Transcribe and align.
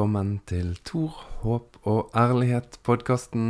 velkommen 0.00 0.38
til 0.48 0.78
Tor, 0.80 1.12
håp 1.42 1.74
og 1.84 2.14
ærlighet-podkasten. 2.16 3.42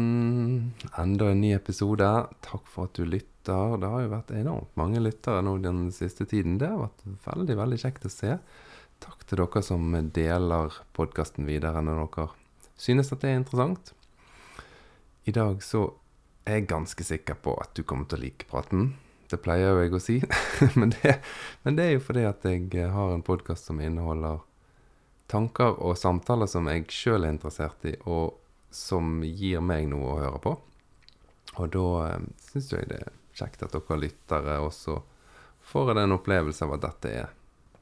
Enda 0.98 1.28
en 1.30 1.44
ny 1.44 1.52
episode. 1.54 2.08
Takk 2.42 2.66
for 2.66 2.88
at 2.88 2.98
du 2.98 3.04
lytter. 3.06 3.76
Det 3.78 3.90
har 3.92 4.02
jo 4.02 4.10
vært 4.10 4.32
enormt 4.34 4.74
mange 4.74 4.98
lyttere 4.98 5.44
nå 5.46 5.52
den 5.62 5.92
siste 5.94 6.26
tiden. 6.26 6.58
Det 6.58 6.66
har 6.72 6.88
vært 6.88 7.06
veldig, 7.28 7.56
veldig 7.60 7.78
kjekt 7.84 8.08
å 8.08 8.10
se. 8.10 8.34
Takk 8.98 9.22
til 9.30 9.44
dere 9.44 9.62
som 9.62 9.94
deler 10.10 10.80
podkasten 10.98 11.46
videre 11.46 11.84
når 11.86 12.02
dere 12.02 12.26
synes 12.74 13.14
at 13.14 13.22
det 13.22 13.30
er 13.30 13.40
interessant. 13.44 13.94
I 15.30 15.38
dag 15.38 15.62
så 15.62 15.86
er 16.42 16.58
jeg 16.58 16.70
ganske 16.74 17.10
sikker 17.12 17.38
på 17.46 17.54
at 17.62 17.78
du 17.78 17.86
kommer 17.86 18.10
til 18.10 18.18
å 18.18 18.24
like 18.26 18.50
praten. 18.50 18.96
Det 19.30 19.38
pleier 19.38 19.70
jo 19.70 19.86
jeg 19.86 19.94
å 19.94 20.02
si, 20.02 20.18
men, 20.80 20.98
det, 20.98 21.20
men 21.62 21.78
det 21.78 21.86
er 21.86 21.98
jo 22.00 22.06
fordi 22.10 22.26
at 22.26 22.42
jeg 22.42 22.90
har 22.90 23.14
en 23.14 23.22
podkast 23.22 23.70
som 23.70 23.78
inneholder 23.78 24.42
tanker 25.30 25.78
og 25.78 25.98
samtaler 25.98 26.50
som 26.50 26.68
jeg 26.70 26.88
sjøl 26.92 27.24
er 27.24 27.34
interessert 27.34 27.86
i, 27.88 27.94
og 28.10 28.36
som 28.74 29.20
gir 29.24 29.62
meg 29.64 29.88
noe 29.90 30.12
å 30.12 30.18
høre 30.20 30.42
på. 30.42 30.56
Og 31.58 31.72
da 31.74 31.86
eh, 32.08 32.28
syns 32.50 32.72
jeg 32.74 32.90
det 32.90 33.00
er 33.02 33.14
kjekt 33.40 33.64
at 33.66 33.74
dere 33.74 33.98
lyttere 33.98 34.58
også 34.62 35.00
får 35.70 35.94
en 35.98 36.16
opplevelse 36.16 36.66
av 36.66 36.76
at 36.76 36.84
dette 36.86 37.14
er 37.22 37.32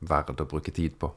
verdt 0.09 0.43
å 0.43 0.48
bruke 0.48 0.73
tid 0.74 0.97
på. 1.01 1.11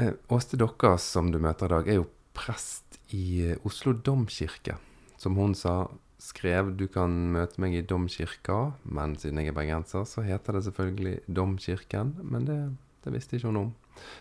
Eh, 0.00 0.14
Åste 0.32 0.58
Dokka, 0.60 0.96
som 0.98 1.30
du 1.32 1.38
møter 1.42 1.70
i 1.70 1.74
dag, 1.74 1.88
er 1.88 2.00
jo 2.00 2.08
prest 2.36 3.00
i 3.14 3.52
Oslo 3.66 3.94
domkirke. 3.94 4.78
Som 5.20 5.36
hun 5.36 5.54
sa, 5.58 5.90
skrev 6.20 6.74
du 6.76 6.86
kan 6.92 7.12
møte 7.34 7.60
meg 7.62 7.74
i 7.76 7.84
domkirka, 7.86 8.72
men 8.84 9.16
siden 9.20 9.40
jeg 9.40 9.52
er 9.52 9.56
bergenser, 9.56 10.06
så 10.08 10.24
heter 10.24 10.56
det 10.56 10.64
selvfølgelig 10.68 11.16
Domkirken. 11.28 12.14
Men 12.22 12.48
det, 12.48 12.58
det 13.04 13.14
visste 13.14 13.38
ikke 13.38 13.50
hun 13.52 13.62
om. 13.64 13.70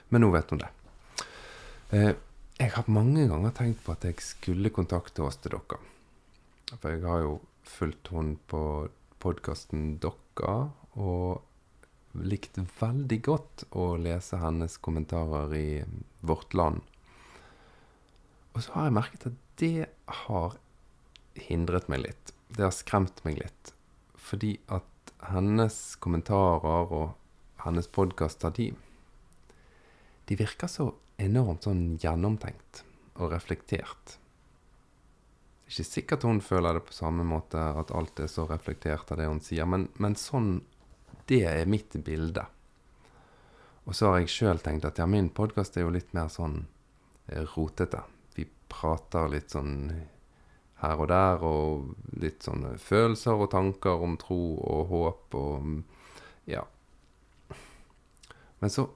Men 0.10 0.26
nå 0.26 0.32
vet 0.34 0.54
hun 0.54 0.62
det. 0.64 0.70
Eh, 1.96 2.14
jeg 2.60 2.74
har 2.76 2.92
mange 2.92 3.28
ganger 3.30 3.54
tenkt 3.56 3.84
på 3.86 3.94
at 3.96 4.04
jeg 4.08 4.20
skulle 4.24 4.74
kontakte 4.76 5.24
oss 5.26 5.40
til 5.40 5.56
dere. 5.56 5.80
For 6.76 6.92
jeg 6.92 7.06
har 7.06 7.24
jo 7.24 7.38
fulgt 7.66 8.12
hun 8.14 8.36
på 8.50 8.62
podkasten 9.24 9.98
Dokka, 10.02 10.70
og 11.00 12.20
likt 12.20 12.58
veldig 12.80 13.20
godt 13.26 13.66
å 13.78 13.94
lese 14.02 14.40
hennes 14.42 14.78
kommentarer 14.82 15.54
i 15.56 15.68
Vårt 16.26 16.56
Land. 16.58 16.82
Og 18.56 18.66
så 18.66 18.76
har 18.76 18.90
jeg 18.90 18.98
merket 18.98 19.28
at 19.30 19.40
det 19.62 19.88
har 20.26 20.58
hindret 21.48 21.90
meg 21.92 22.04
litt. 22.08 22.34
Det 22.50 22.66
har 22.66 22.76
skremt 22.76 23.22
meg 23.26 23.40
litt. 23.40 23.74
Fordi 24.18 24.58
at 24.74 25.14
hennes 25.30 25.78
kommentarer 26.02 26.92
og 26.92 27.14
hennes 27.64 27.88
podkaster, 27.92 28.54
de 28.56 28.72
de 30.30 30.38
virker 30.38 30.70
så 30.70 30.92
enormt 31.18 31.66
sånn 31.66 31.98
gjennomtenkt 32.00 32.84
og 33.18 33.34
reflektert. 33.34 34.18
Det 35.66 35.74
er 35.74 35.74
ikke 35.74 35.86
sikkert 35.90 36.26
hun 36.26 36.42
føler 36.42 36.78
det 36.78 36.86
på 36.86 36.96
samme 36.96 37.26
måte, 37.26 37.58
at 37.58 37.94
alt 37.94 38.22
er 38.22 38.30
så 38.30 38.46
reflektert 38.50 39.10
av 39.12 39.20
det 39.20 39.28
hun 39.30 39.42
sier, 39.44 39.66
men, 39.70 39.90
men 39.98 40.18
sånn 40.18 40.60
Det 41.30 41.44
er 41.46 41.68
mitt 41.70 41.94
bilde. 42.06 42.42
Og 43.86 43.94
så 43.94 44.10
har 44.10 44.20
jeg 44.20 44.32
sjøl 44.34 44.62
tenkt 44.66 44.86
at 44.86 44.98
ja, 44.98 45.06
min 45.06 45.28
podkast 45.30 45.78
er 45.78 45.86
jo 45.86 45.92
litt 45.94 46.10
mer 46.18 46.30
sånn 46.34 46.64
eh, 47.28 47.46
rotete. 47.54 48.02
Vi 48.34 48.48
prater 48.70 49.30
litt 49.30 49.54
sånn 49.54 49.76
her 50.82 51.04
og 51.04 51.10
der, 51.12 51.46
og 51.46 52.18
litt 52.22 52.46
sånne 52.46 52.76
følelser 52.82 53.38
og 53.38 53.52
tanker 53.54 54.02
om 54.06 54.18
tro 54.18 54.42
og 54.58 54.94
håp 54.94 55.38
og 55.38 55.74
Ja. 56.50 56.64
Men 58.60 58.74
så 58.74 58.90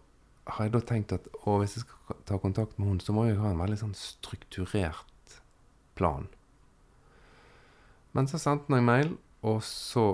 har 0.46 0.68
jeg 0.68 0.74
da 0.74 0.82
tenkt 0.84 1.14
at 1.16 1.28
hvis 1.46 1.78
jeg 1.78 1.86
skal 1.86 2.20
ta 2.28 2.38
kontakt 2.42 2.78
med 2.78 2.90
henne, 2.90 3.04
så 3.04 3.16
må 3.16 3.28
jeg 3.28 3.40
ha 3.40 3.52
en 3.54 3.62
veldig 3.62 3.80
sånn 3.80 3.96
strukturert 3.98 5.38
plan. 5.98 6.28
Men 8.14 8.28
så 8.30 8.40
sendte 8.42 8.76
en 8.76 8.86
mail, 8.86 9.16
og 9.48 9.64
så, 9.66 10.06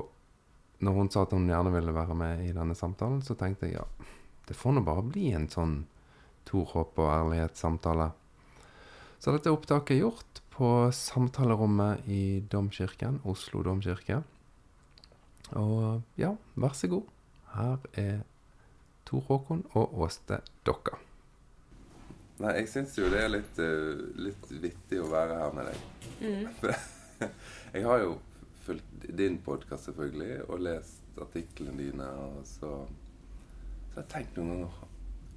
når 0.85 0.97
hun 0.99 1.09
sa 1.11 1.25
at 1.25 1.33
hun 1.35 1.49
gjerne 1.49 1.73
ville 1.73 1.95
være 1.95 2.15
med 2.17 2.45
i 2.45 2.53
denne 2.55 2.77
samtalen, 2.77 3.23
så 3.25 3.35
tenkte 3.39 3.67
jeg 3.67 3.79
ja, 3.79 3.87
det 4.47 4.57
får 4.57 4.77
nå 4.77 4.85
bare 4.85 5.05
bli 5.05 5.29
en 5.35 5.49
sånn 5.51 5.81
torhåp 6.49 6.97
og 7.01 7.11
ærlighet-samtale. 7.13 8.11
Så 9.19 9.33
dette 9.35 9.51
opptaket 9.51 9.97
er 9.97 10.05
gjort 10.05 10.41
på 10.53 10.69
samtalerommet 10.95 12.07
i 12.11 12.39
Domkirken, 12.51 13.19
Oslo 13.27 13.61
domkirke. 13.67 14.21
Og 15.59 16.01
ja, 16.19 16.33
vær 16.59 16.75
så 16.77 16.89
god. 16.91 17.07
Her 17.53 17.85
er 17.99 18.21
Tor 19.09 19.23
Håkon 19.25 19.63
og 19.73 20.01
Åste 20.05 20.37
Dokka. 20.65 20.99
Nei, 22.39 22.51
jeg 22.59 22.67
syns 22.69 22.93
jo 22.99 23.07
det 23.09 23.23
er 23.23 23.31
litt, 23.33 23.57
uh, 23.57 24.03
litt 24.21 24.51
vittig 24.61 24.99
å 25.01 25.07
være 25.09 25.39
her 25.39 25.55
med 25.57 25.65
deg. 25.71 25.79
Mm. 26.21 27.23
jeg 27.73 27.87
har 27.87 28.03
jo 28.03 28.11
fulgt 28.67 29.07
din 29.17 29.39
podkast 29.41 29.89
selvfølgelig, 29.89 30.43
og 30.45 30.61
lest 30.61 31.17
artiklene 31.19 31.73
dine. 31.81 32.09
Og 32.29 32.43
så, 32.47 32.69
så 33.89 33.97
jeg 33.97 34.03
har 34.03 34.11
tenkt 34.13 34.37
noen 34.37 34.53
ganger 34.53 34.85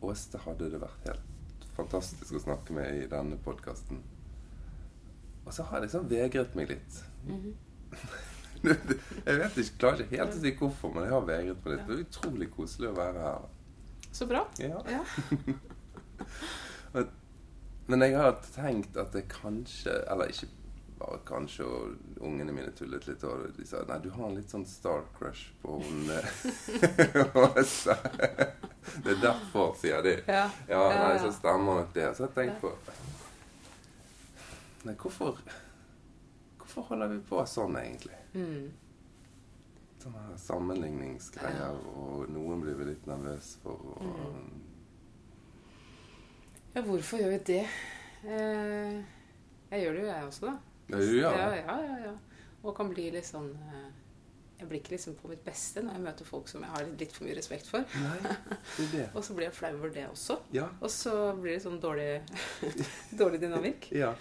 Åste 0.03 0.41
hadde 0.43 0.66
det 0.66 0.81
vært 0.83 1.04
helt 1.06 1.66
fantastisk 1.77 2.34
å 2.34 2.43
snakke 2.43 2.75
med 2.75 3.04
i 3.04 3.09
denne 3.09 3.37
podkasten. 3.41 4.03
Og 5.47 5.54
så 5.54 5.65
har 5.69 5.78
jeg 5.78 5.87
liksom 5.87 6.09
vegret 6.10 6.56
meg 6.59 6.75
litt. 6.75 7.00
Mm 7.25 7.41
-hmm. 7.41 7.54
jeg 9.27 9.39
vet 9.39 9.56
ikke, 9.59 9.78
klarer 9.78 10.03
ikke 10.04 10.19
helt 10.19 10.37
å 10.37 10.41
si 10.41 10.54
hvorfor, 10.59 10.93
men 10.94 11.04
jeg 11.06 11.12
har 11.12 11.27
vegret 11.27 11.65
meg 11.65 11.75
litt. 11.75 11.87
Det 11.87 11.94
er 11.94 12.04
utrolig 12.06 12.50
koselig 12.50 12.91
å 12.91 12.97
være 12.99 13.27
her. 13.27 13.49
Så 14.12 14.27
bra. 14.27 14.47
Ja. 14.59 14.83
ja. 14.89 15.05
men 17.87 18.05
jeg 18.05 18.17
har 18.19 18.37
tenkt 18.55 18.97
at 19.00 19.15
det 19.17 19.25
kanskje 19.33 19.95
Eller 20.12 20.31
ikke 20.31 20.47
bare 21.03 21.19
kanskje, 21.27 21.65
og 21.65 21.97
ungene 22.21 22.53
mine 22.55 22.71
tullet 22.78 23.06
litt, 23.09 23.25
og 23.27 23.49
de 23.56 23.65
sa 23.67 23.81
nei, 23.89 23.99
du 24.05 24.11
har 24.15 24.28
en 24.28 24.37
litt 24.39 24.53
sånn 24.53 24.67
star 24.69 25.03
crush 25.17 25.51
på 25.62 25.81
hun 25.81 26.05
Det 29.03 29.11
er 29.11 29.19
derfor, 29.22 29.75
sier 29.78 30.03
de. 30.05 30.15
Ja, 30.27 30.45
ja 30.69 30.83
nei, 30.95 31.19
så 31.22 31.33
stemmer 31.34 31.81
nok 31.81 31.91
det. 31.95 32.09
Så 32.17 32.27
jeg 32.27 32.34
tenkte 32.37 32.61
på 32.62 32.71
Nei, 34.83 34.95
hvorfor 34.99 35.39
Hvorfor 36.59 36.83
holder 36.89 37.09
vi 37.12 37.19
på 37.28 37.43
sånn, 37.47 37.77
egentlig? 37.78 38.19
Mm. 38.34 38.71
Sånne 40.03 40.37
sammenligningsgreier, 40.41 41.77
og 41.95 42.31
noen 42.35 42.63
blir 42.65 42.75
vi 42.81 42.89
litt 42.89 43.05
nervøse 43.07 43.61
for. 43.63 43.79
Og, 43.93 44.03
mm. 44.03 44.63
Ja, 46.73 46.83
hvorfor 46.83 47.21
gjør 47.21 47.35
vi 47.37 47.41
det? 47.53 47.63
Eh, 48.25 48.97
jeg 49.71 49.85
gjør 49.85 49.93
det 49.95 50.03
jo, 50.03 50.09
jeg 50.09 50.27
også, 50.27 50.47
da. 50.49 50.55
Ja, 50.93 50.99
ja. 50.99 51.33
ja, 51.61 51.77
ja, 51.87 51.99
ja. 52.09 52.15
Og 52.63 52.75
kan 52.77 52.91
bli 52.91 53.09
litt 53.15 53.27
sånn 53.27 53.49
eh, 53.55 53.87
Jeg 54.59 54.69
blir 54.69 54.83
ikke 54.83 54.93
liksom 54.93 55.15
på 55.19 55.31
mitt 55.31 55.41
beste 55.47 55.83
når 55.83 55.97
jeg 55.97 56.05
møter 56.05 56.29
folk 56.29 56.51
som 56.51 56.63
jeg 56.63 56.75
har 56.75 56.91
litt 57.01 57.15
for 57.15 57.27
mye 57.27 57.39
respekt 57.39 57.71
for. 57.71 57.87
Nei, 58.03 58.19
det 58.77 58.91
det. 58.93 59.07
og 59.17 59.25
så 59.27 59.39
blir 59.39 59.49
jeg 59.49 59.57
flau 59.59 59.73
over 59.79 59.95
det 59.95 60.07
også. 60.11 60.39
Ja. 60.55 60.69
Og 60.81 60.91
så 60.93 61.17
blir 61.39 61.57
det 61.57 61.65
sånn 61.65 61.81
dårlig, 61.83 62.23
dårlig 63.23 63.43
dynamikk. 63.43 63.91
ja. 64.03 64.15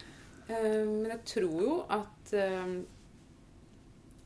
Eh, 0.48 0.84
men 0.86 1.10
jeg 1.14 1.22
tror 1.36 1.62
jo 1.64 1.76
at 1.94 2.34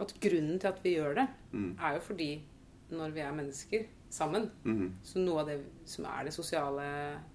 at 0.03 0.15
grunnen 0.21 0.59
til 0.59 0.71
at 0.71 0.81
vi 0.83 0.97
gjør 0.97 1.19
det, 1.21 1.27
mm. 1.53 1.69
er 1.79 1.97
jo 1.97 2.03
fordi 2.03 2.31
når 2.95 3.13
vi 3.15 3.23
er 3.25 3.35
mennesker 3.35 3.85
sammen 4.15 4.49
mm. 4.63 4.83
Så 5.03 5.19
noe 5.19 5.41
av 5.41 5.49
det 5.49 5.55
som 5.89 6.05
er 6.07 6.27
det 6.27 6.33
sosiale 6.35 6.85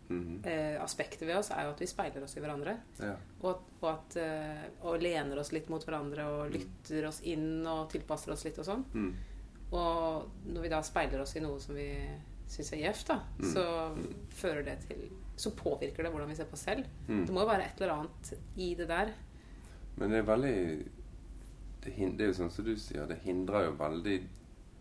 mm. 0.08 0.42
eh, 0.48 0.76
aspektet 0.80 1.26
ved 1.28 1.36
oss, 1.40 1.50
er 1.54 1.66
jo 1.66 1.74
at 1.74 1.82
vi 1.82 1.88
speiler 1.90 2.24
oss 2.24 2.36
i 2.38 2.42
hverandre. 2.42 2.76
Ja. 3.02 3.14
Og, 3.42 3.50
at, 3.50 3.66
og, 3.80 3.88
at, 3.90 4.16
eh, 4.22 4.64
og, 4.80 5.00
lener 5.02 5.42
oss 5.42 5.52
litt 5.54 5.68
mot 5.72 5.84
hverandre 5.84 6.26
og 6.30 6.40
mm. 6.48 6.54
lytter 6.56 7.08
oss 7.10 7.20
inn 7.28 7.66
og 7.68 7.90
tilpasser 7.92 8.32
oss 8.34 8.46
litt 8.46 8.60
og 8.62 8.68
sånn. 8.70 8.84
Mm. 8.94 9.10
Og 9.76 10.46
når 10.50 10.66
vi 10.66 10.72
da 10.72 10.80
speiler 10.86 11.22
oss 11.22 11.36
i 11.38 11.44
noe 11.44 11.60
som 11.62 11.76
vi 11.78 11.90
syns 12.50 12.72
er 12.74 12.84
gjevt, 12.86 13.10
da, 13.12 13.18
mm. 13.42 13.50
så 13.52 13.66
fører 14.40 14.64
det 14.66 14.78
til 14.88 15.04
Så 15.40 15.52
påvirker 15.56 16.04
det 16.04 16.10
hvordan 16.12 16.28
vi 16.28 16.36
ser 16.36 16.48
på 16.50 16.56
oss 16.58 16.64
selv. 16.66 16.88
Det 17.06 17.32
må 17.32 17.44
jo 17.44 17.50
være 17.50 17.68
et 17.68 17.78
eller 17.80 17.94
annet 17.94 18.32
i 18.60 18.72
det 18.76 18.88
der. 18.90 19.12
Men 20.00 20.12
det 20.12 20.18
er 20.20 20.26
veldig 20.28 20.56
det, 21.84 21.94
det, 21.96 22.24
er 22.24 22.30
jo 22.30 22.36
sånn 22.42 22.52
som 22.52 22.66
du 22.66 22.74
sier, 22.76 23.06
det 23.08 23.20
hindrer 23.24 23.68
jo 23.68 23.76
veldig 23.80 24.16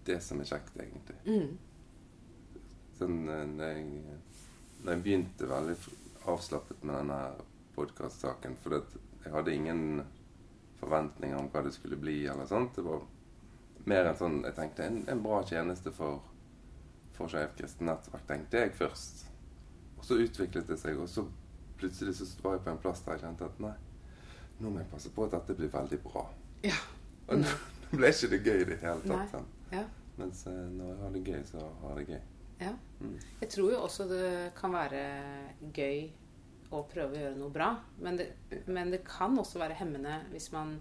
det 0.09 0.19
som 0.23 0.41
er 0.41 0.49
kjekt, 0.49 0.75
egentlig. 0.79 1.17
Mm. 1.25 2.63
Sånn 2.99 3.19
eh, 3.29 3.45
når 3.53 3.73
jeg, 3.73 4.15
når 4.81 4.93
jeg, 4.93 5.03
begynte 5.05 5.49
veldig 5.49 5.77
avslappet 6.29 6.83
med 6.83 6.97
denne 6.99 7.19
podkast-saken 7.75 8.57
For 8.59 8.75
jeg 9.23 9.31
hadde 9.31 9.53
ingen 9.55 9.83
forventninger 10.79 11.39
om 11.39 11.47
hva 11.53 11.63
det 11.63 11.73
skulle 11.75 11.99
bli, 11.99 12.21
eller 12.27 12.49
sånt. 12.49 12.75
Det 12.75 12.83
var 12.83 13.05
mer 13.89 14.09
en 14.09 14.19
sånn 14.19 14.41
Jeg 14.47 14.57
tenkte 14.57 14.87
en, 14.87 15.03
en 15.11 15.23
bra 15.23 15.41
tjeneste 15.47 15.93
for, 15.95 16.19
for 17.15 17.31
Skeivt 17.31 17.55
kristent 17.59 17.87
nettverk, 17.87 18.25
tenkte 18.27 18.65
jeg 18.65 18.75
først. 18.75 19.25
Og 19.99 20.07
så 20.07 20.19
utviklet 20.23 20.67
det 20.67 20.79
seg, 20.79 20.99
og 20.99 21.07
så 21.11 21.25
plutselig 21.79 22.17
så 22.17 22.27
var 22.43 22.57
jeg 22.57 22.65
på 22.65 22.73
en 22.73 22.83
plass 22.83 23.03
der 23.05 23.15
jeg 23.15 23.23
kjente 23.27 23.47
at 23.47 23.63
nei, 23.63 23.75
nå 24.59 24.71
må 24.71 24.81
jeg 24.81 24.91
passe 24.91 25.11
på 25.15 25.25
at 25.25 25.35
dette 25.37 25.55
blir 25.55 25.71
veldig 25.71 25.99
bra. 26.03 26.25
Ja. 26.65 26.77
Og 27.29 27.41
nå 27.41 27.53
ble 27.94 28.11
ikke 28.13 28.29
det 28.33 28.41
gøy 28.45 28.63
i 28.63 28.67
det 28.69 28.79
hele 28.83 29.01
tatt. 29.06 29.33
Sånn. 29.33 29.50
Ja. 29.73 29.85
Mens 30.19 30.44
uh, 30.50 30.53
når 30.53 30.91
jeg 30.91 31.01
har 31.01 31.15
det 31.15 31.23
gøy, 31.25 31.41
så 31.47 31.65
har 31.81 32.00
jeg 32.00 32.07
det 32.07 32.15
gøy. 32.15 32.23
Ja. 32.59 32.73
Mm. 33.00 33.17
Jeg 33.41 33.51
tror 33.56 33.71
jo 33.71 33.83
også 33.85 34.07
det 34.09 34.31
kan 34.57 34.73
være 34.75 35.03
gøy 35.75 36.01
å 36.75 36.81
prøve 36.89 37.15
å 37.15 37.21
gjøre 37.23 37.38
noe 37.39 37.53
bra. 37.53 37.69
Men 38.03 38.19
det, 38.19 38.31
men 38.67 38.91
det 38.94 39.03
kan 39.07 39.38
også 39.39 39.61
være 39.61 39.77
hemmende 39.79 40.19
hvis 40.33 40.50
man, 40.53 40.75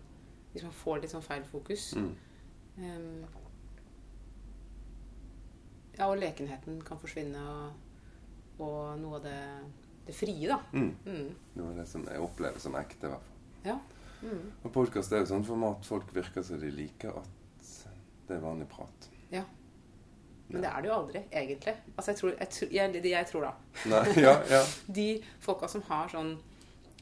hvis 0.53 0.67
man 0.67 0.75
får 0.83 1.03
litt 1.03 1.15
sånn 1.15 1.25
feil 1.25 1.47
fokus. 1.49 1.93
Mm. 1.97 2.11
Um, 2.79 3.29
ja, 5.99 6.07
og 6.07 6.19
lekenheten 6.21 6.83
kan 6.87 7.01
forsvinne, 7.01 7.41
og, 7.43 8.59
og 8.63 8.99
noe 9.01 9.19
av 9.19 9.25
det, 9.25 9.39
det 10.07 10.15
frie, 10.15 10.47
da. 10.47 10.61
Mm. 10.71 10.93
Mm. 11.07 11.31
Det 11.55 11.65
var 11.65 11.81
det 11.81 11.87
som 11.91 12.05
jeg 12.07 12.23
opplever 12.23 12.63
som 12.63 12.77
ekte, 12.79 13.09
i 13.09 13.15
hvert 13.15 13.31
fall. 13.31 13.41
Ja. 13.67 13.79
Mm. 14.23 14.49
Og 14.65 14.73
podkast 14.75 15.13
er 15.13 15.23
jo 15.23 15.29
sånn 15.31 15.45
format 15.47 15.85
folk 15.87 16.09
virker 16.17 16.43
som 16.43 16.59
de 16.61 16.71
liker 16.75 17.15
at 17.21 17.71
det 18.29 18.37
er 18.37 18.43
vanlig 18.45 18.69
prat. 18.73 19.09
ja. 19.31 19.45
Men 20.49 20.63
det 20.65 20.69
er 20.73 20.81
det 20.81 20.89
jo 20.89 20.95
aldri, 20.97 21.21
egentlig. 21.31 21.75
Altså, 21.95 22.11
jeg 22.15 22.17
tror, 22.17 22.31
jeg, 22.41 22.69
jeg, 22.73 23.03
jeg 23.11 23.27
tror, 23.29 23.43
da. 23.45 23.51
Nei, 23.93 24.15
ja, 24.25 24.31
ja. 24.49 24.61
De 24.99 25.05
folka 25.45 25.69
som 25.69 25.83
har 25.91 26.09
sånn 26.09 26.31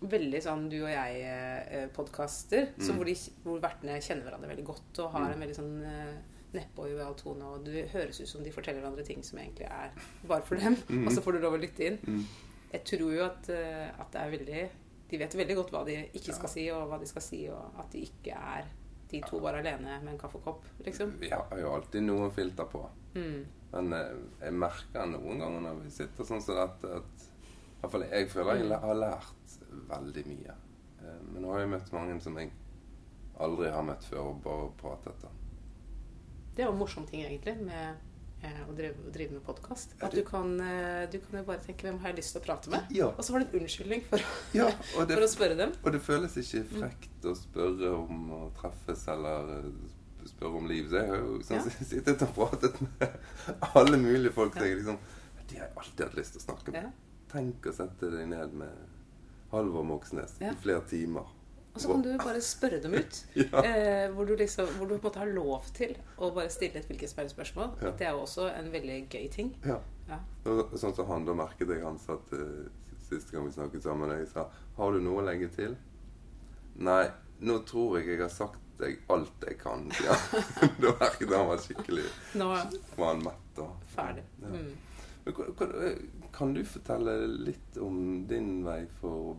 veldig 0.03 0.41
sånn 0.43 0.65
du 0.69 0.81
og 0.83 0.91
jeg-podkaster, 0.91 2.67
Mm. 2.77 2.97
hvor, 2.97 3.05
de, 3.07 3.15
hvor 3.45 3.61
vertene 3.63 4.01
kjenner 4.03 4.27
hverandre 4.27 4.51
veldig 4.51 4.65
godt 4.67 4.99
og 5.05 5.13
har 5.15 5.31
en 5.33 5.41
veldig 5.45 5.57
sånn 5.57 5.77
eh, 5.87 6.17
neppe 6.57 6.83
og 6.83 6.91
jovial 6.91 7.15
tone, 7.21 7.45
og 7.55 7.65
det 7.69 7.87
høres 7.93 8.21
ut 8.21 8.29
som 8.31 8.43
de 8.45 8.51
forteller 8.55 8.81
hverandre 8.83 9.05
ting 9.07 9.23
som 9.25 9.39
egentlig 9.39 9.67
er 9.71 9.95
bare 10.27 10.43
for 10.47 10.57
dem, 10.61 10.77
og 11.07 11.13
så 11.15 11.23
får 11.25 11.37
du 11.39 11.41
lov 11.47 11.55
å 11.57 11.63
lytte 11.63 11.87
inn. 11.87 11.99
Mm. 12.03 12.27
Jeg 12.73 12.85
tror 12.91 13.15
jo 13.15 13.25
at, 13.31 13.49
eh, 13.55 13.89
at 13.95 14.11
det 14.13 14.21
er 14.25 14.35
veldig 14.35 14.65
De 15.11 15.19
vet 15.21 15.35
veldig 15.39 15.57
godt 15.61 15.71
hva 15.75 15.85
de 15.87 16.01
ikke 16.19 16.35
skal 16.35 16.51
si, 16.51 16.67
og 16.75 16.89
hva 16.91 16.99
de 16.99 17.07
skal 17.07 17.23
si, 17.23 17.45
og 17.53 17.79
at 17.79 17.93
de 17.93 18.03
ikke 18.09 18.35
er 18.35 18.67
de 19.11 19.21
to 19.23 19.39
bare 19.41 19.61
alene 19.63 20.01
med 20.03 20.15
en 20.15 20.19
kaffekopp, 20.19 20.65
liksom. 20.83 21.13
Vi 21.21 21.31
har 21.31 21.61
jo 21.61 21.71
alltid 21.77 22.03
noen 22.03 22.33
filter 22.35 22.67
på. 22.71 22.83
Mm. 23.15 23.45
Men 23.73 23.93
eh, 23.95 24.17
jeg 24.43 24.57
merker 24.59 25.07
noen 25.11 25.43
ganger 25.43 25.63
når 25.69 25.81
vi 25.85 25.93
sitter 25.95 26.27
sånn 26.27 26.43
som 26.43 26.59
dette, 26.59 26.99
at 26.99 27.27
fall 27.91 28.07
jeg 28.09 28.31
føler 28.33 28.63
jeg 28.65 28.81
har 28.83 28.99
lært 28.99 29.57
veldig 29.91 30.25
mye. 30.27 30.57
Eh, 31.03 31.19
Men 31.31 31.43
nå 31.45 31.53
har 31.55 31.63
jeg 31.63 31.73
møtt 31.77 31.93
mange 31.95 32.19
som 32.25 32.39
jeg 32.41 32.51
aldri 33.47 33.71
har 33.71 33.85
møtt 33.87 34.05
før, 34.09 34.33
og 34.33 34.43
bare 34.43 34.71
pratet. 34.81 35.23
da. 35.23 35.31
Det 36.57 36.65
er 36.65 36.71
jo 36.71 36.73
en 36.73 36.81
morsom 36.81 37.07
ting, 37.07 37.23
egentlig, 37.23 37.57
med 37.63 38.01
eh, 38.47 38.63
å, 38.69 38.75
drive, 38.77 39.33
med 39.35 39.43
podkast. 39.47 39.95
At 40.03 40.15
du 40.15 40.23
kan, 40.27 40.55
eh, 40.61 41.05
du 41.11 41.19
kan 41.25 41.41
jo 41.41 41.45
bare 41.49 41.59
tenke 41.65 41.87
'Hvem 41.89 41.99
har 42.01 42.13
jeg 42.13 42.19
lyst 42.21 42.33
til 42.37 42.41
å 42.43 42.45
prate 42.47 42.71
med?' 42.71 42.91
Ja, 42.95 43.09
Og 43.11 43.21
så 43.25 43.33
har 43.35 43.41
du 43.45 43.47
en 43.47 43.61
unnskyldning 43.63 44.03
for, 44.09 44.19
ja 44.55 44.67
det, 45.07 45.15
for 45.17 45.27
å 45.27 45.29
spørre 45.29 45.57
dem. 45.59 45.73
og 45.85 45.93
det 45.93 46.01
føles 46.03 46.37
ikke 46.37 46.65
frekt 46.79 47.25
å 47.25 47.35
spørre 47.37 47.93
om 47.99 48.31
å 48.31 48.41
treffes 48.61 49.07
eller 49.09 49.59
eh, 49.59 49.71
spørre 50.27 50.57
om 50.57 50.67
liv. 50.67 50.89
Så 50.91 50.97
jeg 51.03 51.09
har 51.09 51.17
jo 51.23 51.39
sånn, 51.43 51.57
Ja. 51.57 51.85
sittet 51.93 52.23
og 52.23 52.35
pratet 52.35 52.81
med 52.81 53.19
alle 53.75 53.97
mulige 53.97 54.33
folk 54.33 54.55
Ja. 54.57 54.63
jeg 54.63 54.79
liksom 54.83 54.99
De 55.49 55.57
har 55.59 55.67
jeg 55.69 55.77
alltid 55.77 56.07
hatt 56.07 56.17
lyst 56.17 56.33
til 56.35 56.41
å 56.41 56.45
snakke 56.49 56.73
med. 56.73 56.93
Tenk 57.31 57.67
å 57.67 57.73
sette 57.73 58.11
deg 58.11 58.29
ned 58.29 58.53
med 58.55 58.73
Halvor 59.53 59.85
Moxnes 59.85 60.35
i 60.41 60.51
flere 60.63 60.83
timer. 60.91 61.27
Og 61.77 61.81
så 61.83 61.91
kan 61.93 62.03
du 62.07 62.11
bare 62.23 62.41
spørre 62.41 62.79
dem 62.83 62.95
ut. 62.97 63.19
Ja. 63.37 63.61
Eh, 63.63 64.07
hvor, 64.17 64.25
du 64.25 64.35
liksom, 64.41 64.67
hvor 64.79 64.89
du 64.89 64.95
på 64.97 65.03
en 65.03 65.09
måte 65.11 65.21
har 65.21 65.31
lov 65.37 65.67
til 65.77 65.93
å 66.19 66.31
bare 66.35 66.49
stille 66.51 66.81
et 66.81 66.89
hvilket 66.89 67.13
som 67.13 67.21
helst 67.23 67.37
spørsmål. 67.37 67.75
Ja. 67.85 67.91
Det 68.01 68.07
er 68.09 68.17
jo 68.17 68.23
også 68.25 68.49
en 68.57 68.73
veldig 68.73 68.99
gøy 69.13 69.29
ting. 69.35 69.53
Ja. 69.67 69.77
Ja. 70.09 70.19
Og 70.49 70.73
Sånn 70.79 70.95
som 70.97 71.07
han, 71.11 71.27
da 71.29 71.35
merket 71.37 71.69
jeg 71.75 71.83
han 71.85 71.99
satt 72.01 72.25
til 72.33 72.47
siste 73.11 73.37
gang 73.37 73.47
vi 73.47 73.53
snakket 73.55 73.83
sammen. 73.85 74.11
Jeg 74.19 74.29
sa 74.33 74.49
'Har 74.77 74.93
du 74.93 75.01
noe 75.01 75.21
å 75.23 75.27
legge 75.27 75.49
til?' 75.55 75.77
'Nei, 76.79 77.11
nå 77.41 77.59
tror 77.67 77.99
jeg 77.99 78.09
jeg 78.09 78.21
har 78.21 78.29
sagt 78.33 78.61
deg 78.79 78.99
alt 79.09 79.45
jeg 79.47 79.59
kan', 79.59 79.91
Ja. 80.05 80.17
da 80.83 80.93
merket 81.01 81.31
han 81.33 81.47
var 81.49 81.59
skikkelig 81.59 82.05
Nå 82.35 82.49
var 82.97 83.13
han 83.15 83.23
mett. 83.25 83.59
Og, 83.59 83.77
ferdig. 83.95 84.25
Ja. 84.43 84.49
Mm. 84.49 84.75
Kan- 85.57 86.09
Kan 86.33 86.53
du 86.55 86.65
fortelle 86.65 87.27
litt 87.27 87.77
om 87.81 88.27
din 88.29 88.65
vei 88.65 88.85
for 89.01 89.11
å 89.11 89.37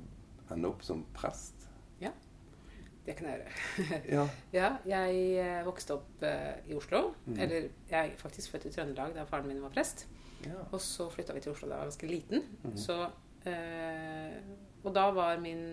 ende 0.51 0.67
opp 0.67 0.81
som 0.83 1.03
prest? 1.13 1.53
Det 3.07 3.15
kan 3.15 3.29
jeg 3.29 3.39
gjøre. 3.39 3.97
Ja. 4.11 4.23
Ja, 4.53 4.69
jeg 4.85 5.19
eh, 5.39 5.61
vokste 5.65 5.95
opp 5.95 6.23
uh, 6.27 6.57
i 6.67 6.75
Oslo. 6.75 7.13
Mm. 7.25 7.37
Eller 7.45 7.67
jeg 7.87 7.97
er 8.11 8.17
faktisk 8.19 8.51
født 8.51 8.67
i 8.67 8.71
Trøndelag 8.75 9.13
da 9.15 9.23
faren 9.29 9.47
min 9.47 9.61
var 9.63 9.71
prest. 9.71 10.05
ja. 10.43 10.57
Og 10.75 10.81
så 10.83 11.07
flytta 11.13 11.33
vi 11.37 11.39
til 11.45 11.53
Oslo 11.55 11.69
da 11.69 11.77
jeg 11.77 11.85
var 11.85 11.91
ganske 11.91 12.09
liten. 12.11 12.43
Mm. 12.65 12.75
Så, 12.83 12.97
uh, 13.47 14.37
og 14.83 14.93
da 14.95 15.05
var 15.15 15.39
min 15.43 15.63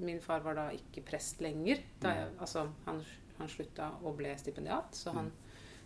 Min 0.00 0.20
far 0.24 0.40
var 0.40 0.54
da 0.56 0.68
ikke 0.72 1.02
prest 1.04 1.42
lenger. 1.44 1.82
Da 2.00 2.14
jeg, 2.16 2.28
altså, 2.40 2.62
han, 2.86 3.02
han 3.36 3.48
slutta 3.52 3.90
og 4.00 4.14
ble 4.16 4.30
stipendiat, 4.40 4.94
så 4.96 5.12
han 5.12 5.26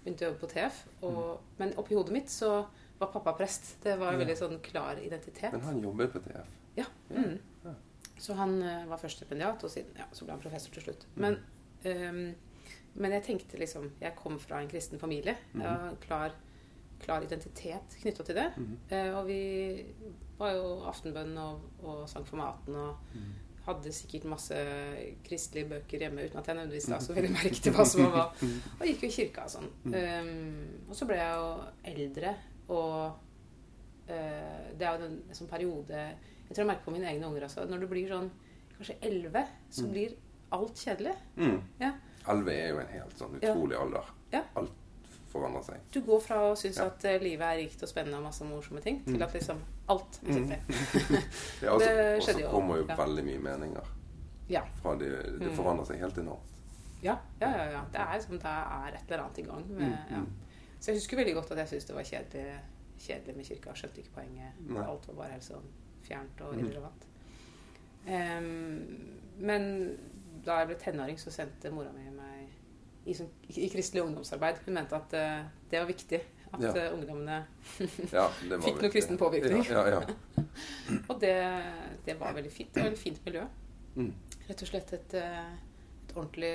begynte 0.04 0.22
å 0.22 0.28
jobbe 0.28 0.42
på 0.44 0.50
TF. 0.52 0.82
Og, 1.08 1.40
Men 1.58 1.72
oppi 1.80 1.96
hodet 1.98 2.14
mitt 2.14 2.30
så 2.30 2.52
var 3.00 3.10
pappa 3.10 3.32
prest. 3.34 3.72
Det 3.82 3.96
var 3.98 4.12
en 4.12 4.20
Ja. 4.20 4.22
veldig 4.22 4.36
sånn 4.38 4.60
klar 4.62 5.00
identitet. 5.02 5.50
Men 5.56 5.64
han 5.66 5.82
jobber 5.82 6.12
på 6.14 6.22
TF. 6.28 6.52
Ja. 6.76 6.84
Ja. 7.10 7.18
Mm. 7.24 7.40
Så 8.18 8.34
han 8.34 8.62
eh, 8.62 8.88
var 8.88 8.96
først 8.96 9.16
stipendiat, 9.16 9.64
og 9.64 9.70
siden, 9.70 9.94
ja, 9.98 10.06
så 10.12 10.24
ble 10.24 10.36
han 10.36 10.42
professor 10.42 10.74
til 10.74 10.86
slutt. 10.86 11.06
Men, 11.20 11.38
um, 11.84 12.26
men 12.94 13.12
jeg 13.16 13.24
tenkte 13.26 13.58
liksom 13.58 13.88
Jeg 14.00 14.14
kom 14.16 14.38
fra 14.40 14.60
en 14.62 14.68
kristen 14.70 14.98
familie. 14.98 15.36
Jeg 15.54 15.66
har 15.66 15.96
klar, 16.00 16.36
klar 17.02 17.24
identitet 17.26 17.96
knytta 18.02 18.22
til 18.22 18.38
det. 18.38 18.50
Mm. 18.56 18.76
Uh, 18.92 19.16
og 19.18 19.26
vi 19.26 19.40
var 20.38 20.54
jo 20.54 20.68
aftenbønn 20.90 21.34
og, 21.38 21.66
og 21.82 22.04
sang 22.10 22.26
for 22.26 22.38
maten 22.38 22.74
og 22.74 22.96
mm. 23.14 23.26
hadde 23.66 23.92
sikkert 23.94 24.24
masse 24.30 24.56
kristelige 25.26 25.68
bøker 25.70 26.06
hjemme 26.06 26.24
uten 26.26 26.40
at 26.40 26.48
jeg 26.48 26.58
nødvendigvis 26.58 26.88
la 26.90 26.98
så 27.02 27.14
veldig 27.14 27.30
merke 27.34 27.60
til 27.62 27.74
hva 27.74 27.86
som 27.86 28.08
var. 28.14 28.32
Og 28.78 28.82
gikk 28.88 29.04
jo 29.06 29.10
i 29.10 29.14
kirka 29.14 29.46
og 29.46 29.54
sånn. 29.54 29.68
Um, 29.94 30.88
og 30.88 30.98
så 30.98 31.06
ble 31.08 31.20
jeg 31.20 31.38
jo 31.38 31.52
eldre, 31.94 32.34
og 32.74 32.98
uh, 34.10 34.64
det 34.74 34.86
er 34.86 34.90
jo 34.98 35.08
en 35.08 35.20
sånn 35.38 35.50
periode 35.50 36.02
Jeg 36.48 36.56
tror 36.56 36.62
jeg 36.64 36.66
merker 36.66 36.84
på 36.84 36.92
mine 36.92 37.06
egne 37.10 37.26
unger 37.26 37.44
også. 37.48 37.66
Når 37.68 37.80
du 37.80 37.86
blir 37.86 38.08
sånn 38.08 38.30
kanskje 38.78 38.96
elleve, 39.02 39.46
så 39.70 39.84
Mm. 39.84 39.90
blir 39.92 40.14
alt 40.52 40.74
kjedelig. 40.76 41.14
Mm. 41.36 41.62
Ja. 41.80 41.92
Elleve 42.28 42.52
er 42.52 42.68
jo 42.70 42.78
en 42.78 42.86
helt 42.86 43.18
sånn 43.18 43.38
Ja. 43.42 43.54
utrolig 43.54 43.76
alder. 43.80 44.04
Ja. 44.32 44.42
Alt 44.56 44.70
forandrer 45.32 45.62
seg. 45.64 45.80
Du 45.92 46.00
går 46.00 46.20
fra 46.22 46.36
å 46.36 46.56
synes 46.56 46.76
Ja. 46.78 46.84
at 46.86 47.04
eh, 47.04 47.18
livet 47.18 47.40
er 47.42 47.56
rikt 47.56 47.82
og 47.82 47.88
spennende 47.88 48.16
og 48.16 48.22
masse 48.24 48.44
morsomme 48.44 48.80
ting, 48.82 49.02
til 49.04 49.16
Mm. 49.16 49.22
at 49.22 49.32
liksom 49.32 49.58
alt 49.88 50.20
er 50.22 50.28
Mm. 50.32 50.48
Ja, 51.62 51.78
det 51.78 51.86
skjedde 51.86 51.96
Det 51.96 52.16
og 52.16 52.22
så 52.22 52.40
jo, 52.40 52.48
kommer 52.50 52.76
jo 52.76 52.86
ja. 52.88 52.96
veldig 52.96 53.24
mye 53.24 53.38
meninger. 53.38 53.86
Ja. 54.48 54.62
Fra 54.82 54.94
de, 54.96 55.08
det 55.08 55.40
Mm. 55.50 55.56
forandrer 55.56 55.86
seg 55.86 55.98
helt 55.98 56.16
enormt. 56.18 56.50
Ja, 57.02 57.18
ja, 57.40 57.48
ja, 57.50 57.70
ja. 57.70 57.84
Det 57.92 58.00
er 58.00 58.20
som 58.20 58.38
det 58.38 58.44
er 58.44 58.94
et 58.94 59.10
eller 59.10 59.24
annet 59.24 59.38
i 59.38 59.42
gang. 59.42 59.64
Med, 59.68 59.98
ja. 60.10 60.22
Så 60.80 60.86
jeg 60.92 60.96
husker 60.96 61.16
veldig 61.16 61.34
godt 61.34 61.50
at 61.50 61.58
jeg 61.58 61.68
syntes 61.68 61.86
det 61.86 61.96
var 61.96 62.02
kjedelig, 62.02 62.60
kjedelig 62.98 63.36
med 63.36 63.44
kirka. 63.46 63.72
Skjønte 63.74 63.98
ikke 63.98 64.14
poenget. 64.14 64.86
Alt 64.88 65.06
var 65.08 65.14
bare 65.14 65.30
helt 65.32 65.42
sånn 65.42 65.62
fjernt 66.06 66.40
og 66.44 66.54
Mm. 66.54 66.64
irrelevant. 66.64 67.06
Em, 68.06 68.46
men 69.38 69.68
da 70.44 70.58
jeg 70.60 70.68
ble 70.68 70.76
tenåring, 70.82 71.18
så 71.18 71.30
sendte 71.32 71.70
mora 71.72 71.92
mi 71.92 72.04
meg 72.12 72.48
i, 73.06 73.14
som, 73.16 73.28
i 73.48 73.68
kristelig 73.72 74.02
ungdomsarbeid. 74.04 74.62
Hun 74.66 74.74
mente 74.74 74.96
at 74.96 75.14
uh, 75.16 75.44
det 75.70 75.80
var 75.80 75.86
viktig. 75.88 76.20
At 76.54 76.60
Ja. 76.62 76.70
eh, 76.76 76.92
ungdommene 76.94 77.40
Ja, 78.12 78.28
var 78.28 78.60
Fikk 78.62 78.76
noe 78.82 78.90
kristen 78.92 79.18
påvirkning. 79.18 79.64
Ja. 79.66 80.04
Og 81.10 81.16
det, 81.20 81.32
det 82.06 82.14
var 82.20 82.32
veldig 82.36 82.52
fint. 82.52 82.70
Det 82.74 82.84
var 82.84 82.92
et 82.92 82.98
fint 83.00 83.18
miljø. 83.26 83.42
Mm. 83.96 84.12
Rett 84.48 84.62
og 84.62 84.68
slett 84.70 84.92
et, 84.94 85.14
eh, 85.18 85.50
et 86.04 86.14
ordentlig 86.14 86.52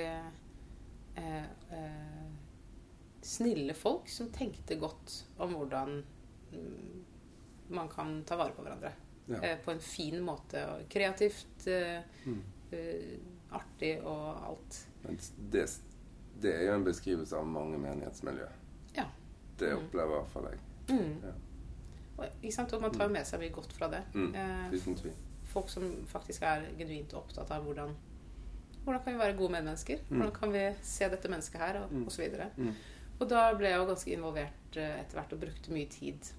eh, 1.16 1.44
eh, 1.76 2.30
Snille 3.22 3.74
folk 3.76 4.08
som 4.08 4.30
tenkte 4.32 4.78
godt 4.80 5.18
om 5.44 5.52
hvordan 5.58 5.98
mm, 6.52 7.04
man 7.76 7.88
kan 7.92 8.22
ta 8.24 8.36
vare 8.40 8.56
på 8.56 8.64
hverandre. 8.64 8.94
Ja. 9.30 9.40
Eh, 9.42 9.58
på 9.64 9.70
en 9.70 9.80
fin 9.80 10.16
måte. 10.24 10.62
Og 10.74 10.88
kreativt, 10.90 11.66
eh, 11.66 12.02
Mm. 12.26 12.42
eh, 12.72 13.18
artig 13.52 14.00
og 14.04 14.42
alt. 14.48 14.86
Men 15.04 15.18
det, 15.50 15.66
det 16.40 16.54
er 16.54 16.66
jo 16.66 16.74
en 16.74 16.84
beskrivelse 16.84 17.36
av 17.36 17.46
mange 17.46 17.78
menighetsmiljø. 17.78 18.46
Ja. 18.96 19.04
Det 19.58 19.72
Mm. 19.72 19.84
opplever 19.84 20.14
i 20.14 20.20
hvert 20.20 20.32
fall 20.32 20.44
jeg. 20.50 20.58
Mm. 20.88 21.22
Ja. 21.22 21.32
Og, 22.18 22.74
og 22.74 22.80
man 22.82 22.92
tar 22.92 23.06
jo 23.08 23.12
med 23.12 23.26
seg 23.26 23.40
mye 23.40 23.52
godt 23.52 23.72
fra 23.72 23.88
det. 23.88 24.02
Mm. 24.14 24.34
Eh, 24.34 25.10
folk 25.44 25.68
som 25.68 26.06
faktisk 26.06 26.42
er 26.42 26.66
genuint 26.78 27.12
opptatt 27.14 27.50
av 27.50 27.64
hvordan 27.64 27.94
hvordan 28.84 29.04
kan 29.04 29.12
vi 29.12 29.18
være 29.20 29.36
gode 29.36 29.52
medmennesker? 29.52 29.98
Mm. 30.08 30.16
Hvordan 30.20 30.32
kan 30.40 30.52
vi 30.52 30.74
se 30.82 31.08
dette 31.08 31.28
mennesket 31.28 31.60
her? 31.60 31.82
Og, 31.82 31.90
Mm. 31.92 32.04
og 32.06 32.12
så 32.12 32.22
videre. 32.22 32.50
Mm. 32.56 32.74
Og 33.20 33.28
da 33.28 33.52
ble 33.54 33.68
jeg 33.68 33.76
jo 33.78 33.86
ganske 33.86 34.12
involvert 34.12 34.76
etter 34.76 35.12
hvert 35.18 35.32
og 35.32 35.40
brukte 35.40 35.70
mye 35.72 35.88
tid 35.90 36.30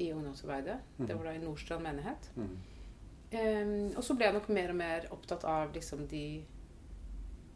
i 0.00 0.10
ungdomsarbeidet. 0.14 0.78
Mm. 0.98 1.06
Det 1.06 1.16
var 1.18 1.24
da 1.30 1.34
i 1.36 1.42
Nordstrand 1.42 1.84
menighet. 1.84 2.30
Mm. 2.36 2.54
Um, 3.30 3.74
og 3.96 4.02
så 4.02 4.16
ble 4.18 4.26
jeg 4.26 4.34
nok 4.34 4.48
mer 4.50 4.72
og 4.72 4.78
mer 4.80 5.04
opptatt 5.14 5.44
av 5.46 5.70
liksom 5.76 6.06
de 6.10 6.24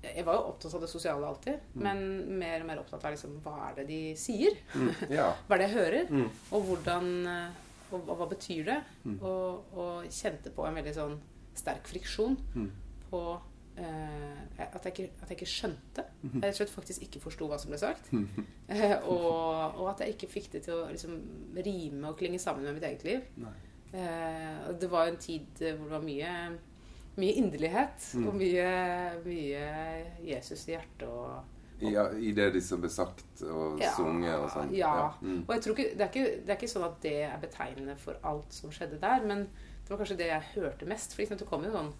Jeg 0.04 0.24
var 0.26 0.36
jo 0.36 0.50
opptatt 0.52 0.74
av 0.76 0.82
det 0.84 0.88
sosiale 0.92 1.24
alltid, 1.26 1.60
Mm. 1.74 1.82
men 1.82 2.38
mer 2.38 2.60
og 2.60 2.66
mer 2.68 2.78
opptatt 2.82 3.04
av 3.08 3.14
liksom 3.14 3.38
hva 3.42 3.54
er 3.70 3.74
det 3.78 3.86
de 3.88 4.00
sier? 4.20 4.58
Mm. 4.76 4.90
Ja. 5.10 5.30
Hva 5.48 5.56
er 5.56 5.62
det 5.62 5.68
jeg 5.70 5.76
hører? 5.78 6.10
Mm. 6.12 6.28
Og 6.52 6.62
hvordan 6.68 7.08
eh, 7.26 7.60
Og, 7.94 8.08
og 8.10 8.16
hva 8.18 8.26
betyr 8.28 8.64
det? 8.68 8.76
Mm. 9.04 9.16
Og, 9.22 9.64
og 9.78 10.04
kjente 10.12 10.50
på 10.52 10.64
en 10.66 10.74
veldig 10.76 10.94
sånn 10.96 11.16
sterk 11.56 11.86
friksjon 11.86 12.36
på 13.10 13.20
at, 13.78 14.84
jeg 14.84 14.92
ikke, 14.92 15.08
at 15.22 15.30
jeg 15.30 15.38
ikke 15.38 15.50
skjønte. 15.50 16.04
Mhm. 16.22 16.34
Jeg 16.40 16.42
rett 16.44 16.54
og 16.54 16.58
slett 16.60 16.74
faktisk 16.74 17.02
ikke 17.08 17.20
forsto 17.24 17.48
hva 17.50 17.58
som 17.58 17.70
ble 17.72 17.78
sagt. 17.82 18.10
Eh, 18.68 18.94
og, 19.08 19.74
og 19.80 19.88
at 19.90 20.00
jeg 20.04 20.14
ikke 20.14 20.28
fikk 20.32 20.52
det 20.52 20.62
til 20.66 20.74
å 20.78 20.84
liksom, 20.92 21.16
rime 21.56 22.08
og 22.08 22.16
klinge 22.20 22.38
sammen 22.38 22.64
med 22.64 22.74
mitt 22.78 22.86
eget 22.88 23.04
liv. 23.04 23.24
Nei. 23.42 23.54
Eh, 23.94 24.70
det 24.80 24.90
var 24.90 25.06
en 25.10 25.18
tid 25.22 25.46
hvor 25.58 25.84
det 25.88 25.90
var 25.96 26.02
mye, 26.06 26.30
mye 27.16 27.34
inderlighet 27.38 28.08
Mm. 28.14 28.28
og 28.28 28.34
mye, 28.40 28.70
mye 29.24 29.66
Jesus 30.26 30.64
i 30.68 30.72
hjertet 30.74 31.08
og 31.08 31.42
Ja, 31.84 32.06
I 32.14 32.30
det 32.32 32.52
de 32.54 32.60
som 32.62 32.80
ble 32.80 32.88
sagt 32.90 33.42
og 33.42 33.80
Ja, 33.82 33.90
sunget 33.96 34.38
og 34.38 34.48
sånn. 34.50 34.70
ja. 34.74 35.12
Mm. 35.20 35.44
Og 35.48 35.54
jeg 35.54 35.62
tror 35.62 35.74
ikke 35.78 35.96
det, 35.98 36.00
er 36.00 36.10
ikke, 36.10 36.40
det 36.46 36.50
er 36.54 36.56
ikke 36.60 36.70
sånn 36.70 36.84
at 36.86 37.00
det 37.02 37.14
er 37.26 37.38
betegnende 37.42 37.96
for 37.98 38.14
alt 38.22 38.52
som 38.54 38.70
skjedde 38.70 39.00
der, 39.02 39.24
men 39.26 39.48
det 39.84 39.90
var 39.90 39.98
kanskje 39.98 40.16
det 40.16 40.28
jeg 40.30 40.42
hørte 40.54 40.86
mest. 40.86 41.12
For 41.14 41.22
liksom, 41.22 41.38
det 41.42 41.48
kom 41.50 41.64
jo 41.66 41.72
sånn 41.74 41.92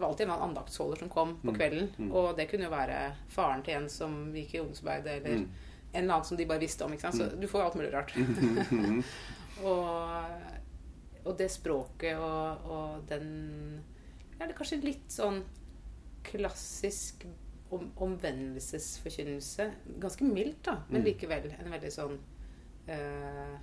Det 0.00 0.04
var 0.06 0.12
alltid 0.14 0.26
en 0.30 0.40
andaktsholder 0.48 0.96
som 0.96 1.08
kom 1.12 1.34
på 1.42 1.50
Mm. 1.52 1.56
kvelden. 1.58 1.88
Mm. 1.98 2.12
Og 2.16 2.36
det 2.36 2.46
kunne 2.50 2.64
jo 2.64 2.70
være 2.70 3.12
faren 3.28 3.62
til 3.62 3.74
en 3.74 3.88
som 3.92 4.32
gikk 4.32 4.54
i 4.54 4.60
ungdomsarbeidet, 4.62 5.12
eller 5.18 5.36
Mm. 5.36 5.48
en 5.92 6.02
eller 6.02 6.14
annen 6.14 6.24
som 6.24 6.36
de 6.38 6.46
bare 6.46 6.58
visste 6.58 6.84
om. 6.84 6.92
Så 6.96 7.26
du 7.40 7.46
får 7.46 7.60
alt 7.66 7.74
mulig 7.74 7.92
rart. 7.92 8.14
Mm. 8.72 9.02
og, 9.64 10.24
og 11.26 11.36
det 11.38 11.50
språket 11.50 12.16
og, 12.16 12.64
og 12.70 13.06
den 13.08 13.82
Ja, 14.38 14.46
det 14.46 14.54
er 14.54 14.58
kanskje 14.64 14.82
litt 14.84 15.08
sånn 15.12 15.42
klassisk 16.24 17.26
om, 17.70 17.90
omvendelsesforkynnelse. 17.96 19.70
Ganske 20.00 20.24
mildt, 20.24 20.62
da, 20.64 20.78
men 20.88 21.02
Mm. 21.02 21.06
likevel 21.06 21.52
en 21.58 21.70
veldig 21.72 21.92
sånn 21.92 22.18
øh, 22.88 23.58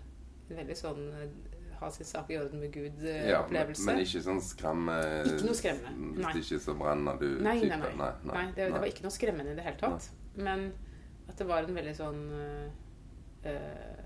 En 0.50 0.56
veldig 0.56 0.78
sånn 0.78 1.32
ha 1.80 1.90
sin 1.92 2.06
sak 2.06 2.30
i 2.32 2.38
orden 2.40 2.60
med 2.60 2.76
Ja, 2.76 2.82
men, 2.82 2.98
Gud-opplevelse. 3.02 3.86
men 3.86 4.00
ikke 4.04 4.22
sånn 4.26 4.42
skremme 4.42 4.98
Ikke 5.26 5.46
noe 5.48 5.58
skremmende, 5.60 6.22
nei. 6.24 6.34
Hvis 6.34 6.52
ikke 6.52 6.64
så 6.66 6.76
brenner 6.80 7.18
du 7.22 7.28
Nei, 7.42 7.60
nei, 7.62 7.78
nei. 7.78 7.92
nei, 7.98 8.12
Nei, 8.34 8.46
det, 8.56 8.68
det 8.72 8.80
var 8.80 8.86
ikke 8.90 9.04
noe 9.08 9.12
skremmende 9.16 9.52
i 9.52 9.56
det 9.56 9.64
hele 9.68 9.78
tatt. 9.82 10.10
Men 10.36 10.72
at 11.30 11.38
det 11.38 11.48
var 11.50 11.64
en 11.68 11.76
veldig 11.76 11.96
sånn 11.98 12.22
eh, 12.34 13.52
eh, 13.52 14.04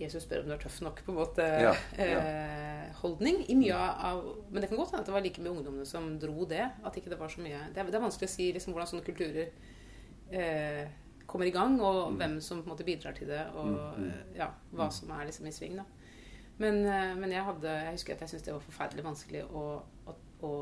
Jesus 0.00 0.24
spør 0.24 0.42
om 0.42 0.48
du 0.50 0.54
er 0.56 0.62
tøff 0.62 0.80
nok, 0.82 1.02
på 1.06 1.12
en 1.12 1.18
måte, 1.20 1.44
Ja, 1.62 1.74
ja. 2.00 2.22
Uh, 2.22 2.94
holdning. 3.02 3.44
I 3.52 3.54
mye 3.54 3.76
av, 3.76 4.22
men 4.50 4.60
det 4.64 4.68
kan 4.70 4.78
godt 4.80 4.90
hende 4.90 5.02
at 5.04 5.06
det 5.06 5.14
var 5.14 5.22
like 5.22 5.42
mye 5.44 5.52
ungdommene 5.52 5.86
som 5.86 6.08
dro 6.18 6.44
det. 6.50 6.64
At 6.84 6.96
ikke 6.98 7.12
det 7.12 7.18
var 7.20 7.28
så 7.30 7.40
mye 7.44 7.60
Det 7.74 7.78
er, 7.78 7.84
det 7.92 7.94
er 7.94 8.02
vanskelig 8.02 8.26
å 8.26 8.32
si 8.32 8.48
liksom, 8.56 8.74
hvordan 8.74 8.90
sånne 8.90 9.06
kulturer 9.06 9.52
uh, 10.32 10.88
kommer 11.26 11.46
i 11.46 11.54
gang, 11.54 11.78
og 11.80 12.10
Mm. 12.12 12.16
hvem 12.18 12.40
som 12.40 12.62
på 12.62 12.66
en 12.66 12.72
måte 12.74 12.84
bidrar 12.84 13.14
til 13.14 13.28
det, 13.28 13.46
og 13.54 13.66
Mm, 13.70 14.02
mm. 14.02 14.08
eh, 14.08 14.38
ja, 14.38 14.48
hva 14.74 14.90
som 14.92 15.10
er 15.10 15.24
liksom 15.26 15.46
i 15.46 15.52
sving. 15.52 15.76
da. 15.76 15.84
Men, 16.60 16.82
eh, 16.86 17.14
men 17.16 17.32
jeg 17.32 17.42
hadde 17.46 17.70
Jeg 17.70 17.94
husker 17.96 18.14
at 18.14 18.20
jeg 18.20 18.30
syntes 18.30 18.44
det 18.46 18.52
var 18.54 18.66
forferdelig 18.66 19.04
vanskelig 19.06 19.44
å, 19.48 19.62
å, 20.06 20.14
å 20.46 20.52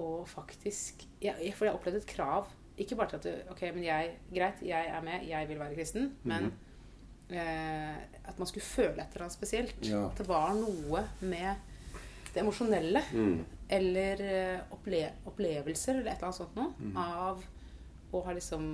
å 0.00 0.10
faktisk 0.28 1.04
jeg, 1.22 1.52
For 1.56 1.68
jeg 1.68 1.76
opplevde 1.76 2.02
et 2.02 2.10
krav. 2.10 2.50
Ikke 2.80 2.96
bare 2.98 3.14
til 3.14 3.20
at 3.20 3.26
du, 3.28 3.52
Ok, 3.54 3.62
men 3.74 3.86
jeg, 3.86 4.14
greit, 4.34 4.62
jeg 4.66 4.90
er 4.90 5.04
med, 5.06 5.26
jeg 5.28 5.50
vil 5.50 5.60
være 5.60 5.76
kristen. 5.76 6.08
Men 6.26 6.50
eh, 7.30 8.00
at 8.24 8.40
man 8.40 8.50
skulle 8.50 8.66
føle 8.66 8.98
et 8.98 9.14
eller 9.14 9.28
annet 9.28 9.36
spesielt. 9.36 9.76
Ja. 9.86 10.06
At 10.08 10.18
det 10.18 10.28
var 10.28 10.54
noe 10.58 11.04
med 11.22 11.54
det 12.32 12.42
emosjonelle. 12.42 13.04
Mm. 13.14 13.38
Eller 13.78 14.24
eh, 14.26 14.74
opple 14.74 15.06
opplevelser 15.30 16.00
eller 16.00 16.10
et 16.10 16.18
eller 16.18 16.30
annet 16.30 16.40
sånt 16.42 16.58
noe. 16.58 16.74
Mm. 16.80 16.98
Av 16.98 17.46
å 18.14 18.26
ha 18.26 18.34
liksom 18.36 18.68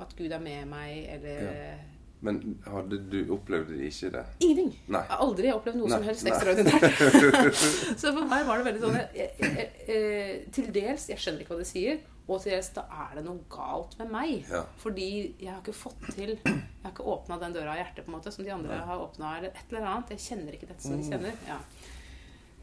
At 0.00 0.14
Gud 0.18 0.32
er 0.32 0.42
med 0.42 0.66
meg, 0.66 1.04
eller 1.14 1.44
Ja. 1.44 1.74
Men 2.24 2.40
hadde 2.64 2.98
du 3.12 3.18
opplevde 3.34 3.76
de 3.76 3.90
ikke 3.90 4.10
det? 4.14 4.24
Ingenting. 4.40 4.70
Nei. 4.88 5.02
Jeg 5.02 5.12
har 5.12 5.22
aldri 5.26 5.52
opplevd 5.52 5.80
noe 5.80 5.90
Nei, 5.90 5.98
som 5.98 6.08
helst 6.08 6.28
ekstraordinært. 6.30 7.58
så 8.00 8.12
for 8.16 8.30
meg 8.30 8.46
var 8.48 8.60
det 8.60 8.66
veldig 8.70 8.82
sånn 8.84 8.96
jeg, 8.96 9.08
jeg, 9.18 9.30
jeg, 9.44 9.68
eh, 9.92 10.30
Til 10.56 10.70
dels 10.74 11.08
Jeg 11.12 11.20
skjønner 11.20 11.44
ikke 11.44 11.54
hva 11.54 11.60
det 11.60 11.68
sier. 11.68 12.00
Og 12.24 12.40
til 12.40 12.54
dels 12.54 12.70
da 12.72 12.86
er 13.04 13.18
det 13.18 13.24
noe 13.26 13.44
galt 13.52 13.98
med 14.00 14.12
meg. 14.14 14.36
Ja. 14.48 14.62
Fordi 14.80 15.08
jeg 15.42 15.50
har 15.50 15.60
ikke 15.60 15.76
fått 15.76 16.06
til 16.14 16.32
Jeg 16.38 16.54
har 16.86 16.94
ikke 16.94 17.08
åpna 17.12 17.38
den 17.42 17.58
døra 17.58 17.74
av 17.74 17.82
hjertet 17.82 18.06
på 18.06 18.12
en 18.12 18.16
måte 18.16 18.32
som 18.32 18.46
de 18.46 18.54
andre. 18.56 18.80
Mm. 18.80 18.88
har 18.88 19.04
åpna. 19.04 19.34
Eller 19.40 19.52
et 19.52 19.68
eller 19.68 19.90
annet. 19.90 20.14
Jeg 20.16 20.24
kjenner 20.30 20.56
ikke 20.56 20.70
dette 20.72 20.86
som 20.86 20.96
de 20.96 21.04
kjenner. 21.12 21.36
Ja. 21.50 21.60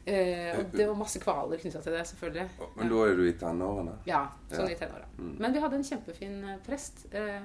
Eh, 0.06 0.58
og 0.58 0.74
det 0.74 0.88
var 0.90 0.98
masse 0.98 1.22
kvaler 1.22 1.62
knytta 1.62 1.82
til 1.86 1.94
det, 1.94 2.06
selvfølgelig. 2.10 2.48
Men 2.80 2.90
da 2.90 3.02
er 3.06 3.20
du 3.20 3.28
i 3.28 3.34
tenårene? 3.38 4.00
Ja, 4.10 4.24
sånn 4.50 4.66
Ja. 4.66 4.74
i 4.74 4.80
tenåra. 4.80 5.06
Mm. 5.18 5.36
Men 5.38 5.54
vi 5.54 5.62
hadde 5.62 5.78
en 5.78 5.86
kjempefin 5.86 6.44
eh, 6.44 6.58
prest. 6.66 7.06
Eh, 7.14 7.44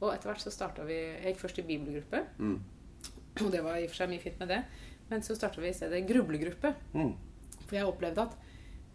og 0.00 0.12
etter 0.14 0.30
hvert 0.30 0.40
så 0.44 0.50
starta 0.54 0.84
vi 0.86 0.94
Jeg 0.94 1.32
gikk 1.34 1.40
først 1.42 1.58
i 1.58 1.62
bibelgruppe. 1.62 2.24
Mm. 2.38 2.58
Og 3.44 3.50
det 3.52 3.62
var 3.64 3.76
i 3.78 3.84
og 3.84 3.90
for 3.90 3.96
seg 4.02 4.10
mye 4.10 4.20
fint 4.22 4.38
med 4.40 4.48
det. 4.48 4.60
Men 5.10 5.22
så 5.22 5.34
starta 5.38 5.60
vi 5.60 5.68
i 5.68 5.72
stedet 5.76 6.06
grublegruppe. 6.08 6.74
Mm. 6.94 7.12
For 7.66 7.76
jeg 7.76 7.86
opplevde 7.86 8.22
at 8.28 8.36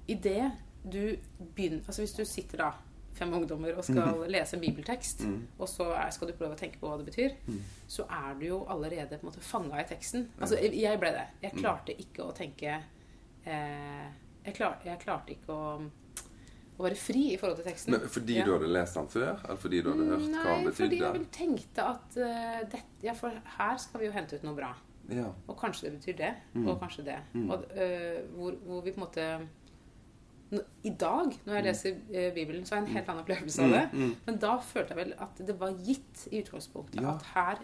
idet 0.07 0.51
du 0.83 1.15
begynner 1.55 1.79
Altså 1.87 2.01
hvis 2.03 2.13
du 2.17 2.25
sitter 2.27 2.57
da 2.57 2.71
fem 3.13 3.31
ungdommer 3.33 3.75
og 3.77 3.83
skal 3.85 4.23
lese 4.27 4.55
en 4.57 4.61
bibeltekst, 4.63 5.21
Mm. 5.21 5.47
og 5.59 5.67
så 5.69 5.85
er, 5.93 6.09
skal 6.09 6.27
du 6.27 6.33
prøve 6.33 6.55
å 6.55 6.57
tenke 6.57 6.79
på 6.81 6.87
hva 6.89 6.97
det 6.97 7.05
betyr, 7.05 7.35
Mm. 7.47 7.59
så 7.87 8.03
er 8.09 8.33
du 8.39 8.45
jo 8.47 8.65
allerede 8.65 9.19
på 9.19 9.27
en 9.27 9.29
måte 9.29 9.39
fanga 9.45 9.79
i 9.79 9.83
teksten. 9.87 10.27
Altså 10.41 10.57
jeg 10.57 10.99
ble 10.99 11.11
det. 11.13 11.27
Jeg 11.43 11.51
klarte 11.53 11.93
ikke 11.93 12.23
å 12.25 12.33
tenke 12.33 12.81
eh, 13.45 14.07
jeg, 14.45 14.53
klar, 14.55 14.79
jeg 14.85 14.99
klarte 14.99 15.31
ikke 15.35 15.53
å, 15.53 15.89
å 16.79 16.83
være 16.87 16.95
fri 16.97 17.33
i 17.33 17.37
forhold 17.37 17.59
til 17.61 17.67
teksten. 17.71 17.91
Men 17.95 18.07
fordi 18.09 18.35
Ja. 18.39 18.45
du 18.45 18.53
hadde 18.55 18.67
lest 18.73 18.95
den 18.97 19.07
før? 19.07 19.43
Eller 19.45 19.59
fordi 19.61 19.81
du 19.83 19.89
hadde 19.91 20.05
hørt 20.09 20.19
hva 20.19 20.43
den 20.55 20.63
Nei, 20.63 20.71
fordi 20.73 20.99
jeg 20.99 21.13
vel 21.13 21.25
tenkte 21.31 21.83
at 21.89 22.17
uh, 22.17 22.69
det, 22.71 22.81
Ja, 23.03 23.13
for 23.13 23.29
her 23.57 23.77
skal 23.77 23.99
vi 24.01 24.05
jo 24.07 24.11
hente 24.15 24.35
ut 24.39 24.43
noe 24.43 24.55
bra. 24.57 24.71
Ja. 25.09 25.27
Og 25.47 25.57
kanskje 25.59 25.89
det 25.89 25.99
betyr 25.99 26.17
det, 26.17 26.31
Mm. 26.55 26.67
og 26.67 26.79
kanskje 26.81 27.03
det. 27.05 27.19
Mm. 27.33 27.49
Og, 27.51 27.65
uh, 27.75 28.21
hvor, 28.37 28.51
hvor 28.65 28.81
vi 28.81 28.91
på 28.91 29.01
en 29.01 29.05
måte 29.07 29.47
I 30.83 30.89
dag, 30.89 31.31
når 31.47 31.53
jeg 31.55 31.63
leser 31.65 31.95
øh, 32.13 32.33
Bibelen, 32.35 32.65
så 32.65 32.75
har 32.75 32.81
jeg 32.83 32.89
en 32.89 32.95
helt 32.97 33.07
annen 33.09 33.23
opplevelse 33.23 33.63
av 33.63 33.69
det. 33.73 33.89
Mm, 33.93 33.99
mm. 34.03 34.15
Men 34.27 34.35
da 34.37 34.51
følte 34.61 34.93
jeg 34.93 34.97
vel 34.99 35.13
at 35.25 35.39
det 35.47 35.55
var 35.59 35.71
gitt 35.81 36.27
i 36.31 36.41
utgangspunktet 36.43 37.01
at 37.09 37.23
her 37.33 37.57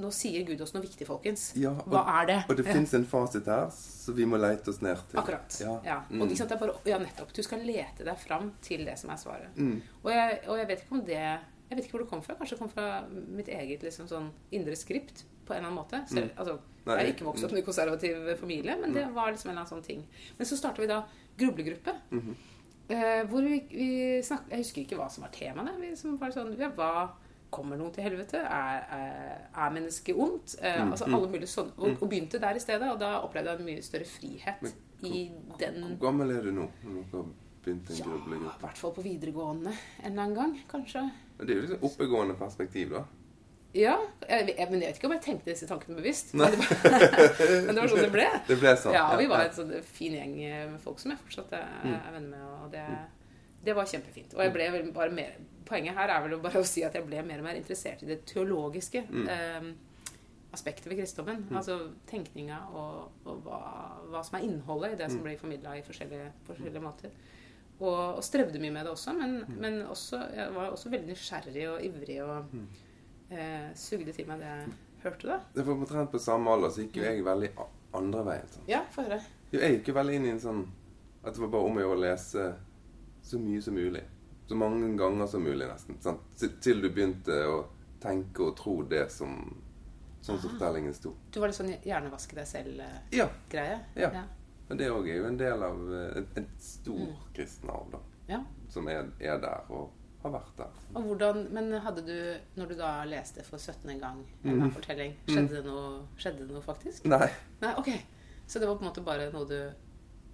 Nå 0.00 0.08
sier 0.14 0.44
Gud 0.48 0.60
oss 0.64 0.72
noe 0.72 0.80
viktig, 0.86 1.04
folkens. 1.04 1.50
Ja, 1.60 1.74
Hva 1.84 2.02
er 2.14 2.28
det? 2.30 2.36
og 2.48 2.56
det 2.56 2.64
fins 2.64 2.94
en 2.96 3.04
fasit 3.08 3.48
her, 3.50 3.66
så 3.72 4.14
vi 4.16 4.24
må 4.24 4.38
lete 4.40 4.72
oss 4.72 4.80
ned 4.80 5.00
til. 5.10 5.18
Akkurat. 5.20 5.56
Ja. 5.60 5.74
Ja. 5.84 5.96
Mm. 6.08 6.22
Og 6.22 6.30
ikke 6.30 6.40
sant, 6.40 6.54
bare, 6.62 6.76
ja, 6.88 7.00
nettopp. 7.02 7.34
Du 7.36 7.42
skal 7.44 7.64
lete 7.66 8.06
deg 8.06 8.20
fram 8.20 8.54
til 8.64 8.86
det 8.88 8.96
som 9.00 9.12
er 9.12 9.20
svaret. 9.20 9.58
Mm. 9.58 9.82
Og 10.00 10.08
jeg, 10.14 10.38
og 10.46 10.62
jeg 10.62 10.70
vet 10.70 10.84
ikke 10.84 10.96
om 10.96 11.04
det 11.08 11.18
Jeg 11.18 11.76
vet 11.76 11.86
ikke 11.86 11.96
hvor 11.96 12.02
det 12.04 12.10
kom 12.10 12.22
fra. 12.24 12.34
Kanskje 12.36 12.56
det 12.56 12.60
kom 12.60 12.72
fra 12.72 12.86
mitt 13.08 13.48
eget 13.48 13.84
liksom, 13.84 14.08
sånn 14.08 14.26
indre 14.52 14.76
skript 14.76 15.24
på 15.46 15.54
en 15.54 15.62
eller 15.62 15.70
annen 15.70 15.78
måte. 15.78 16.02
Selv, 16.08 16.32
altså, 16.36 16.58
Nei, 16.84 16.96
jeg 16.98 17.04
er 17.04 17.12
ikke 17.14 17.26
vokst 17.28 17.46
opp 17.46 17.54
i 17.54 17.60
en 17.60 17.64
konservativ 17.64 18.32
familie, 18.40 18.76
men 18.80 18.92
det 18.92 19.06
var 19.14 19.32
liksom 19.32 19.48
en 19.48 19.54
eller 19.54 19.62
annen 19.62 19.70
sånn 19.70 19.86
ting. 19.86 20.02
Men 20.36 20.48
så 20.48 20.58
starta 20.60 20.82
vi 20.82 20.88
da 20.90 21.02
grublegruppe. 21.40 21.94
-hmm. 22.10 22.34
hvor 23.30 23.40
vi, 23.40 23.62
vi 23.70 24.22
snakket 24.22 24.50
Jeg 24.50 24.58
husker 24.58 24.82
ikke 24.82 24.96
hva 24.96 25.08
som 25.08 25.24
var 25.24 25.32
temaene. 25.32 25.76
Vi 25.80 25.96
som 25.96 26.18
var 26.20 26.30
sånn, 26.30 26.56
ja, 26.58 26.68
hva 26.76 26.92
Kommer 27.52 27.76
noen 27.76 27.92
til 27.92 28.06
helvete? 28.06 28.40
Er, 28.48 28.86
er, 28.96 29.38
er 29.52 29.74
mennesket 29.76 30.16
ondt? 30.16 30.56
Eh, 30.62 30.78
Mm, 30.82 30.92
altså 30.96 31.06
mm. 31.06 31.14
alle 31.18 31.28
mulige 31.34 31.52
sånne. 31.52 31.74
Og, 31.76 31.96
og 32.00 32.08
begynte 32.08 32.40
der 32.40 32.56
i 32.56 32.62
stedet. 32.64 32.88
Og 32.94 32.98
da 33.00 33.12
opplevde 33.26 33.52
jeg 33.52 33.60
en 33.60 33.68
mye 33.68 33.82
større 33.84 34.08
frihet 34.08 34.62
Men 34.64 34.72
i 35.12 35.22
den 35.60 35.80
Hvor 35.84 36.06
gammel 36.08 36.30
er 36.36 36.46
du 36.48 36.52
nå? 36.56 36.68
Når 36.82 37.22
en 37.22 37.32
Ja, 37.64 38.04
i 38.34 38.38
hvert 38.60 38.78
fall 38.80 38.94
på 38.96 39.02
videregående 39.04 39.70
en 40.02 40.08
eller 40.12 40.22
annen 40.22 40.34
gang, 40.34 40.54
kanskje. 40.70 41.04
Det 41.38 41.50
er 41.50 41.60
jo 41.60 41.66
liksom 41.66 41.84
oppegående 41.86 42.34
perspektiv, 42.40 42.90
da. 42.96 43.04
Ja, 43.72 43.94
jeg, 44.28 44.48
jeg, 44.58 44.66
men 44.70 44.82
jeg 44.82 44.88
vet 44.90 44.98
ikke 44.98 45.08
om 45.08 45.14
jeg 45.14 45.22
tenkte 45.24 45.48
disse 45.52 45.68
tankene 45.70 45.96
bevisst. 45.96 46.34
Men 46.34 46.52
det, 46.52 46.58
var, 46.58 47.04
men 47.68 47.70
det 47.70 47.78
var 47.78 47.88
sånn 47.92 48.02
det 48.04 48.10
ble. 48.12 48.26
Det 48.50 48.58
ble 48.60 48.72
sånn. 48.76 48.96
Ja, 48.98 49.04
vi 49.16 49.28
var 49.30 49.46
en 49.46 49.54
sånn 49.56 49.70
fin 49.94 50.16
gjeng 50.18 50.34
med 50.74 50.80
folk 50.82 50.98
som 51.00 51.14
jeg 51.14 51.22
fortsatt 51.22 51.54
er, 51.56 51.68
Mm. 51.86 51.94
er 51.94 52.16
venner 52.16 52.34
med. 52.34 52.42
Og 52.58 52.74
det, 52.74 52.84
det 53.64 53.74
var 53.76 53.84
kjempefint. 53.86 54.34
Og 54.34 54.40
jeg 54.44 54.52
ble 54.52 54.70
vel 54.72 54.92
bare 54.92 55.10
mer 55.10 55.32
Poenget 55.64 55.94
her 55.94 56.08
er 56.10 56.28
vel 56.28 56.40
bare 56.42 56.58
å 56.60 56.64
si 56.74 56.82
at 56.84 56.92
jeg 56.94 57.04
ble 57.06 57.22
mer 57.24 57.38
og 57.38 57.44
mer 57.44 57.54
interessert 57.56 58.02
i 58.02 58.06
det 58.06 58.24
teologiske 58.26 59.04
Mm. 59.08 59.28
eh, 59.28 59.72
aspektet 60.52 60.86
ved 60.90 60.98
kristendommen. 60.98 61.46
Mm. 61.48 61.56
Altså 61.56 61.76
tenkninga 62.10 62.58
og, 62.76 63.12
og 63.24 63.38
hva, 63.46 63.60
hva 64.10 64.20
som 64.26 64.36
er 64.36 64.42
innholdet 64.44 64.92
i 64.92 64.96
det 65.00 65.06
som 65.10 65.20
Mm. 65.22 65.24
blir 65.24 65.38
formidla 65.40 65.76
i 65.78 65.82
forskjellige, 65.86 66.26
forskjellige 66.46 66.82
måter. 66.82 67.10
Og, 67.80 68.16
og 68.18 68.22
strevde 68.24 68.58
mye 68.60 68.70
med 68.74 68.84
det 68.84 68.92
også, 68.92 69.12
men, 69.16 69.38
Mm. 69.48 69.54
men 69.60 69.78
også, 69.86 70.18
jeg 70.36 70.52
var 70.54 70.70
også 70.74 70.90
veldig 70.90 71.08
nysgjerrig 71.14 71.64
og 71.70 71.84
ivrig 71.84 72.18
og 72.22 72.44
Mm. 72.52 72.66
eh, 73.30 73.70
sugde 73.74 74.12
til 74.12 74.26
meg 74.28 74.38
det 74.40 74.46
jeg 74.46 74.68
hørte, 75.04 75.26
da. 75.28 75.38
Det 75.54 75.64
var 75.66 75.72
omtrent 75.74 76.10
på 76.12 76.18
samme 76.20 76.50
alder, 76.50 76.68
så 76.70 76.82
gikk 76.84 76.96
jo 76.96 77.02
jeg 77.02 77.24
veldig 77.24 77.50
andre 77.94 78.24
veien. 78.24 78.46
Sånn. 78.52 78.68
Ja, 78.68 78.82
få 78.90 79.02
høre. 79.06 79.22
Jeg 79.52 79.78
gikk 79.78 79.88
jo 79.88 79.94
veldig 79.94 80.14
inn 80.14 80.26
i 80.26 80.30
en 80.30 80.40
sånn 80.40 80.66
At 81.24 81.34
det 81.34 81.40
var 81.40 81.48
bare 81.48 81.64
om 81.70 81.76
å 81.76 81.80
gjøre 81.80 81.96
å 81.96 82.00
lese 82.02 82.54
så 83.22 83.38
mye 83.38 83.62
som 83.62 83.74
mulig. 83.74 84.02
Så 84.48 84.54
mange 84.58 84.88
ganger 84.98 85.26
som 85.30 85.42
mulig, 85.44 85.66
nesten. 85.68 85.96
Sant? 86.02 86.20
Til, 86.60 86.82
du 86.82 86.90
begynte 86.90 87.36
å 87.48 87.62
tenke 88.02 88.42
og 88.48 88.56
tro 88.58 88.82
det 88.82 89.06
som 89.12 89.38
Sånn 90.22 90.38
som 90.38 90.50
Ah. 90.50 90.52
fortellingen 90.52 90.94
sto. 90.94 91.10
Du 91.32 91.40
var 91.40 91.48
litt 91.50 91.56
sånn 91.56 91.72
hjernevaske 91.82 92.36
deg 92.36 92.46
selv-greie? 92.46 93.00
Ja. 93.10 93.28
Ja. 93.96 94.10
Ja. 94.14 94.22
Men 94.68 94.78
det 94.78 94.86
òg 94.94 95.08
er 95.10 95.16
jo 95.16 95.24
en 95.26 95.36
del 95.36 95.62
av 95.66 95.80
eh, 95.94 96.22
et, 96.36 96.52
stor 96.62 96.94
Mm. 97.08 97.16
kristen 97.34 97.70
arv, 97.70 97.90
da. 97.90 97.98
Ja. 98.28 98.38
Som 98.68 98.86
er, 98.88 99.10
er 99.18 99.40
der 99.42 99.64
og 99.68 99.90
har 100.22 100.30
vært 100.30 100.56
der. 100.56 100.70
Og 100.94 101.02
hvordan, 101.02 101.48
Men 101.52 101.72
hadde 101.72 102.06
du, 102.06 102.38
når 102.56 102.68
du 102.68 102.74
da 102.74 103.04
leste 103.04 103.42
for 103.42 103.58
17. 103.58 103.98
gang 103.98 104.24
en 104.44 104.60
mm. 104.62 104.70
fortelling, 104.70 105.16
skjedde 105.26 105.56
det, 105.56 105.64
noe, 105.64 106.06
skjedde 106.16 106.46
det 106.46 106.54
noe 106.54 106.62
faktisk? 106.62 107.04
Nei. 107.04 107.28
Nei, 107.60 107.74
ok. 107.78 107.90
Så 108.46 108.60
det 108.60 108.68
var 108.68 108.76
på 108.76 108.84
en 108.84 108.90
måte 108.92 109.04
bare 109.04 109.32
noe 109.32 109.44
du 109.44 109.72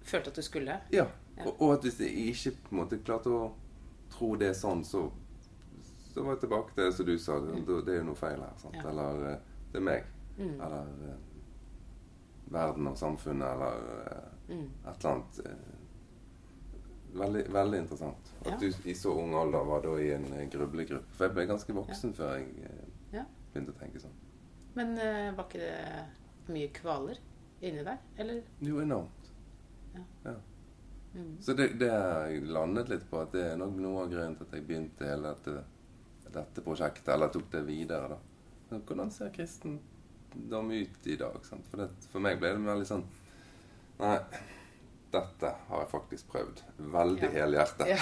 følte 0.03 0.29
at 0.29 0.35
du 0.35 0.41
skulle? 0.45 0.79
Ja. 0.93 1.07
Ja. 1.39 1.45
Og, 1.47 1.61
og 1.61 1.73
at 1.73 1.81
hvis 1.87 1.99
jeg 1.99 2.27
ikke 2.33 2.51
på 2.67 2.71
en 2.75 2.81
måte 2.81 2.99
klarte 3.03 3.31
å 3.31 3.51
tro 4.11 4.35
det 4.35 4.53
sånn, 4.57 4.83
så 4.85 5.09
så 6.09 6.23
var 6.25 6.33
jeg 6.33 6.39
tilbake 6.41 6.73
til 6.73 6.83
det 6.87 6.93
som 6.97 7.05
du 7.05 7.17
sa. 7.21 7.35
Det, 7.39 7.59
det 7.85 7.93
er 7.93 7.99
jo 7.99 8.05
noe 8.09 8.17
feil 8.17 8.39
her. 8.41 8.63
Ja. 8.73 8.81
Eller 8.89 9.19
eh, 9.29 9.41
det 9.71 9.77
er 9.77 9.83
meg. 9.85 10.07
Mm. 10.39 10.55
Eller 10.65 10.87
eh, 11.07 11.19
verden 12.51 12.87
og 12.89 12.97
samfunnet 12.97 13.53
eller 13.55 13.83
eh, 14.07 14.25
Mm. 14.49 14.63
et 14.89 14.95
eller 15.05 15.11
annet. 15.11 15.35
Veldig, 17.13 17.43
veldig 17.53 17.79
interessant. 17.83 18.31
At 18.41 18.47
Ja. 18.51 18.57
du 18.57 18.89
i 18.89 18.93
så 18.97 19.11
ung 19.13 19.35
alder 19.37 19.63
var 19.65 19.81
da 19.85 19.91
i 20.01 20.07
en 20.15 20.49
grublegruppe. 20.49 21.05
For 21.13 21.25
jeg 21.27 21.33
ble 21.35 21.45
ganske 21.45 21.73
voksen 21.77 22.13
før 22.17 22.33
jeg 22.39 22.47
Ja. 23.13 23.23
begynte 23.53 23.71
å 23.75 23.79
tenke 23.79 23.99
sånn. 24.01 24.17
Men 24.75 24.97
uh, 24.97 25.35
var 25.37 25.45
ikke 25.45 25.59
det 25.59 26.53
mye 26.53 26.67
kvaler 26.73 27.17
inni 27.61 27.83
der? 27.85 27.97
Eller? 28.17 28.41
Jo, 28.59 28.79
enormt. 28.81 29.29
Ja. 30.25 30.33
Mm. 31.13 31.37
Så 31.41 31.53
det, 31.57 31.67
det 31.81 31.89
jeg 31.89 32.41
landet 32.53 32.89
litt 32.91 33.05
på 33.09 33.21
at 33.23 33.31
det 33.33 33.45
er 33.51 33.57
nok 33.57 33.77
noe 33.81 34.03
av 34.03 34.11
grunnen 34.11 34.35
til 34.37 34.45
at 34.45 34.53
jeg 34.57 34.65
begynte 34.67 35.07
hele 35.09 35.31
dette, 35.33 35.63
dette 36.29 36.63
prosjektet, 36.65 37.09
eller 37.15 37.31
tok 37.33 37.47
det 37.51 37.63
videre, 37.67 38.11
da. 38.13 38.19
Hvordan 38.77 39.09
ser 39.11 39.31
kristendom 39.33 40.71
ut 40.71 41.07
i 41.09 41.15
dag? 41.17 41.39
Sant? 41.47 41.65
For, 41.71 41.81
det, 41.81 41.89
for 42.11 42.21
meg 42.21 42.37
ble 42.41 42.51
det 42.53 42.65
veldig 42.67 42.85
sånn 42.85 43.05
Nei, 43.99 44.13
dette 45.11 45.49
har 45.67 45.81
jeg 45.81 45.89
faktisk 45.91 46.27
prøvd. 46.31 46.61
Veldig 46.93 47.23
Ja. 47.25 47.31
helhjertet. 47.33 47.87
Ja. 47.89 47.97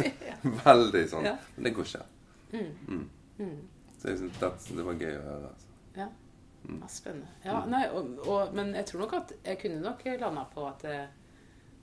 Veldig 0.66 1.04
sånn. 1.08 1.24
Ja. 1.24 1.36
Men 1.56 1.64
det 1.64 1.70
går 1.76 1.86
ikke. 1.86 2.02
Mm. 2.52 2.72
Mm. 2.88 3.06
Mm. 3.38 3.54
Så 3.96 4.08
jeg 4.10 4.18
synes 4.18 4.38
det, 4.42 4.50
det 4.76 4.84
var 4.84 4.98
gøy 5.00 5.14
å 5.16 5.22
høre. 5.24 5.52
Altså. 5.54 5.70
Ja. 5.96 6.08
Mm. 6.66 6.80
ja 6.82 6.88
spennende. 6.92 7.30
Ja, 7.44 7.62
nei, 7.72 7.84
og, 7.88 8.10
og, 8.26 8.52
men 8.58 8.74
jeg 8.76 8.90
tror 8.90 9.06
nok 9.06 9.14
at 9.22 9.32
jeg 9.46 9.60
kunne 9.62 9.80
nok 9.80 10.04
landa 10.20 10.44
på 10.54 10.66
at 10.68 10.84
eh, 10.90 11.06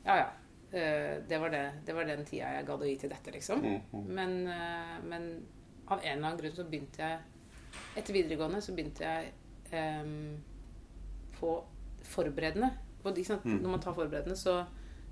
Ja, 0.05 0.19
ja. 0.21 0.27
Eh, 0.71 1.23
Det 1.27 1.39
var, 1.39 1.49
det, 1.53 1.63
det 1.85 1.95
var 1.95 2.09
den 2.09 2.25
tida 2.25 2.51
jeg 2.55 2.67
gadd 2.67 2.83
å 2.83 2.89
gi 2.89 2.97
til 3.03 3.13
dette, 3.13 3.33
liksom. 3.35 3.63
Mm, 3.63 3.79
mm. 3.91 4.11
Men, 4.19 4.37
eh, 4.53 4.97
men 5.03 5.27
av 5.87 5.99
en 6.01 6.11
eller 6.11 6.27
annen 6.27 6.39
grunn 6.41 6.55
så 6.55 6.67
begynte 6.67 7.03
jeg 7.03 7.33
Etter 7.99 8.15
videregående 8.15 8.61
så 8.63 8.73
begynte 8.73 9.05
jeg 9.05 9.33
um, 10.01 10.37
på 11.37 11.51
forberedende. 12.07 12.71
Og? 13.03 13.19
Mm. 13.43 13.59
Når 13.61 13.69
man 13.69 13.81
tar 13.83 13.93
forberedende, 13.93 14.37
så 14.39 14.63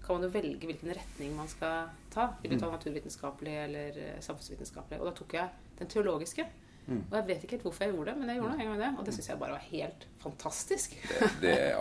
kan 0.06 0.18
man 0.18 0.26
jo 0.28 0.32
velge 0.34 0.70
hvilken 0.70 0.94
retning 0.96 1.36
man 1.36 1.50
skal 1.52 1.92
ta. 2.14 2.28
Vil 2.42 2.54
du 2.54 2.60
ta 2.62 2.70
naturvitenskapelig 2.72 3.56
eller 3.64 4.00
eh, 4.02 4.18
samfunnsvitenskapelig? 4.22 5.00
Og 5.02 5.10
da 5.10 5.14
tok 5.18 5.36
jeg 5.38 5.78
den 5.80 5.92
teologiske. 5.92 6.46
Mm. 6.88 7.04
Og 7.12 7.16
jeg 7.18 7.28
vet 7.28 7.44
ikke 7.44 7.56
helt 7.58 7.64
hvorfor 7.66 7.84
jeg 7.86 7.94
gjorde 7.96 8.12
det, 8.12 8.18
men 8.20 8.30
jeg 8.30 8.38
gjorde 8.40 8.52
noe 8.56 8.62
en 8.66 8.70
gang 8.72 8.82
det. 8.84 8.92
Og 9.00 9.06
det 9.08 9.14
syns 9.16 9.30
jeg 9.30 9.40
bare 9.42 9.56
var 9.56 9.64
helt 9.72 10.08
fantastisk. 10.22 10.98
Det, 11.10 11.30
det 11.42 11.54
er 11.54 11.80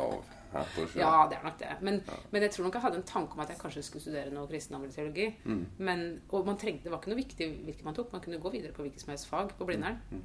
her. 0.55 0.71
Ja, 1.03 1.27
det 1.31 1.37
er 1.39 1.45
nok 1.45 1.59
det. 1.59 1.73
Men, 1.83 1.95
Ja. 2.07 2.17
men 2.31 2.43
jeg 2.43 2.51
tror 2.55 2.65
nok 2.69 2.75
jeg 2.79 2.83
hadde 2.83 2.97
en 3.01 3.09
tanke 3.09 3.35
om 3.35 3.41
at 3.41 3.49
jeg 3.51 3.59
kanskje 3.59 3.83
skulle 3.83 4.03
studere 4.05 4.31
noe 4.31 4.47
kristendomsteologi. 4.47 5.27
Mm. 5.45 5.67
Men, 5.79 6.05
og 6.31 6.47
man 6.47 6.57
trengte, 6.61 6.85
det 6.87 6.93
var 6.93 7.01
ikke 7.03 7.11
noe 7.11 7.21
viktig 7.21 7.49
hvilket 7.65 7.85
man 7.85 7.95
tok. 7.99 8.13
Man 8.13 8.23
kunne 8.23 8.39
gå 8.39 8.53
videre 8.55 8.73
på 8.73 8.83
hvilket 8.87 9.03
som 9.03 9.11
helst 9.11 9.29
fag 9.29 9.51
på 9.59 9.67
Blindern. 9.67 9.99
Mm. 10.11 10.23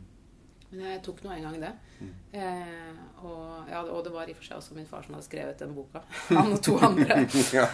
Men 0.70 0.84
jeg 0.86 1.00
tok 1.02 1.24
nå 1.26 1.32
en 1.34 1.46
gang 1.48 1.56
det. 1.64 1.70
Mm. 2.00 2.10
Eh, 2.38 2.98
og, 3.26 3.70
ja, 3.72 3.80
og 3.90 4.04
det 4.06 4.12
var 4.14 4.30
i 4.30 4.34
og 4.36 4.38
for 4.38 4.46
seg 4.46 4.60
også 4.60 4.76
min 4.78 4.86
far 4.86 5.02
som 5.06 5.16
hadde 5.18 5.26
skrevet 5.26 5.58
den 5.64 5.72
boka. 5.74 6.04
Han 6.38 6.54
og 6.54 6.62
to 6.64 6.76
andre. 6.78 7.24
ja, 7.58 7.66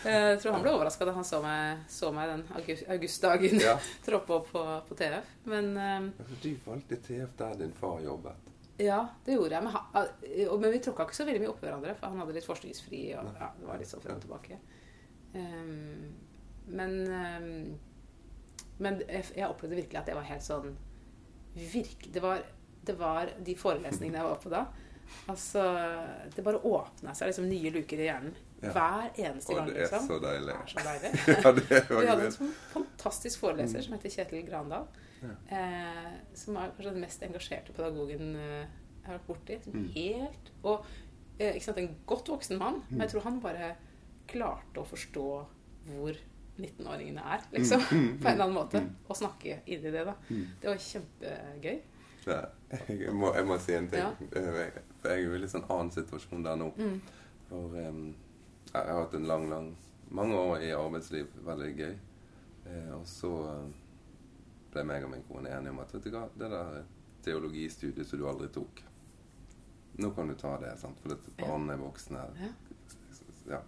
Eh, 0.00 0.30
Jeg 0.30 0.38
tror 0.40 0.54
han 0.54 0.62
ble 0.64 0.70
overraska 0.72 1.04
da 1.04 1.12
han 1.12 1.26
så 1.28 1.42
meg, 1.44 1.82
så 1.92 2.08
meg 2.16 2.30
den 2.30 2.44
august, 2.56 2.86
augustdagen 2.88 3.58
ja. 3.60 3.74
troppe 4.06 4.32
opp 4.38 4.46
på, 4.54 4.62
på 4.88 4.96
TF. 4.96 5.34
Men 5.52 5.68
eh, 5.76 6.30
Du 6.40 6.48
valgte 6.64 6.96
TF 7.04 7.34
der 7.36 7.58
din 7.60 7.74
far 7.76 7.98
jobbet. 8.00 8.48
ja, 8.80 9.02
det 9.26 9.34
gjorde 9.36 9.58
jeg. 9.58 9.66
Men, 9.66 9.74
han, 9.76 10.08
men 10.62 10.72
vi 10.72 10.80
tråkka 10.80 11.04
ikke 11.04 11.18
så 11.18 11.26
veldig 11.28 11.42
mye 11.42 11.50
opp 11.52 11.60
hverandre, 11.66 11.92
for 11.98 12.08
han 12.08 12.22
hadde 12.22 12.38
litt 12.38 12.46
forskningsfri. 12.48 13.02
Og, 13.20 13.28
ja, 13.42 13.50
det 13.58 13.68
var 13.68 13.82
litt 13.82 13.90
sånn 13.92 14.00
frem 14.06 14.16
og 14.16 14.24
tilbake. 14.24 14.56
Um, 15.34 16.14
men 16.70 16.96
um, 17.12 17.50
men 18.80 19.02
jeg, 19.04 19.26
jeg 19.36 19.44
opplevde 19.50 19.76
virkelig 19.76 19.98
at 20.00 20.08
det 20.08 20.14
var 20.16 20.24
helt 20.30 20.44
sånn 20.46 20.72
virk, 21.54 22.06
det, 22.12 22.20
var, 22.22 22.42
det 22.86 22.94
var 22.98 23.30
de 23.44 23.54
forelesningene 23.58 24.20
jeg 24.20 24.24
var 24.28 24.38
på 24.42 24.50
da. 24.52 24.64
Altså, 25.26 25.62
Det 26.34 26.44
bare 26.46 26.60
åpna 26.62 27.14
seg 27.18 27.30
liksom 27.32 27.48
nye 27.50 27.70
luker 27.74 27.98
i 27.98 28.06
hjernen 28.06 28.34
Ja. 28.62 28.70
hver 28.74 29.10
eneste 29.16 29.50
Og 29.54 29.56
gang. 29.56 29.66
det 29.70 29.76
liksom. 29.80 30.06
så 30.06 30.18
deilig. 30.20 30.54
Det 30.54 30.60
er 30.60 30.72
så 30.74 30.84
deilig. 30.86 31.10
Ja, 31.44 31.52
det 31.56 31.64
er 31.72 32.00
Vi 32.00 32.06
hadde 32.10 32.26
en 32.28 32.34
sånn 32.36 32.52
fantastisk 32.74 33.40
foreleser 33.40 33.82
som 33.82 33.94
heter 33.96 34.10
Kjetil 34.12 34.44
Grandal. 34.46 34.86
Ja. 35.22 35.30
Eh, 35.56 36.10
som 36.36 36.56
er 36.60 36.70
kanskje 36.76 36.92
den 36.92 37.00
mest 37.00 37.22
engasjerte 37.26 37.72
pedagogen 37.76 38.34
eh, 38.36 38.66
jeg 39.00 39.06
har 39.08 39.16
vært 39.18 39.26
borti. 39.30 39.56
Mm. 39.72 39.86
Helt 39.96 40.50
Og 40.62 40.84
eh, 41.40 41.54
ikke 41.56 41.64
sant, 41.70 41.78
en 41.82 41.96
godt 42.06 42.28
voksen 42.28 42.58
mann, 42.60 42.82
men 42.90 42.98
Mm. 42.98 43.00
jeg 43.06 43.10
tror 43.14 43.22
han 43.24 43.40
bare 43.40 43.72
klarte 44.28 44.78
å 44.80 44.86
forstå 44.86 45.26
hvor 45.88 46.16
19-åringene 46.60 47.24
er, 47.34 47.44
liksom. 47.54 47.80
Mm, 47.90 48.00
mm, 48.04 48.18
På 48.22 48.28
en 48.28 48.32
eller 48.34 48.44
annen 48.44 48.56
måte. 48.58 48.80
mm. 48.84 48.90
Og 49.08 49.16
snakke 49.18 49.60
inn 49.66 49.84
i 49.86 49.90
det, 49.94 50.04
da. 50.06 50.14
Mm. 50.30 50.44
Det 50.60 50.68
var 50.70 50.82
kjempegøy. 50.86 51.80
Ja, 52.26 52.40
Jeg 52.88 53.12
må, 53.16 53.30
jeg 53.34 53.46
må 53.48 53.56
si 53.58 53.74
en 53.74 53.88
ting. 53.90 54.00
Ja. 54.04 54.10
Eh, 54.36 54.80
For 55.00 55.08
jeg 55.14 55.18
er 55.18 55.24
jo 55.24 55.34
i 55.34 55.40
litt 55.40 55.50
sånn 55.54 55.64
annen 55.72 55.90
situasjon 55.94 56.44
der 56.44 56.58
nå. 56.60 56.68
Mm. 56.76 57.00
For 57.48 57.76
um, 57.88 58.02
jeg 58.70 58.84
har 58.86 59.00
hatt 59.00 59.14
en 59.18 59.26
lang, 59.26 59.48
lang 59.50 59.70
mange 60.10 60.36
år 60.36 60.62
i 60.66 60.70
arbeidsliv. 60.76 61.32
Veldig 61.46 61.70
gøy. 61.78 61.94
Eh, 62.70 62.90
og 62.94 63.06
så 63.08 63.30
eh, 63.48 63.70
ble 64.74 64.84
meg 64.86 65.04
og 65.08 65.10
min 65.16 65.24
kone 65.26 65.50
enige 65.50 65.72
om 65.74 65.80
at 65.82 65.94
vet 65.96 66.04
du 66.06 66.10
hva, 66.14 66.26
det 66.38 66.50
der 66.52 66.82
teologistudiet 67.24 68.06
som 68.08 68.20
du 68.20 68.28
aldri 68.30 68.48
tok 68.54 68.84
Nå 70.00 70.12
kan 70.16 70.28
du 70.30 70.34
ta 70.38 70.54
det, 70.62 70.70
sant? 70.80 70.96
for 71.02 71.12
dette 71.12 71.32
barna 71.36 71.74
er 71.74 71.80
voksne. 71.82 72.20
Ja. 72.40 72.50
Ja, 73.50 73.58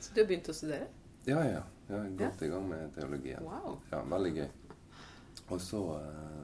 Så 0.00 0.14
du 0.14 0.20
har 0.22 0.28
begynt 0.30 0.48
å 0.48 0.54
studere? 0.56 0.86
ja. 1.26 1.42
ja. 1.48 1.62
Jeg 1.88 1.98
er 1.98 2.16
godt 2.18 2.42
i 2.42 2.48
gang 2.48 2.68
med 2.68 2.94
teologien. 2.94 3.42
Wow. 3.44 3.78
Ja, 3.90 4.02
veldig 4.08 4.32
gøy. 4.36 4.48
Og 5.48 5.60
så 5.60 5.80
eh, 5.98 6.42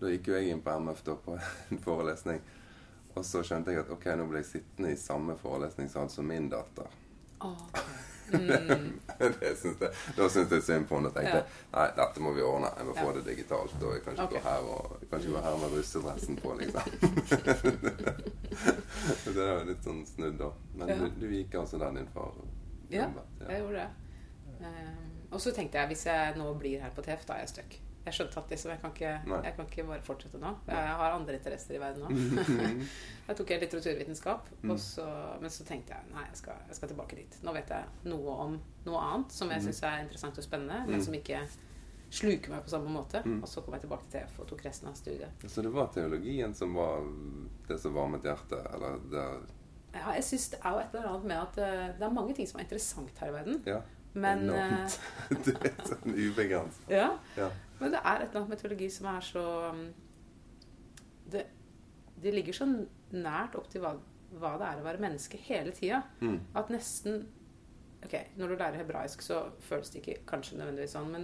Da 0.00 0.06
gikk 0.10 0.26
jo 0.28 0.34
jeg 0.38 0.48
inn 0.50 0.62
på 0.64 0.70
MF 0.80 1.02
da 1.06 1.14
på 1.26 1.32
en 1.70 1.78
forelesning. 1.84 2.40
Og 3.14 3.22
så 3.24 3.42
skjønte 3.46 3.70
jeg 3.70 3.78
at 3.84 3.90
ok, 3.94 4.04
nå 4.18 4.24
ble 4.26 4.38
jeg 4.42 4.46
sittende 4.50 4.90
i 4.92 4.96
samme 4.98 5.36
forelesningssal 5.38 6.08
som 6.10 6.26
min 6.26 6.48
datter. 6.50 6.86
Ok. 7.44 7.78
Mm. 8.32 9.00
det 9.40 9.56
synes 9.60 9.80
jeg, 9.80 9.90
da 10.16 10.28
syntes 10.32 10.52
jeg 10.56 10.62
synd 10.64 10.86
på 10.88 10.94
henne 10.96 11.08
og 11.12 11.14
tenkte 11.14 11.36
Ja. 11.36 11.42
nei, 11.74 11.88
dette 11.98 12.20
må 12.24 12.30
vi 12.34 12.42
ordne. 12.42 12.70
Jeg 12.78 12.86
må 12.88 12.92
få 12.96 13.12
det 13.18 13.24
digitalt. 13.28 13.74
Og 13.82 13.92
jeg 13.94 14.02
kan 14.02 14.12
ikke 14.16 14.24
okay. 14.24 14.40
gå 14.40 14.44
her 14.48 14.60
og 14.74 14.82
jeg 15.00 15.08
kan 15.10 15.18
ikke 15.20 15.32
gå 15.36 15.40
her 15.44 15.56
med 15.62 15.68
russedressen 15.76 16.36
på, 16.40 16.48
liksom. 16.62 16.84
Det 19.34 19.42
er 19.44 19.52
jo 19.52 19.64
litt 19.68 19.82
sånn 19.84 20.02
snudd, 20.08 20.38
da. 20.40 20.48
Men 20.74 20.88
Ja. 20.94 20.98
du, 21.02 21.06
du 21.20 21.26
gikk 21.36 21.54
altså 21.60 21.76
der 21.82 21.90
din 21.98 22.08
far 22.14 22.30
Ja, 22.90 23.06
jeg 23.48 23.60
gjorde 23.60 23.78
det. 23.78 23.88
Ehm, 24.64 25.10
og 25.32 25.40
så 25.42 25.52
tenkte 25.54 25.78
jeg 25.80 25.88
hvis 25.92 26.04
jeg 26.06 26.36
nå 26.38 26.52
blir 26.58 26.80
her 26.80 26.90
på 26.94 27.02
TF, 27.02 27.24
da 27.26 27.34
er 27.34 27.44
jeg 27.44 27.48
stuck. 27.54 27.80
Jeg 28.04 28.12
skjønte 28.18 28.36
at 28.36 28.50
liksom, 28.52 28.70
jeg, 28.70 28.80
kan 28.82 28.90
ikke, 28.92 29.12
jeg 29.46 29.54
kan 29.56 29.64
ikke 29.70 29.84
bare 29.88 30.02
fortsette 30.04 30.38
nå. 30.38 30.50
Jeg 30.68 30.76
har 31.00 31.14
andre 31.16 31.38
interesser 31.38 31.74
i 31.74 31.80
verden 31.80 32.02
nå. 32.04 32.08
Jeg 33.28 33.36
tok 33.38 33.50
jeg 33.54 33.60
litteraturvitenskap, 33.62 34.50
Mm. 34.62 34.70
og 34.74 34.78
så, 34.78 35.04
men 35.40 35.48
så 35.50 35.64
tenkte 35.64 35.94
jeg 35.94 36.10
nei, 36.12 36.24
jeg 36.28 36.36
skal, 36.36 36.58
jeg 36.68 36.76
skal 36.76 36.88
tilbake 36.90 37.16
dit. 37.16 37.38
Nå 37.42 37.54
vet 37.56 37.70
jeg 37.72 38.10
noe 38.12 38.34
om 38.44 38.58
noe 38.84 39.00
annet 39.00 39.32
som 39.32 39.48
jeg 39.48 39.62
Mm. 39.62 39.64
syns 39.70 39.82
er 39.88 40.02
interessant 40.04 40.38
og 40.38 40.44
spennende, 40.44 40.82
Mm. 40.84 40.90
men 40.90 41.02
som 41.02 41.14
ikke 41.16 41.40
sluker 42.10 42.50
meg 42.52 42.62
på 42.66 42.68
samme 42.74 42.92
måte. 42.92 43.22
Mm. 43.24 43.40
Og 43.42 43.48
så 43.48 43.62
kom 43.64 43.72
jeg 43.74 43.80
tilbake 43.86 44.04
til 44.10 44.20
TF 44.20 44.38
og 44.40 44.48
tok 44.52 44.64
resten 44.66 44.88
av 44.88 44.94
studiet. 44.94 45.30
Så 45.48 45.62
det 45.62 45.72
var 45.72 45.86
teologien 45.96 46.54
som 46.54 46.74
var 46.74 47.00
det 47.68 47.80
som 47.80 47.94
varmet 47.94 48.22
hjertet? 48.22 48.68
Eller 48.74 48.98
det 49.10 49.24
Ja, 49.94 50.10
jeg 50.12 50.24
syns 50.24 50.50
det 50.50 50.58
er 50.62 50.70
jo 50.70 50.78
et 50.78 50.94
eller 50.94 51.08
annet 51.08 51.24
med 51.24 51.36
at 51.38 51.58
eh, 51.58 51.98
det 51.98 52.02
er 52.02 52.10
mange 52.10 52.34
ting 52.34 52.46
som 52.46 52.58
er 52.60 52.64
interessant 52.64 53.18
her 53.18 53.28
i 53.28 53.32
verden, 53.32 53.62
Ja. 53.66 53.80
Men 54.14 54.48
eh, 54.50 54.72
Enormt. 54.72 54.98
det 55.46 55.70
er 55.70 55.86
sånn 55.88 56.14
ubegrenset. 56.14 56.90
ja, 57.00 57.12
Ja. 57.38 57.50
Men 57.80 57.90
det 57.90 58.00
er 58.06 58.22
et 58.22 58.28
eller 58.28 58.40
annet 58.40 58.52
med 58.52 58.60
teologi 58.60 58.86
som 58.94 59.08
er 59.10 59.24
så 59.26 59.40
um, 59.74 59.80
Det, 61.32 61.40
det 62.22 62.32
ligger 62.36 62.54
så 62.54 62.68
nært 63.10 63.56
opp 63.58 63.66
til 63.72 63.82
hva, 63.82 63.96
hva 64.38 64.52
det 64.60 64.68
er 64.68 64.78
å 64.80 64.84
være 64.86 65.02
menneske 65.02 65.40
hele 65.48 65.74
tida. 65.74 66.04
Mm. 66.22 66.38
At 66.54 66.70
nesten 66.72 67.24
Ok, 68.04 68.14
når 68.36 68.50
du 68.52 68.54
lærer 68.60 68.76
hebraisk, 68.82 69.22
så 69.24 69.46
føles 69.64 69.88
det 69.90 70.02
ikke 70.02 70.18
kanskje 70.28 70.58
nødvendigvis 70.60 70.92
sånn, 70.92 71.06
men, 71.08 71.22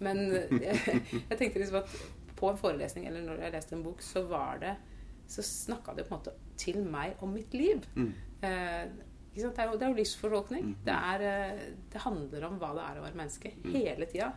men 0.00 0.22
jeg, 0.56 0.78
jeg 1.30 1.36
tenkte 1.36 1.60
liksom 1.60 1.82
at 1.82 1.96
på 2.34 2.48
en 2.50 2.58
forelesning 2.58 3.06
eller 3.08 3.26
når 3.26 3.42
jeg 3.44 3.54
leste 3.54 3.76
en 3.76 3.84
bok, 3.84 4.02
så 4.02 4.24
var 4.28 4.58
det 4.62 4.74
Så 5.30 5.42
snakka 5.42 5.94
det 5.96 6.04
på 6.08 6.14
en 6.14 6.18
måte 6.18 6.32
til 6.60 6.82
meg 6.84 7.20
om 7.24 7.30
mitt 7.32 7.54
liv. 7.56 7.84
Mm. 7.96 8.10
Eh? 8.44 8.88
Det, 9.34 9.58
er 9.58 9.70
jo, 9.70 9.76
det 9.78 9.82
er 9.82 9.88
jo 9.92 9.98
livsfortolkning. 9.98 10.64
Mm. 10.64 10.74
Det, 10.84 10.94
er, 10.94 11.24
eh, 11.28 11.62
det 11.92 12.00
handler 12.04 12.44
om 12.48 12.58
hva 12.60 12.72
det 12.76 12.82
er 12.86 12.98
å 13.00 13.04
være 13.04 13.18
menneske. 13.18 13.50
Mm. 13.64 13.72
Hele 13.72 14.06
tida. 14.06 14.32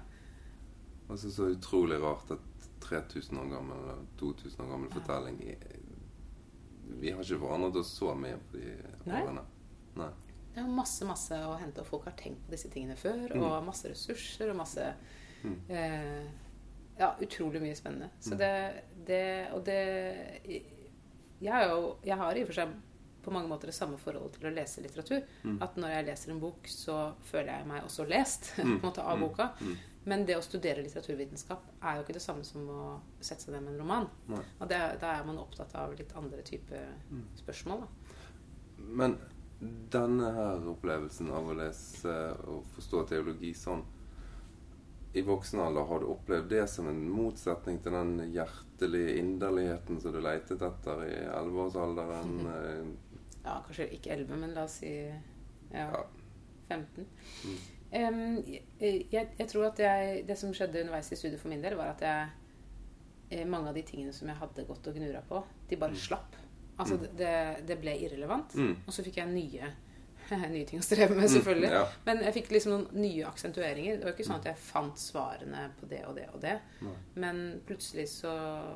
Og 1.10 1.18
så 1.20 1.52
utrolig 1.54 2.00
rart 2.02 2.32
at 2.32 2.40
3000 2.84 3.38
år 3.40 3.52
gammel 3.52 3.78
eller 3.78 4.02
2000 4.20 4.62
år 4.66 4.72
gammel 4.74 4.90
Ja. 4.90 4.96
fortelling 5.00 5.38
Vi 7.00 7.12
har 7.12 7.22
ikke 7.24 7.40
forandret 7.42 7.76
oss 7.82 7.92
så 8.00 8.14
mye 8.16 8.38
på 8.52 8.58
de 8.58 8.74
Nei. 9.06 9.22
årene. 9.22 9.42
Nei. 10.00 10.10
Det 10.56 10.64
er 10.64 10.68
masse 10.74 11.06
masse 11.06 11.36
å 11.36 11.58
hente, 11.60 11.80
og 11.84 11.86
folk 11.86 12.06
har 12.06 12.14
tenkt 12.18 12.46
på 12.48 12.52
disse 12.56 12.70
tingene 12.74 12.96
før. 12.98 13.28
Mm. 13.36 13.44
Og 13.44 13.66
masse 13.66 13.90
ressurser 13.92 14.50
og 14.50 14.56
masse 14.64 14.94
Mm. 15.44 15.58
eh, 15.70 16.24
Ja, 17.00 17.12
utrolig 17.22 17.62
mye 17.62 17.76
spennende. 17.76 18.10
Så 18.20 18.32
Mm. 18.34 18.38
det, 18.40 18.84
det 19.06 19.48
Og 19.54 19.64
det 19.66 20.42
Jeg, 21.40 21.70
jo, 21.70 21.96
jeg 22.04 22.18
har 22.18 22.34
i 22.36 22.42
og 22.42 22.48
for 22.48 22.54
seg 22.54 22.70
på 23.28 23.34
mange 23.36 23.52
måter 23.52 23.68
det 23.68 23.76
samme 23.76 24.00
forholdet 24.00 24.40
til 24.40 24.48
å 24.48 24.54
lese 24.56 24.82
litteratur. 24.84 25.22
Mm. 25.44 25.58
At 25.66 25.76
når 25.76 25.94
jeg 25.94 26.08
leser 26.08 26.32
en 26.32 26.42
bok, 26.42 26.70
så 26.72 26.98
føler 27.28 27.52
jeg 27.52 27.68
meg 27.68 27.84
også 27.84 28.08
lest 28.08 28.52
på 28.56 28.64
en 28.64 28.74
mm. 28.78 28.82
måte 28.86 29.04
av 29.04 29.20
mm. 29.20 29.26
boka. 29.28 29.50
Mm. 29.60 29.74
Men 30.08 30.24
det 30.30 30.38
å 30.40 30.44
studere 30.46 30.86
litteraturvitenskap 30.86 31.66
er 31.84 31.98
jo 31.98 32.06
ikke 32.06 32.16
det 32.16 32.24
samme 32.24 32.48
som 32.48 32.70
å 32.72 32.84
sette 33.20 33.44
seg 33.44 33.58
ned 33.58 33.66
med 33.66 33.74
en 33.76 33.82
roman. 33.84 34.08
Nei. 34.32 34.44
Og 34.64 34.72
da 34.72 35.12
er 35.12 35.28
man 35.28 35.42
opptatt 35.42 35.76
av 35.76 35.98
litt 36.00 36.16
andre 36.16 36.46
typer 36.48 36.94
spørsmål. 37.42 37.84
Da. 37.84 38.16
Men 39.02 39.18
denne 39.92 40.32
her 40.38 40.72
opplevelsen 40.72 41.34
av 41.36 41.52
å 41.52 41.58
lese 41.60 42.16
og 42.48 42.64
forstå 42.78 43.04
teologi 43.12 43.52
sånn 43.58 43.84
i 45.18 45.22
voksen 45.22 45.60
alder, 45.60 45.82
har 45.82 46.00
du 46.00 46.06
opplevd 46.06 46.50
det 46.50 46.68
som 46.70 46.88
en 46.88 47.00
motsetning 47.10 47.80
til 47.82 47.96
den 47.96 48.20
hjertelige 48.36 49.16
inderligheten 49.18 50.02
som 50.02 50.14
du 50.14 50.20
leitet 50.22 50.62
etter 50.62 51.04
i 51.08 51.16
11-årsalderen? 51.26 52.38
Eh, 52.58 52.88
ja, 53.48 53.58
kanskje 53.66 53.88
ikke 53.96 54.12
elleve, 54.16 54.38
men 54.40 54.56
la 54.56 54.66
oss 54.68 54.82
si 54.82 54.94
ja, 55.72 55.88
15. 56.68 57.08
Mm. 57.48 57.58
Um, 57.88 58.20
jeg, 58.80 59.06
jeg, 59.12 59.48
tror 59.48 59.70
at 59.70 59.80
jeg, 59.80 60.26
det 60.28 60.36
som 60.40 60.52
skjedde 60.56 60.84
underveis 60.84 61.12
i 61.12 61.20
studiet 61.20 61.40
for 61.40 61.52
min 61.52 61.64
del, 61.64 61.78
var 61.80 61.94
at 61.94 62.04
jeg 62.04 63.40
eh, 63.40 63.48
mange 63.48 63.72
av 63.72 63.80
de 63.80 63.86
tingene 63.88 64.14
som 64.16 64.28
jeg 64.28 64.40
hadde 64.42 64.68
gått 64.68 64.90
og 64.92 65.00
gnura 65.00 65.24
på, 65.28 65.42
de 65.70 65.80
bare 65.80 65.96
mm. 65.96 66.04
slapp. 66.04 66.36
Altså, 66.78 67.00
mm. 67.00 67.06
det, 67.18 67.36
det, 67.70 67.78
ble 67.82 67.96
irrelevant. 68.06 68.56
Mm. 68.60 68.74
Og 68.86 68.94
så 68.94 69.06
fikk 69.06 69.22
jeg 69.22 69.32
nye 69.32 69.72
nye 70.54 70.66
ting 70.68 70.82
å 70.82 70.86
streve 70.86 71.16
med, 71.16 71.26
mm, 71.26 71.34
selvfølgelig. 71.38 71.70
Mm, 71.72 71.76
ja. 71.78 71.84
Men 72.08 72.24
jeg 72.26 72.36
fikk 72.36 72.50
liksom 72.52 72.74
noen 72.74 73.00
nye 73.00 73.28
aksentueringer. 73.30 74.00
Det 74.00 74.08
var 74.08 74.16
ikke 74.16 74.28
sånn 74.28 74.42
at 74.42 74.50
jeg 74.50 74.60
fant 74.60 75.00
svarene 75.00 75.62
på 75.80 75.88
det 75.92 76.02
og 76.10 76.18
det 76.18 76.26
og 76.34 76.42
det. 76.44 76.58
Nei. 76.84 76.96
Men 77.24 77.40
plutselig 77.68 78.10
så 78.12 78.34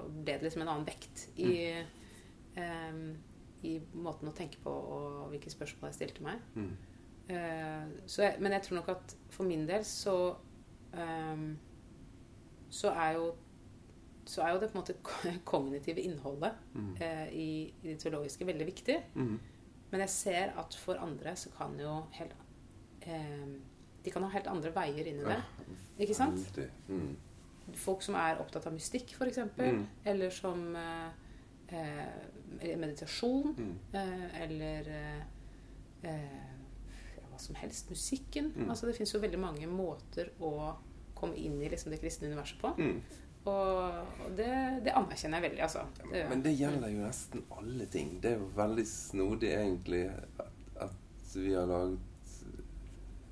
ble 0.08 0.38
det 0.38 0.48
liksom 0.48 0.64
en 0.64 0.72
annen 0.72 0.88
vekt 0.88 1.26
i, 1.36 1.52
mm. 1.76 2.64
um, 2.64 3.04
i 3.68 3.76
måten 3.94 4.30
å 4.30 4.36
tenke 4.36 4.62
på 4.64 4.72
og 4.72 5.28
hvilke 5.32 5.52
spørsmål 5.54 5.92
jeg 5.92 6.00
stilte 6.00 6.26
meg. 6.26 6.42
Mm. 6.56 6.72
Uh, 7.32 7.92
jeg, 8.18 8.36
men 8.42 8.56
jeg 8.58 8.66
tror 8.66 8.82
nok 8.82 8.90
at 8.96 9.16
for 9.32 9.48
min 9.48 9.68
del 9.70 9.86
så 9.88 10.16
um, 10.96 11.46
så 12.72 12.92
er 12.92 13.16
jo 13.20 13.32
så 14.26 14.44
er 14.46 14.54
jo 14.54 14.60
det 14.62 14.70
på 14.72 14.78
en 14.78 14.82
måte 14.82 14.96
kognitive 15.52 16.02
innholdet 16.02 16.58
mm. 16.74 16.92
uh, 17.02 17.28
i, 17.34 17.50
i, 17.82 17.88
det 17.88 18.00
teologiske 18.00 18.48
veldig 18.48 18.68
viktig. 18.68 18.98
Mm. 19.16 19.40
Men 19.92 20.06
jeg 20.06 20.10
ser 20.10 20.54
at 20.60 20.76
for 20.80 21.00
andre 21.04 21.36
så 21.36 21.52
kan 21.58 21.76
jo 21.80 21.98
helt 22.16 22.36
eh, 23.02 23.50
De 24.06 24.12
kan 24.12 24.24
ha 24.24 24.30
helt 24.32 24.48
andre 24.48 24.72
veier 24.76 25.10
inn 25.10 25.20
i 25.20 25.26
det. 25.26 25.36
Ja, 25.36 25.66
ikke 26.06 26.16
sant? 26.16 26.60
Mm. 26.88 27.18
Folk 27.78 28.02
som 28.02 28.16
er 28.18 28.40
opptatt 28.42 28.66
av 28.70 28.74
mystikk, 28.74 29.12
f.eks. 29.14 29.44
Mm. 29.60 29.84
Eller 30.08 30.32
som 30.34 30.64
eh, 30.80 31.12
eh 31.72 32.78
meditasjon. 32.78 33.56
Mm. 33.58 33.76
Eh, 33.92 34.44
eller 34.44 34.90
eh, 34.90 35.22
eh, 36.02 36.52
hva 37.30 37.40
som 37.40 37.56
helst. 37.56 37.90
Musikken. 37.90 38.54
Mm. 38.56 38.70
Altså 38.70 38.88
Det 38.88 38.96
fins 38.98 39.14
jo 39.16 39.22
veldig 39.22 39.40
mange 39.40 39.68
måter 39.68 40.32
å 40.40 40.76
komme 41.16 41.38
inn 41.38 41.62
i 41.62 41.70
liksom, 41.70 41.92
det 41.92 42.02
kristne 42.02 42.32
universet 42.32 42.62
på. 42.62 42.74
Mm. 42.78 43.02
Og 43.50 44.34
det, 44.38 44.52
det, 44.86 44.94
anerkjenner 44.94 45.42
jeg 45.42 45.50
veldig, 45.50 45.62
altså. 45.66 45.86
Det, 46.12 46.26
Men 46.30 46.44
det 46.46 46.54
gjelder 46.54 46.92
jo 46.94 47.02
nesten 47.02 47.46
alle 47.58 47.88
ting. 47.90 48.20
Det 48.22 48.36
er 48.36 48.42
jo 48.42 48.50
veldig 48.58 48.86
snodig, 48.86 49.54
egentlig, 49.58 50.02
at, 50.38 50.98
vi 51.32 51.54
har 51.56 51.70
laget 51.70 52.36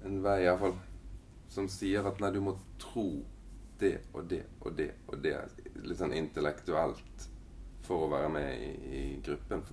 en 0.08 0.22
vei, 0.24 0.38
iallfall, 0.46 0.78
som 1.52 1.68
sier 1.70 2.06
at 2.08 2.22
nei, 2.24 2.32
du 2.34 2.40
må 2.42 2.56
tro 2.80 3.10
det 3.80 3.98
og 4.14 4.26
det 4.32 4.42
og 4.60 4.74
det 4.76 4.88
og 5.08 5.22
det 5.24 5.34
litt 5.84 6.00
sånn 6.00 6.16
intellektuelt 6.16 7.28
for 7.90 8.06
å 8.06 8.12
være 8.14 8.30
med 8.34 8.52
i, 8.62 8.70
i 9.00 9.02
gruppen. 9.26 9.66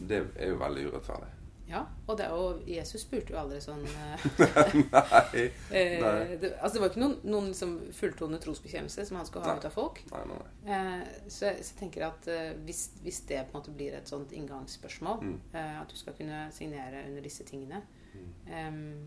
Det 0.00 0.24
er 0.40 0.54
jo 0.54 0.62
veldig 0.62 0.88
urettferdig. 0.88 1.34
Ja, 1.70 1.84
og 2.06 2.16
det, 2.18 2.24
er 2.26 2.34
jo 2.34 2.46
Jesus 2.66 3.04
spurte 3.04 3.30
jo 3.30 3.38
aldri 3.38 3.60
sånn 3.62 3.84
eh, 3.86 4.24
Nei. 4.96 5.44
Eh, 5.78 5.92
nei. 6.02 6.38
det, 6.42 6.48
altså 6.58 6.72
det 6.76 6.80
var 6.82 6.90
ikke 6.90 7.02
noen, 7.04 7.14
noen 7.30 7.52
liksom 7.52 7.76
fulltone 7.94 8.40
trosbekjennelse 8.42 9.04
som 9.06 9.20
han 9.20 9.28
skulle 9.28 9.46
ha 9.46 9.54
nei. 9.54 9.62
ut 9.62 9.68
av 9.68 9.76
folk. 9.76 10.00
Nei, 10.10 10.24
nei, 10.32 10.40
eh, 10.66 11.04
så, 11.28 11.44
jeg, 11.46 11.62
så, 11.62 11.76
jeg 11.76 11.78
tenker 11.78 12.08
at 12.08 12.26
eh, 12.32 12.50
hvis, 12.66 12.82
hvis, 13.04 13.22
det 13.30 13.44
på 13.44 13.54
en 13.54 13.60
måte 13.60 13.76
blir 13.76 13.94
et 14.00 14.10
sånt 14.10 14.34
inngangsspørsmål, 14.34 15.22
mm. 15.22 15.38
eh, 15.52 15.78
at 15.84 15.94
du 15.94 16.00
skal 16.00 16.18
kunne 16.18 16.42
signere 16.56 17.04
under 17.06 17.28
disse 17.28 17.46
tingene, 17.46 17.84
mm. 18.18 18.98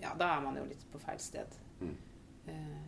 ja, 0.00 0.16
da 0.16 0.32
er 0.38 0.42
man 0.46 0.56
jo 0.56 0.64
litt 0.70 0.88
på 0.88 1.02
feil 1.04 1.20
sted. 1.20 1.60
Mm. 1.84 1.94
Eh, 2.48 2.82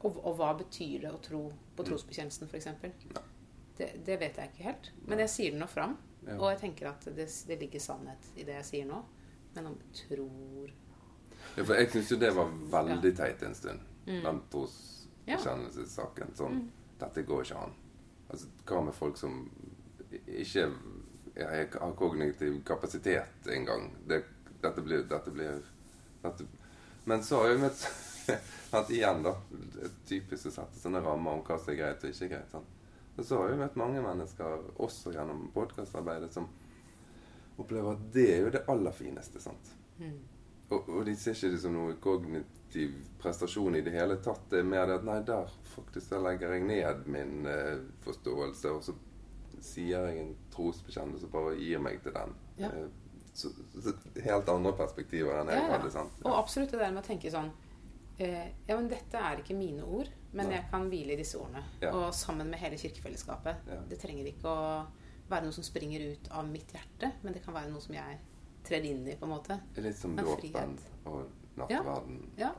og, 0.00 0.16
og, 0.24 0.34
hva 0.36 0.52
betyr 0.60 1.06
det 1.06 1.10
å 1.12 1.20
tro 1.24 1.42
på 1.80 1.88
trosbekjennelsen, 1.88 2.48
f.eks.? 2.48 2.68
Det, 3.76 3.90
det 4.04 4.16
vet 4.20 4.36
jeg 4.36 4.52
ikke 4.52 4.66
helt. 4.66 4.90
Men 5.08 5.22
jeg 5.24 5.32
sier 5.32 5.54
det 5.54 5.60
nå 5.62 5.68
fram. 5.70 5.96
Ja. 6.26 6.36
Og 6.36 6.50
jeg 6.52 6.60
tenker 6.66 6.90
at 6.90 7.06
det, 7.16 7.26
det, 7.48 7.56
ligger 7.62 7.80
sannhet 7.80 8.30
i 8.36 8.44
det 8.44 8.58
jeg 8.58 8.68
sier 8.68 8.90
nå. 8.90 9.00
Men 9.54 9.72
om 9.72 9.78
tror 9.96 10.74
Ja, 11.56 11.64
for 11.64 11.74
jeg 11.74 11.88
syns 11.94 12.12
jo 12.12 12.18
det 12.20 12.30
var 12.36 12.50
veldig 12.74 13.12
teit 13.16 13.42
en 13.46 13.56
stund. 13.56 13.86
Mm. 14.04 14.20
Den 14.26 14.42
trosbekjennelsessaken. 14.52 16.34
Sånn 16.38 16.58
mm. 16.58 16.66
Dette 17.00 17.24
går 17.24 17.46
ikke 17.46 17.64
an. 17.64 17.72
Altså, 18.30 18.50
hva 18.68 18.82
med 18.84 18.94
folk 18.94 19.16
som 19.18 19.40
ikke 20.28 20.66
har 21.40 21.96
kognitiv 21.96 22.60
kapasitet 22.68 23.48
engang? 23.50 23.88
Det, 24.06 24.20
dette 24.60 24.84
blir, 24.84 25.06
dette 25.08 25.32
blir 25.32 25.64
dette. 26.20 26.46
Men 27.08 27.24
så 27.24 27.40
har 27.40 27.54
jeg 27.54 27.62
møtt 27.64 27.86
at 28.78 28.90
igjen, 28.92 29.22
da 29.26 29.34
Typisk 30.08 30.50
å 30.50 30.54
sette 30.54 30.80
sånne 30.80 31.02
rammer 31.04 31.38
om 31.38 31.44
hva 31.46 31.58
som 31.58 31.72
er 31.74 31.80
greit 31.80 32.04
og 32.04 32.14
ikke 32.14 32.30
greit. 32.32 32.52
Sånn. 32.52 32.66
Og 33.16 33.26
så 33.26 33.38
har 33.40 33.50
vi 33.50 33.60
møtt 33.60 33.78
mange 33.80 34.02
mennesker, 34.04 34.66
også 34.80 35.12
gjennom 35.14 35.48
podkastarbeidet, 35.54 36.32
som 36.34 36.48
opplever 37.60 37.96
at 37.96 38.06
det 38.14 38.26
er 38.34 38.44
jo 38.44 38.52
det 38.54 38.64
aller 38.72 38.94
fineste. 38.96 39.42
sant? 39.42 39.74
Mm. 39.98 40.18
Og, 40.70 40.88
og, 40.88 41.04
de 41.06 41.16
ser 41.18 41.34
ikke 41.34 41.50
det 41.52 41.60
som 41.64 41.74
noe 41.74 41.96
kognitiv 42.02 42.94
prestasjon 43.20 43.76
i 43.76 43.84
det 43.84 43.94
hele 43.96 44.16
tatt. 44.24 44.46
Det 44.52 44.62
er 44.62 44.70
mer 44.70 44.86
det 44.88 45.00
at 45.00 45.06
nei, 45.08 45.18
der 45.26 45.52
faktisk 45.74 46.14
der 46.14 46.24
legger 46.24 46.54
jeg 46.54 46.66
ned 46.68 47.06
min 47.10 47.48
eh, 47.50 47.82
forståelse, 48.06 48.74
og 48.76 48.84
så 48.86 48.94
sier 49.60 50.06
jeg 50.08 50.22
en 50.22 50.34
trosbekjennelse 50.54 51.28
og 51.28 51.34
bare 51.34 51.56
gir 51.58 51.82
meg 51.82 52.00
til 52.04 52.14
den. 52.16 52.36
Ja. 52.62 52.70
Uh, 52.70 52.86
så, 53.34 53.50
så, 53.76 53.92
helt 54.24 54.48
andre 54.50 54.72
perspektiver 54.78 55.36
enn 55.40 55.50
jeg 55.52 55.60
ja, 55.60 55.66
ja. 55.66 55.74
hadde. 55.76 55.90
sant? 55.92 56.22
Og 56.24 56.38
absolutt 56.38 56.72
det 56.72 56.80
der 56.80 56.94
med 56.94 57.02
å 57.02 57.06
tenke 57.06 57.32
sånn 57.32 57.50
Ja, 58.20 58.74
men 58.76 58.88
dette 58.90 59.20
er 59.20 59.40
ikke 59.40 59.56
mine 59.56 59.84
ord. 59.84 60.10
Men 60.32 60.46
Nei. 60.46 60.58
jeg 60.58 60.68
kan 60.70 60.86
hvile 60.90 61.14
i 61.14 61.18
disse 61.18 61.38
ordene. 61.40 61.62
Ja. 61.82 61.90
Og 61.96 62.14
sammen 62.14 62.50
med 62.52 62.60
hele 62.62 62.78
kirkefellesskapet. 62.78 63.64
Ja. 63.66 63.80
Det 63.90 63.98
trenger 63.98 64.28
ikke 64.30 64.50
å 64.50 64.66
være 65.30 65.46
noe 65.46 65.54
som 65.54 65.66
springer 65.66 66.04
ut 66.12 66.30
av 66.34 66.46
mitt 66.50 66.70
hjerte, 66.74 67.12
men 67.22 67.34
det 67.34 67.42
kan 67.44 67.54
være 67.54 67.70
noe 67.72 67.82
som 67.82 67.94
jeg 67.94 68.18
trer 68.66 68.86
inn 68.86 69.02
i, 69.08 69.16
på 69.18 69.26
en 69.26 69.32
måte. 69.32 69.58
Litt 69.80 69.98
som 69.98 70.16
dåpen 70.18 70.76
og 71.08 71.28
nattverden. 71.58 72.22
Ja. 72.38 72.52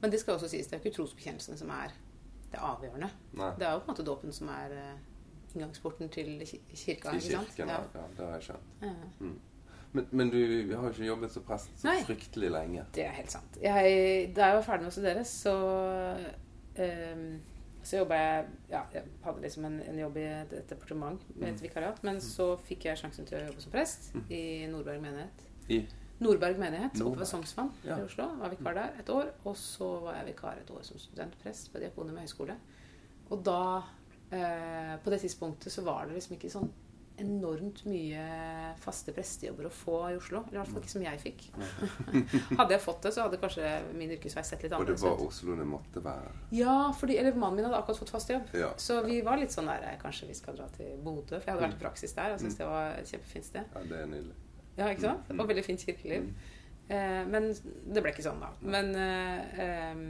Men 0.00 0.12
det 0.12 0.20
skal 0.22 0.38
også 0.38 0.50
sies, 0.50 0.68
det 0.68 0.78
er 0.78 0.82
ikke 0.82 0.96
trosbekjennelsen 0.96 1.58
som 1.60 1.70
er 1.74 1.94
det 2.50 2.58
avgjørende. 2.58 3.10
Nei. 3.38 3.52
Det 3.58 3.66
er 3.66 3.76
jo 3.76 3.82
på 3.82 3.88
en 3.88 3.92
måte 3.94 4.06
dåpen 4.06 4.34
som 4.34 4.50
er 4.52 4.74
uh, 4.74 5.54
inngangsporten 5.54 6.10
til 6.12 6.32
kirka. 6.46 7.14
Til 7.14 7.26
kirken, 7.26 7.70
ja. 7.70 7.80
ja. 7.94 8.06
Det 8.16 8.26
har 8.26 8.38
jeg 8.38 8.48
skjønt. 8.50 8.84
Mm. 9.20 9.36
Men, 9.92 10.06
men, 10.14 10.28
du 10.30 10.38
har 10.76 10.84
jo 10.86 10.92
ikke 10.92 11.06
jobbet 11.08 11.32
som 11.34 11.44
prest 11.46 11.72
så 11.80 11.88
Nei, 11.88 11.96
fryktelig 12.06 12.50
lenge. 12.54 12.84
Det 12.94 13.02
er 13.08 13.14
helt 13.16 13.32
sant. 13.32 13.56
Jeg, 13.58 14.28
da 14.36 14.50
jeg 14.52 14.60
var 14.60 14.66
ferdig 14.66 14.86
med 14.86 14.92
å 14.92 14.94
studere, 14.94 15.24
så 15.26 15.54
um, 16.78 17.24
så 17.82 18.02
jobba 18.02 18.18
jeg 18.18 18.48
Ja, 18.70 18.82
jeg 18.92 19.08
hadde 19.24 19.42
liksom 19.44 19.64
en, 19.66 19.78
en 19.82 19.98
jobb 19.98 20.18
i 20.20 20.26
et, 20.28 20.52
et 20.52 20.68
departement 20.72 21.22
med 21.34 21.48
et 21.48 21.56
mm. 21.56 21.62
vikariat. 21.64 22.02
Men 22.06 22.20
mm. 22.20 22.26
så 22.26 22.52
fikk 22.68 22.86
jeg 22.90 23.00
sjansen 23.00 23.28
til 23.28 23.40
å 23.40 23.46
jobbe 23.48 23.64
som 23.64 23.72
prest 23.72 24.10
mm. 24.14 24.26
i 24.36 24.42
Nordberg 24.70 25.02
menighet. 25.02 25.46
I? 25.70 25.80
Nordberg 26.20 26.60
menighet 26.60 27.00
oppe 27.00 27.22
ved 27.22 27.30
Sognsvann 27.30 27.70
ja. 27.86 27.96
i 27.96 28.04
Oslo. 28.04 28.26
Var 28.42 28.52
vikar 28.52 28.76
der 28.76 29.00
et 29.00 29.12
år. 29.14 29.32
Og 29.48 29.56
så 29.56 29.88
var 30.04 30.20
jeg 30.20 30.28
vikar 30.34 30.60
et 30.60 30.74
år 30.74 30.84
som 30.86 31.00
studentprest 31.00 31.72
på 31.72 31.80
Diakonium 31.80 32.20
høgskole. 32.20 32.58
Og 33.30 33.42
da 33.46 33.62
eh, 34.28 34.94
På 35.00 35.12
det 35.12 35.22
tidspunktet 35.24 35.72
så 35.72 35.84
var 35.86 36.06
det 36.06 36.18
liksom 36.18 36.36
ikke 36.36 36.52
sånn 36.52 36.68
enormt 37.20 37.82
mye 37.88 38.24
faste 38.82 39.12
prestejobber 39.14 39.68
å 39.68 39.72
få 39.74 39.96
i 40.10 40.16
Oslo. 40.18 40.42
Eller 40.48 40.58
i 40.58 40.60
hvert 40.60 40.72
fall 40.72 40.82
ikke 40.82 40.92
som 40.92 41.04
jeg 41.04 41.20
fikk. 41.22 41.44
hadde 42.60 42.74
jeg 42.74 42.82
fått 42.84 43.06
det, 43.06 43.12
så 43.16 43.26
hadde 43.26 43.40
kanskje 43.42 43.72
min 43.96 44.14
yrkesvei 44.16 44.44
sett 44.46 44.64
litt 44.66 44.74
annerledes 44.76 45.04
ut. 45.04 45.08
Og 45.08 45.18
det 45.18 45.24
var 45.24 45.26
Oslo 45.26 45.56
det 45.58 45.66
måtte 45.70 46.04
være? 46.04 46.34
Ja, 46.56 46.76
fordi, 46.96 47.18
eller 47.22 47.36
mannen 47.36 47.60
min 47.60 47.68
hadde 47.68 47.82
akkurat 47.82 48.02
fått 48.02 48.14
fast 48.14 48.32
jobb. 48.32 48.50
Ja. 48.56 48.70
Så 48.80 49.00
vi 49.06 49.20
var 49.26 49.40
litt 49.40 49.54
sånn 49.54 49.70
der 49.70 49.86
Kanskje 50.00 50.30
vi 50.30 50.38
skal 50.38 50.56
dra 50.58 50.68
til 50.74 50.96
Bodø? 51.04 51.38
For 51.38 51.50
jeg 51.50 51.56
hadde 51.56 51.66
vært 51.68 51.78
i 51.78 51.84
praksis 51.84 52.16
der 52.16 52.34
og 52.34 52.42
syntes 52.42 52.58
mm. 52.58 52.62
det 52.62 52.70
var 52.72 52.96
et 52.96 53.14
kjempefint 53.14 53.50
sted. 53.50 53.76
Ja, 53.76 53.84
det 53.92 54.00
er 54.00 54.10
nydelig. 54.10 54.40
Ja, 54.78 54.88
ikke 54.88 55.06
sant? 55.06 55.30
Mm. 55.30 55.40
Og 55.42 55.50
veldig 55.50 55.66
fint 55.66 55.86
kirkeliv. 55.86 56.28
Mm. 56.28 56.58
Eh, 56.90 57.22
men 57.30 57.50
det 57.94 58.02
ble 58.02 58.14
ikke 58.14 58.26
sånn, 58.26 58.42
da. 58.42 58.52
Men 58.66 58.94
eh, 58.98 59.64
eh, 59.66 60.04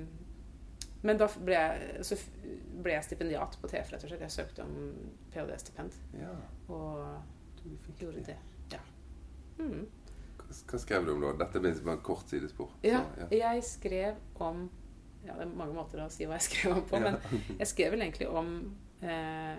men 1.01 1.21
da 1.21 1.27
ble 1.33 1.57
jeg, 1.57 2.05
så 2.05 2.17
ble 2.85 2.93
jeg 2.93 3.07
stipendiat 3.07 3.57
på 3.61 3.69
TF, 3.71 3.93
rett 3.95 4.05
og 4.05 4.11
slett. 4.13 4.25
Jeg 4.27 4.35
søkte 4.35 4.67
om 4.67 4.75
ph.d.-stipend. 5.33 5.97
Ja. 6.21 6.33
Og 6.71 7.99
gjorde 8.01 8.25
det. 8.27 8.37
Ja. 8.73 8.81
Mm. 9.59 9.89
Hva 10.71 10.79
skrev 10.83 11.07
du 11.07 11.13
om 11.15 11.25
da? 11.25 11.33
Dette 11.45 11.63
blir 11.63 11.77
bare 11.85 11.99
en 11.99 12.05
kort 12.07 12.31
sidespor. 12.31 12.73
Ja, 12.87 13.05
så, 13.15 13.29
ja, 13.31 13.53
jeg 13.55 13.67
skrev 13.67 14.41
om 14.43 14.69
Ja, 15.21 15.35
det 15.37 15.45
er 15.45 15.51
mange 15.53 15.75
måter 15.77 16.01
å 16.01 16.07
si 16.09 16.25
hva 16.25 16.39
jeg 16.39 16.47
skrev 16.49 16.79
om 16.79 16.87
på, 16.89 16.97
ja. 16.97 17.11
men 17.11 17.59
jeg 17.59 17.69
skrev 17.69 17.93
vel 17.93 18.07
egentlig 18.07 18.31
om 18.33 18.55
eh, 19.05 19.59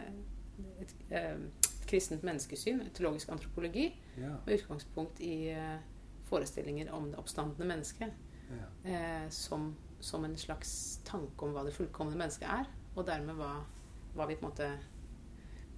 et, 0.82 0.96
eh, 1.14 1.36
et, 1.38 1.70
kristent 1.86 2.26
menneskesyn, 2.26 2.80
teologisk 2.98 3.30
antropologi, 3.30 3.92
ja. 4.18 4.32
med 4.48 4.56
utgangspunkt 4.56 5.22
i 5.22 5.52
eh, 5.54 5.78
forestillinger 6.32 6.90
om 6.98 7.12
det 7.12 7.20
oppstandende 7.22 7.68
mennesket 7.70 8.18
eh, 8.90 9.28
som 9.30 9.70
som 10.02 10.26
en 10.26 10.38
slags 10.38 11.00
tanke 11.06 11.46
om 11.46 11.54
hva 11.56 11.64
det 11.66 11.76
fullkomne 11.76 12.18
mennesket 12.18 12.48
er. 12.50 12.70
Og 12.96 13.06
dermed 13.08 13.38
hva, 13.40 13.54
hva 14.16 14.28
vi 14.28 14.38
på 14.38 14.46
en 14.46 14.50
måte 14.50 14.70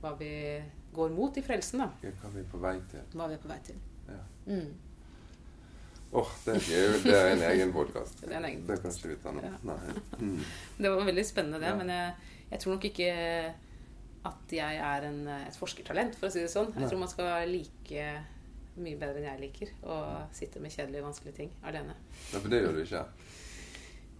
hva 0.03 0.11
vi 0.19 0.31
går 0.93 1.13
mot 1.15 1.37
i 1.39 1.41
frelsen, 1.45 1.79
da. 1.81 1.87
Ja, 2.03 2.11
Hva 2.21 2.29
er 2.29 2.35
vi 2.37 2.43
på 2.51 2.59
vei 2.61 2.73
til? 2.91 3.05
Hva 3.15 3.27
vi 3.31 3.37
er 3.37 3.41
på 3.43 3.49
vei 3.49 3.59
til. 3.65 3.79
Ja. 4.09 4.19
Mm. 4.51 4.73
Åh, 6.13 6.29
det, 6.45 6.53
er 6.69 6.83
jo- 6.83 6.99
det 7.07 7.13
er 7.17 7.31
en 7.33 7.43
egen 7.49 7.71
podkast. 7.73 8.19
Det 8.21 8.29
er 8.35 8.37
en 8.37 8.45
egen 8.51 8.65
Det 8.67 8.75
kan 8.83 8.91
ikke 8.93 9.15
ta 9.23 9.31
nå. 9.33 9.41
Ja. 9.41 9.53
Nei. 9.65 9.77
Mm. 10.19 10.43
Det 10.83 10.91
var 10.93 11.07
veldig 11.07 11.23
spennende, 11.25 11.59
det. 11.63 11.71
Ja. 11.71 11.79
Men 11.79 11.89
jeg, 11.89 12.13
jeg 12.51 12.59
tror 12.61 12.75
nok 12.75 12.85
ikke 12.91 13.07
at 14.29 14.53
jeg 14.55 14.77
er 14.77 15.07
en, 15.09 15.17
et 15.49 15.57
forskertalent, 15.59 16.13
for 16.19 16.29
å 16.29 16.31
si 16.35 16.43
det 16.43 16.51
sånn. 16.53 16.69
Nei. 16.75 16.83
Jeg 16.85 16.91
tror 16.93 17.01
man 17.01 17.11
skal 17.11 17.49
like 17.49 18.05
mye 18.83 18.97
bedre 18.97 19.19
enn 19.21 19.25
jeg 19.27 19.41
liker 19.41 19.73
å 19.85 19.97
sitte 20.33 20.61
med 20.61 20.71
kjedelige, 20.73 21.03
vanskelige 21.05 21.35
ting 21.41 21.49
alene. 21.65 21.93
Ja, 22.31 22.39
for 22.39 22.49
det 22.53 22.61
gjør 22.63 22.77
du 22.77 22.83
ikke. 22.85 23.01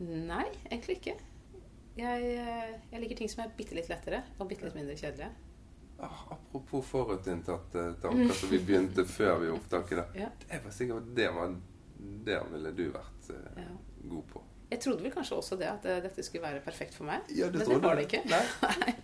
Nei, 0.04 0.48
egentlig 0.72 0.98
ikke. 1.00 1.16
Jeg, 1.98 2.28
eh, 2.42 2.74
jeg 2.92 3.02
liker 3.06 3.20
ting 3.22 3.30
som 3.30 3.44
er 3.46 3.54
bitte 3.58 3.78
litt 3.78 3.90
lettere 3.90 4.24
og 4.42 4.50
bitte 4.50 4.66
litt 4.66 4.76
mindre 4.78 4.98
kjedelige. 4.98 5.30
Ah, 6.04 6.24
apropos 6.36 6.86
forutinntatte 6.86 7.84
tanker 8.04 8.34
som 8.38 8.50
vi 8.52 8.60
begynte 8.60 9.06
før 9.18 9.38
vi 9.44 9.52
opptaket. 9.56 9.98
da. 10.02 10.08
Ja. 10.26 10.32
Jeg 10.50 10.64
var 10.66 10.72
sikker 10.76 10.98
på 11.00 11.06
at 11.06 11.14
det 11.22 11.30
var 11.36 11.54
Der 12.26 12.50
ville 12.52 12.72
du 12.76 12.90
vært 12.92 13.30
eh, 13.32 13.62
Ja. 13.64 13.70
god 14.10 14.26
på. 14.34 14.42
Jeg 14.74 14.80
trodde 14.82 15.04
vel 15.06 15.12
kanskje 15.14 15.36
også 15.38 15.56
det, 15.60 15.68
at 15.70 15.84
eh, 15.86 16.00
dette 16.02 16.24
skulle 16.26 16.42
være 16.48 16.60
perfekt 16.66 16.96
for 16.98 17.06
meg. 17.06 17.28
Ja, 17.30 17.46
det 17.54 17.60
Men 17.62 17.70
det 17.70 17.84
var 17.84 17.96
det 18.00 18.08
ikke. 18.08 18.24
Nei. 18.32 18.40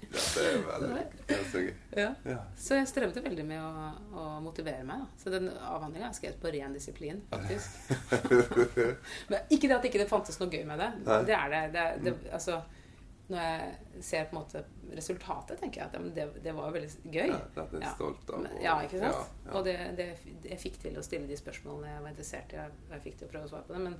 Ja, 0.09 0.23
det 0.33 0.45
er 0.49 0.63
veldig 0.65 1.03
det 1.29 1.35
er 1.35 1.43
så 1.51 1.62
gøy. 1.62 1.73
Ja. 1.99 2.07
Ja. 2.25 2.38
Så 2.57 2.79
jeg 2.79 2.88
strevde 2.89 3.21
veldig 3.21 3.45
med 3.45 3.62
å, 3.62 3.91
å 4.17 4.23
motivere 4.41 4.81
meg. 4.88 5.03
Da. 5.03 5.21
Så 5.21 5.29
den 5.35 5.45
avhandlinga 5.53 6.09
er 6.09 6.17
skrevet 6.17 6.41
på 6.41 6.51
ren 6.55 6.73
disiplin, 6.73 7.21
faktisk. 7.29 7.93
Men 9.29 9.39
ikke 9.53 9.69
det 9.69 9.77
at 9.77 9.85
ikke 9.91 10.01
det 10.01 10.09
fantes 10.09 10.39
noe 10.41 10.49
gøy 10.49 10.65
med 10.67 10.81
det. 10.81 10.89
Nei. 11.05 11.19
Det 11.29 11.38
er 11.38 11.53
det. 11.53 11.62
det, 11.75 11.85
er- 11.85 12.03
det 12.07 12.15
altså, 12.39 12.59
når 13.29 13.39
jeg 13.45 14.03
ser 14.03 14.23
på 14.29 14.35
en 14.35 14.39
måte 14.41 14.63
resultatet, 14.97 15.59
tenker 15.61 15.81
jeg 15.83 15.89
at 15.89 15.97
ja, 15.99 15.99
det, 16.15 16.43
det 16.43 16.53
var 16.57 16.71
veldig 16.73 16.89
gøy. 17.13 17.27
Ja, 17.29 17.37
det 17.55 17.63
er 17.63 17.75
jeg 17.75 17.81
Ja. 17.83 17.91
stolt 17.95 18.29
av. 18.33 18.39
Og- 18.39 18.61
Ja, 18.63 18.73
ikke 18.81 18.99
sant? 18.99 19.35
Ja. 19.45 19.51
Og 19.57 19.65
det, 19.65 19.75
det, 19.97 20.07
jeg 20.49 20.59
fikk 20.59 20.79
til 20.81 20.97
å 20.97 21.03
stille 21.05 21.27
de 21.29 21.37
spørsmålene 21.37 21.91
jeg 21.93 22.01
var 22.01 22.09
interessert 22.09 22.53
i. 22.53 22.57
og 22.57 22.95
Jeg 22.95 23.01
fikk 23.05 23.17
til 23.19 23.27
å 23.27 23.31
prøve 23.31 23.45
å 23.45 23.49
svare 23.53 23.67
på 23.67 23.73
det. 23.73 23.81
Men, 23.85 23.95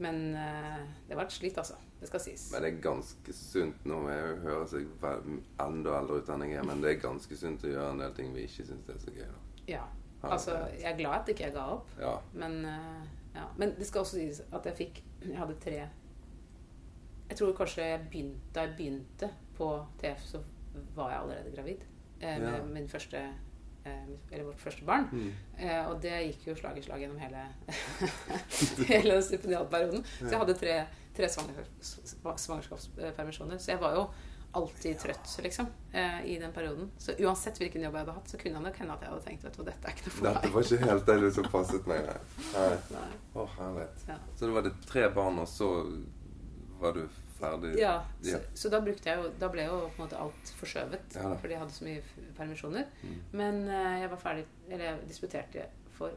men 0.00 0.34
eh, 0.34 0.86
det 1.08 1.16
var 1.16 1.24
et 1.28 1.32
slit, 1.36 1.58
altså. 1.60 1.74
Det 2.00 2.08
skal 2.08 2.20
sies. 2.24 2.46
Men 2.52 2.62
det 2.64 2.68
er 2.72 2.80
ganske 2.80 3.32
sunt 3.36 3.84
nå. 3.84 3.98
Jeg 4.08 4.68
seg 4.72 4.86
enda 5.60 5.98
eldre 6.00 6.22
ut 6.22 6.28
enn 6.32 6.46
jeg 6.48 6.56
er, 6.56 6.64
men 6.64 6.80
det 6.80 6.94
er 6.96 7.00
ganske 7.02 7.36
sunt 7.36 7.62
å 7.68 7.68
gjøre 7.74 7.90
en 7.92 7.98
del 8.00 8.14
ting 8.16 8.32
vi 8.32 8.46
ikke 8.48 8.64
syns 8.70 8.88
er 8.88 8.98
så 9.02 9.12
gøy. 9.12 9.26
Da. 9.28 9.64
Ja. 9.68 9.82
Altså, 10.22 10.54
jeg 10.78 10.88
er 10.92 10.96
glad 10.96 11.20
at 11.20 11.28
ikke 11.28 11.44
jeg 11.44 11.52
ga 11.54 11.66
opp. 11.74 11.92
Ja. 12.00 12.14
Men, 12.32 12.64
eh, 12.64 13.04
ja. 13.34 13.44
Men 13.60 13.74
det 13.76 13.86
skal 13.86 14.00
også 14.00 14.16
sies 14.16 14.40
at 14.52 14.64
jeg 14.64 14.76
fikk 14.76 15.02
Jeg 15.28 15.36
hadde 15.36 15.54
tre 15.60 15.88
Jeg 17.30 17.38
tror 17.38 17.52
kanskje 17.56 17.84
jeg 17.86 18.00
begynte, 18.10 18.40
da 18.54 18.64
jeg 18.66 18.74
begynte 18.78 19.28
på 19.56 19.68
TF, 20.00 20.24
så 20.32 20.40
var 20.96 21.10
jeg 21.12 21.20
allerede 21.20 21.52
gravid. 21.54 21.84
Eh, 22.20 22.38
med 22.42 22.52
Ja. 22.58 22.64
min 22.66 22.88
første 22.88 23.16
eh, 23.86 24.08
Eller 24.32 24.44
vårt 24.44 24.60
første 24.60 24.84
barn. 24.84 25.06
Mm. 25.12 25.30
Eh, 25.58 25.86
og 25.88 26.02
det 26.02 26.10
gikk 26.26 26.48
jo 26.50 26.54
slag 26.58 26.76
i 26.78 26.82
slag 26.84 27.00
gjennom 27.00 27.18
hele 27.22 27.46
Hele 28.90 29.22
stipendialperioden. 29.22 30.04
Så 30.18 30.28
jeg 30.34 30.38
hadde 30.42 30.54
tre, 30.60 30.74
tre 31.16 31.28
svangerskapspermisjoner. 32.36 33.58
Så 33.58 33.70
jeg 33.72 33.80
var 33.80 33.94
jo 33.96 34.04
alltid 34.52 34.98
trøtt, 34.98 35.30
liksom, 35.44 35.66
eh, 35.92 36.24
i 36.26 36.38
den 36.42 36.52
perioden. 36.52 36.90
Så 36.98 37.12
uansett 37.22 37.58
hvilken 37.62 37.82
jobb 37.84 37.94
jeg 37.94 38.02
hadde 38.04 38.12
hatt, 38.16 38.28
så 38.32 38.36
kunne 38.40 38.58
det 38.58 38.62
nok 38.66 38.76
hende 38.82 38.92
at 38.96 39.00
jeg 39.04 39.10
hadde 39.12 39.24
tenkt 39.28 39.44
vet 39.46 39.56
du, 39.56 39.62
dette 39.68 39.86
er 39.86 39.94
ikke 39.94 40.06
noe 40.08 40.14
for 40.16 40.24
meg. 40.26 40.34
Dette 40.34 40.52
var 40.54 40.62
ikke 40.66 40.88
helt 40.90 41.06
det 41.06 41.32
som 41.36 41.44
passet 41.52 41.86
meg. 41.86 42.00
Nei. 42.08 42.16
Nei. 42.56 42.78
Nei. 42.96 43.10
Å, 43.38 43.44
herlighet. 43.60 44.04
Ja. 44.10 44.16
Så 44.34 44.48
det 44.50 44.56
var 44.56 44.66
det 44.66 44.72
tre 44.90 45.04
barn, 45.14 45.38
og 45.38 45.48
så 45.48 45.68
var 46.80 46.92
du 46.96 47.02
ferdig? 47.40 47.74
Ja, 47.78 48.04
så, 48.22 48.30
Ja. 48.30 48.38
så 48.54 48.68
da 48.72 48.80
brukte 48.84 49.08
jeg 49.10 49.18
jo 49.22 49.30
Da 49.40 49.48
ble 49.48 49.64
jo 49.64 49.78
på 49.88 50.02
en 50.02 50.08
måte 50.08 50.18
alt 50.20 50.52
forskjøvet. 50.60 51.14
Ja 51.16 51.34
fordi 51.36 51.52
jeg 51.54 51.60
hadde 51.62 51.72
så 51.76 51.84
mye 51.84 52.02
permisjoner. 52.36 52.84
Mm. 53.02 53.14
Men 53.32 53.62
eh, 53.68 54.00
jeg 54.02 54.10
var 54.10 54.16
ferdig 54.16 54.44
Eller 54.68 54.84
jeg 54.84 55.08
disputerte 55.08 55.66
for 55.96 56.10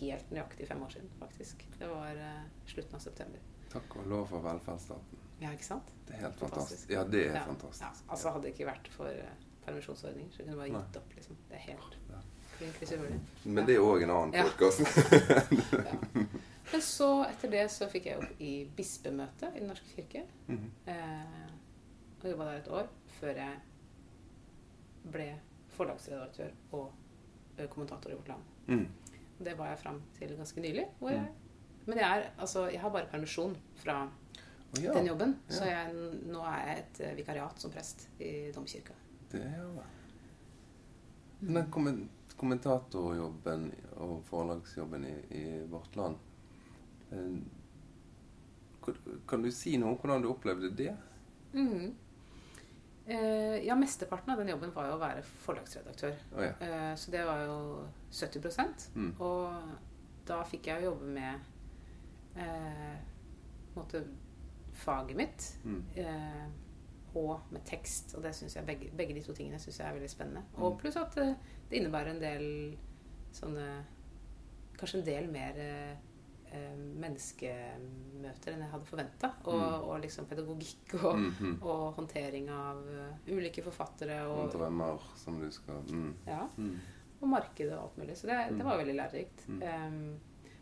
helt 0.00 0.30
nøyaktig 0.30 0.68
fem 0.68 0.82
år 0.82 0.88
siden, 0.94 1.08
faktisk. 1.18 1.64
Det 1.78 1.88
var 1.90 2.10
eh, 2.14 2.42
slutten 2.66 2.94
av 2.94 3.00
september. 3.00 3.40
Takk 3.72 3.96
og 4.00 4.06
lov 4.08 4.26
for 4.30 4.40
velferdsstaten. 4.44 5.18
Ja, 5.42 5.50
ikke 5.52 5.64
sant? 5.66 5.90
Det 6.06 6.14
er 6.16 6.20
helt 6.24 6.38
Fantastisk. 6.40 6.88
fantastisk. 6.88 6.90
Ja, 6.90 7.02
det 7.04 7.26
er 7.28 7.34
Ja, 7.34 7.44
fantastisk. 7.46 7.82
Ja, 7.82 8.10
altså 8.10 8.30
Hadde 8.32 8.42
det 8.46 8.52
ikke 8.54 8.66
vært 8.70 8.88
for 8.90 9.04
uh, 9.06 9.46
permisjonsordninger, 9.66 10.30
så 10.32 10.38
kunne 10.42 10.52
du 10.52 10.58
bare 10.58 10.70
Nei. 10.72 10.80
gitt 10.80 10.96
opp. 10.96 11.12
liksom. 11.16 11.36
Det 11.48 11.56
er 11.56 11.64
helt 11.68 11.98
Ja. 12.10 12.20
Men 13.44 13.66
det 13.66 13.74
er 13.76 13.80
òg 13.84 14.02
en 14.02 14.10
annen 14.10 14.32
Ja. 14.34 14.42
podkast. 14.48 14.80
Men 16.72 16.82
så, 16.84 17.08
etter 17.24 17.50
det, 17.52 17.64
så 17.72 17.88
fikk 17.88 18.06
jeg 18.10 18.18
jobb 18.18 18.40
i 18.44 18.52
bispemøtet 18.76 19.54
i 19.56 19.60
Den 19.62 19.70
norske 19.72 19.94
kirke. 19.96 20.24
Mhm. 20.48 20.70
Eh, 20.86 21.48
og 22.18 22.30
jobba 22.32 22.44
der 22.48 22.56
et 22.60 22.68
år 22.74 22.88
før 23.20 23.36
jeg 23.38 23.60
ble 25.12 25.26
forlagsredaktør 25.76 26.50
og 26.74 26.90
kommentator 27.70 28.10
i 28.10 28.16
Vårt 28.18 28.28
Land. 28.28 28.42
Mm. 28.66 28.86
Det 29.44 29.54
var 29.58 29.68
jeg 29.70 29.78
fram 29.78 30.00
til 30.18 30.34
ganske 30.36 30.60
nylig. 30.60 30.84
Hvor 30.98 31.10
jeg, 31.14 31.28
men 31.86 31.98
jeg, 31.98 32.18
er, 32.18 32.30
altså, 32.38 32.66
jeg 32.68 32.80
har 32.82 32.90
bare 32.90 33.06
permisjon 33.10 33.54
fra 33.78 34.00
oh, 34.08 34.82
ja, 34.82 34.92
den 34.92 35.06
jobben. 35.06 35.36
Ja. 35.48 35.54
Så 35.54 35.64
jeg, 35.70 35.94
nå 36.26 36.42
er 36.50 36.58
jeg 36.66 36.78
et 36.84 37.00
vikariat 37.22 37.62
som 37.62 37.70
prest 37.72 38.08
i 38.18 38.50
domkirka. 38.54 38.94
det 39.32 39.42
er 39.46 39.56
jo 39.62 39.82
Men 41.40 41.70
kommen- 41.70 42.08
kommentatorjobben 42.36 43.70
og 43.96 44.22
forlagsjobben 44.26 45.04
i, 45.06 45.14
i 45.38 45.44
Vårt 45.70 45.96
Land 45.96 46.16
eh, 46.16 46.27
kan- 48.84 49.20
Kan 49.28 49.42
du 49.42 49.50
si 49.50 49.76
noe 49.76 49.90
om 49.90 49.96
hvordan 49.98 50.22
du 50.22 50.28
opplevde 50.32 50.70
det? 50.76 50.96
Mm. 51.54 51.94
Eh, 53.06 53.64
ja, 53.66 53.74
mesteparten 53.74 54.30
av 54.32 54.38
den 54.38 54.48
jobben 54.52 54.72
var 54.74 54.86
jo 54.90 54.96
å 54.96 55.00
være 55.00 55.22
forlagsredaktør. 55.22 56.14
Oh, 56.36 56.42
ja. 56.44 56.52
Eh, 56.60 56.94
så 56.96 57.10
det 57.10 57.24
var 57.24 57.44
jo 57.46 57.86
70 58.12 58.90
Mm. 58.94 59.14
Og 59.20 59.52
da 60.26 60.42
fikk 60.44 60.66
jeg 60.66 60.82
jo 60.82 60.90
jobbe 60.90 61.04
med 61.04 61.40
eh, 62.36 62.96
måte 63.76 64.04
faget 64.74 65.16
mitt. 65.16 65.56
Mm. 65.64 65.82
Eh, 65.96 66.48
og 67.14 67.40
med 67.50 67.64
tekst. 67.64 68.14
Og 68.14 68.22
det 68.22 68.34
synes 68.34 68.54
jeg 68.56 68.66
begge, 68.66 68.90
begge 68.96 69.14
de 69.14 69.22
to 69.22 69.32
tingene 69.32 69.58
syns 69.58 69.78
jeg 69.80 69.88
er 69.88 69.92
veldig 69.96 70.10
spennende. 70.10 70.42
Og 70.56 70.72
Mm. 70.74 70.78
pluss 70.78 70.96
at 70.96 71.16
eh, 71.18 71.34
det 71.70 71.76
innebærer 71.80 72.10
en 72.10 72.20
del 72.20 72.76
sånne 73.32 73.84
Kanskje 74.78 74.98
en 75.00 75.06
del 75.06 75.28
mer 75.32 75.52
eh, 75.56 75.90
eh, 75.90 75.96
menneskemøter 77.08 78.52
enn 78.54 78.62
jeg 78.64 78.70
hadde 78.72 78.88
forventa. 78.88 79.30
Og, 79.44 79.58
Mm. 79.58 79.88
og 79.88 80.00
liksom 80.02 80.26
pedagogikk 80.26 80.94
og, 81.04 81.18
Mhm. 81.18 81.58
og 81.62 81.94
håndtering 81.96 82.48
av 82.50 82.84
eh, 82.88 83.32
ulike 83.34 83.62
forfattere. 83.62 84.20
Og 84.28 84.50
drømmer 84.52 85.00
som 85.16 85.38
du 85.40 85.50
skal 85.50 85.82
mm. 85.88 86.14
ja, 86.26 86.46
Mm. 86.56 86.78
og 87.22 87.28
markedet 87.28 87.72
og 87.72 87.82
alt 87.84 87.98
mulig. 87.98 88.16
Så 88.16 88.26
det, 88.26 88.50
Mm. 88.50 88.58
det 88.58 88.64
var 88.64 88.76
veldig 88.78 88.94
lærerikt. 88.96 89.48
Mm. 89.48 89.62
Um, 89.62 90.18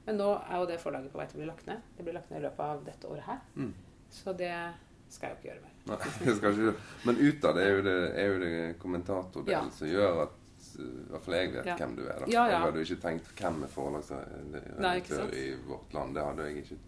men 0.06 0.16
nå 0.18 0.30
er 0.50 0.56
jo 0.61 0.66
det 0.66 0.80
forlaget 0.80 1.12
på 1.12 1.18
vei 1.18 1.26
til 1.26 1.37
å 1.40 1.42
bli 1.42 1.46
lagt 1.52 1.66
ned. 1.66 1.80
Det 1.96 2.04
blir 2.04 2.14
lagt 2.14 2.30
ned 2.30 2.38
i 2.40 2.46
løpet 2.48 2.61
av 2.61 2.85
dette 2.85 3.04
året 3.09 3.22
her. 3.24 3.40
Mm. 3.56 3.74
Så 4.11 4.37
det 4.37 4.74
skal 5.09 5.30
jeg 5.30 5.37
jo 5.37 5.40
ikke 5.42 5.54
gjøre 5.54 5.62
mer. 5.62 5.72
Nei, 5.87 5.96
det 6.24 6.37
skal 6.37 6.52
ikke 6.52 6.72
du. 6.72 6.76
Men 7.04 7.16
utad 7.16 7.56
er 7.59 7.70
jo 7.76 7.82
det, 7.82 8.16
er 8.16 8.26
jo 8.32 8.38
det 8.40 8.78
kommentatordelen 8.78 9.64
Ja. 9.64 9.70
som 9.70 9.88
gjør 9.88 10.22
at 10.22 10.30
i 10.79 11.11
hvert 11.12 11.22
fall 11.24 11.35
jeg 11.35 11.52
vet 11.52 11.66
Ja. 11.66 11.76
hvem 11.76 11.96
du 11.96 12.02
er. 12.07 12.18
da. 12.20 12.26
Ja, 12.26 12.42
ja. 12.46 12.50
Jeg 12.50 12.61
hadde 12.66 12.83
ikke 12.85 13.00
tenkt 13.02 13.31
hvem 13.40 13.62
er 13.62 13.68
forlagsredaktør 13.68 15.35
i 15.35 15.46
vårt 15.66 15.94
land. 15.94 16.14
Det 16.16 16.24
hadde 16.24 16.46
jeg 16.48 16.57
ikke 16.64 16.79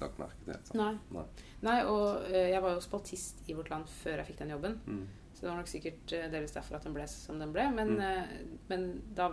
lagt 0.00 0.18
merke 0.20 0.44
til. 0.44 0.54
sant? 0.64 0.74
Nei. 0.80 0.98
Nei. 1.10 1.24
Nei, 1.62 1.76
og 1.88 2.22
uh, 2.28 2.36
jeg 2.50 2.62
var 2.62 2.74
jo 2.76 2.80
spaltist 2.84 3.42
i 3.48 3.54
Vårt 3.56 3.70
Land 3.72 3.86
før 3.88 4.18
jeg 4.20 4.26
fikk 4.30 4.38
den 4.42 4.50
jobben. 4.52 4.78
Mm. 4.86 5.06
Så 5.34 5.40
det 5.40 5.48
var 5.50 5.56
nok 5.60 5.68
sikkert 5.72 6.12
uh, 6.12 6.26
delvis 6.32 6.52
derfor 6.56 6.76
at 6.76 6.84
den 6.84 6.94
ble 6.96 7.06
som 7.08 7.38
den 7.40 7.52
ble. 7.52 7.64
Men, 7.72 7.94
Mm. 7.96 8.00
uh, 8.00 8.58
men 8.68 8.86
da 9.16 9.30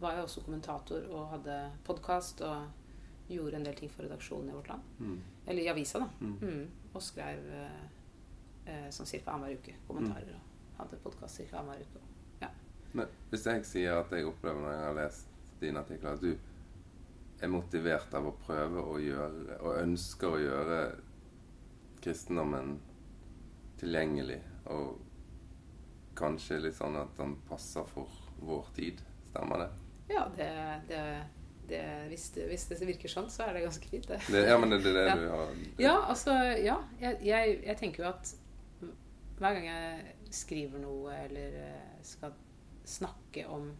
var 0.00 0.14
jeg 0.18 0.24
også 0.26 0.44
kommentator 0.44 1.06
og 1.10 1.28
hadde 1.30 1.58
podkast 1.86 2.40
og 2.44 2.66
gjorde 3.30 3.56
en 3.56 3.64
del 3.64 3.74
ting 3.78 3.88
for 3.90 4.04
redaksjonen 4.04 4.50
i 4.50 4.56
Vårt 4.58 4.68
Land. 4.68 4.82
Mm. 5.00 5.18
Eller 5.46 5.62
i 5.62 5.68
avisa, 5.72 5.98
da. 6.04 6.08
Mm. 6.20 6.38
Mm. 6.42 6.66
Og 6.94 7.02
skrev 7.02 7.38
sånn 8.92 9.08
ca. 9.24 9.32
annenhver 9.32 9.58
uke 9.60 9.74
kommentarer. 9.88 10.36
Og 10.36 10.78
hadde 10.82 10.96
podkast 11.04 11.40
ca. 11.50 11.58
annenhver 11.62 11.84
uke. 11.88 12.03
Men 12.94 13.10
hvis 13.30 13.46
jeg 13.50 13.64
sier 13.66 13.98
at 13.98 14.12
jeg 14.14 14.26
opplever 14.28 14.62
når 14.62 14.74
jeg 14.74 14.84
har 14.86 14.98
lest 14.98 15.54
dine 15.60 15.82
artikler, 15.82 16.14
at 16.14 16.22
du 16.22 17.42
er 17.42 17.50
motivert 17.50 18.14
av 18.14 18.28
å 18.30 18.34
prøve 18.44 18.82
å 18.82 18.98
gjøre, 19.02 19.58
og 19.60 19.80
ønsker 19.80 20.36
å 20.36 20.42
gjøre 20.42 20.80
kristendommen 22.04 22.76
tilgjengelig, 23.80 24.38
og 24.70 25.00
kanskje 26.18 26.60
litt 26.62 26.76
sånn 26.78 26.96
at 27.00 27.16
den 27.18 27.34
passer 27.48 27.86
for 27.90 28.10
vår 28.44 28.70
tid, 28.76 29.02
stemmer 29.32 29.64
det? 29.64 29.70
Ja, 30.14 30.28
det, 30.36 30.48
det, 30.88 31.02
det, 31.68 31.82
hvis, 32.12 32.28
det, 32.36 32.46
hvis 32.52 32.68
det 32.70 32.80
virker 32.86 33.10
sånn, 33.10 33.30
så 33.32 33.48
er 33.48 33.56
det 33.56 33.64
ganske 33.66 33.90
fint, 33.90 34.06
det. 34.08 34.20
det 34.30 34.44
ja, 34.46 34.56
men 34.60 34.76
det, 34.76 34.80
er 34.84 34.94
det 34.94 35.04
Ja. 35.10 35.18
du 35.18 35.28
har 35.32 35.54
Ja, 35.82 35.96
altså 36.14 36.38
Ja. 36.62 36.78
Jeg, 37.00 37.18
jeg, 37.26 37.58
jeg 37.66 37.80
tenker 37.80 38.04
jo 38.04 38.10
at 38.12 38.34
hver 39.34 39.56
gang 39.56 39.66
jeg 39.66 40.34
skriver 40.34 40.82
noe 40.82 41.14
eller 41.24 41.56
eh, 41.64 41.94
skal 42.06 42.34
snakke 42.84 43.46
om 43.48 43.70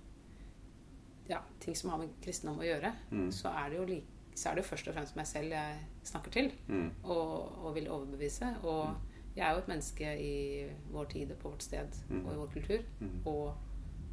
ja, 1.29 1.39
ting 1.61 1.77
som 1.77 1.91
har 1.91 1.99
med 2.03 2.11
kristendom 2.25 2.59
å 2.61 2.67
gjøre, 2.67 2.93
Mm. 3.11 3.31
så 3.33 3.49
er 3.49 3.71
det 3.71 3.79
jo 3.79 4.01
så 4.37 4.49
er 4.51 4.55
det 4.57 4.65
jo 4.65 4.69
først 4.75 4.89
og 4.89 4.95
fremst 4.97 5.17
meg 5.17 5.27
selv 5.27 5.51
jeg 5.53 5.77
snakker 6.05 6.31
til 6.31 6.53
Mm. 6.69 6.91
og, 7.05 7.65
og 7.65 7.75
vil 7.75 7.89
overbevise. 7.89 8.57
Og 8.65 8.95
Jeg 9.37 9.47
er 9.49 9.53
jo 9.53 9.59
et 9.59 9.69
menneske 9.69 10.11
i 10.23 10.67
vår 10.93 11.05
tid, 11.11 11.31
og 11.33 11.39
på 11.39 11.49
vårt 11.51 11.63
sted 11.63 11.89
Mm. 12.11 12.27
og 12.27 12.33
i 12.33 12.37
vår 12.37 12.47
kultur. 12.53 12.79
Mm. 13.01 13.27
Og 13.27 13.55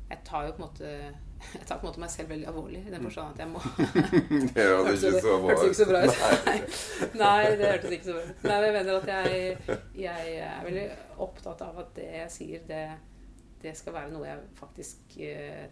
jeg 0.09 0.17
tar 0.25 0.45
jo 0.45 0.51
på 0.51 0.63
en 0.63 0.69
måte 0.69 1.13
Jeg 1.53 1.65
tar 1.67 1.77
på 1.79 1.85
en 1.87 1.89
måte 1.91 1.99
meg 1.99 2.09
selv 2.09 2.29
veldig 2.29 2.47
alvorlig 2.47 2.87
i 2.87 2.91
den 2.91 3.01
forstand 3.03 3.33
at 3.33 3.39
jeg 3.39 3.47
må 3.49 3.59
Det 4.53 4.65
hørtes 4.69 5.03
ikke 5.03 5.21
så 5.21 5.37
bra 5.41 5.53
ikke 5.65 5.73
så 5.73 5.85
bra 5.85 6.01
ut. 6.05 6.17
Nei. 6.45 6.59
Nei, 7.15 7.55
det 7.57 7.71
hørtes 7.71 7.91
ikke 7.91 8.05
så 8.05 8.13
bra 8.13 8.21
ut. 8.29 8.43
Nei, 8.43 8.57
jeg 8.61 8.73
mener 8.73 8.97
at 8.97 9.07
jeg, 9.07 9.57
jeg 9.95 10.35
er 10.37 10.63
veldig 10.65 10.89
opptatt 11.17 11.61
av 11.61 11.79
at 11.79 11.95
det 11.95 12.09
jeg 12.13 12.31
sier, 12.31 12.59
det, 12.67 12.83
det 13.63 13.75
skal 13.77 13.95
være 13.95 14.11
noe 14.13 14.27
jeg 14.27 14.43
faktisk 14.57 15.17
eh, 15.23 15.65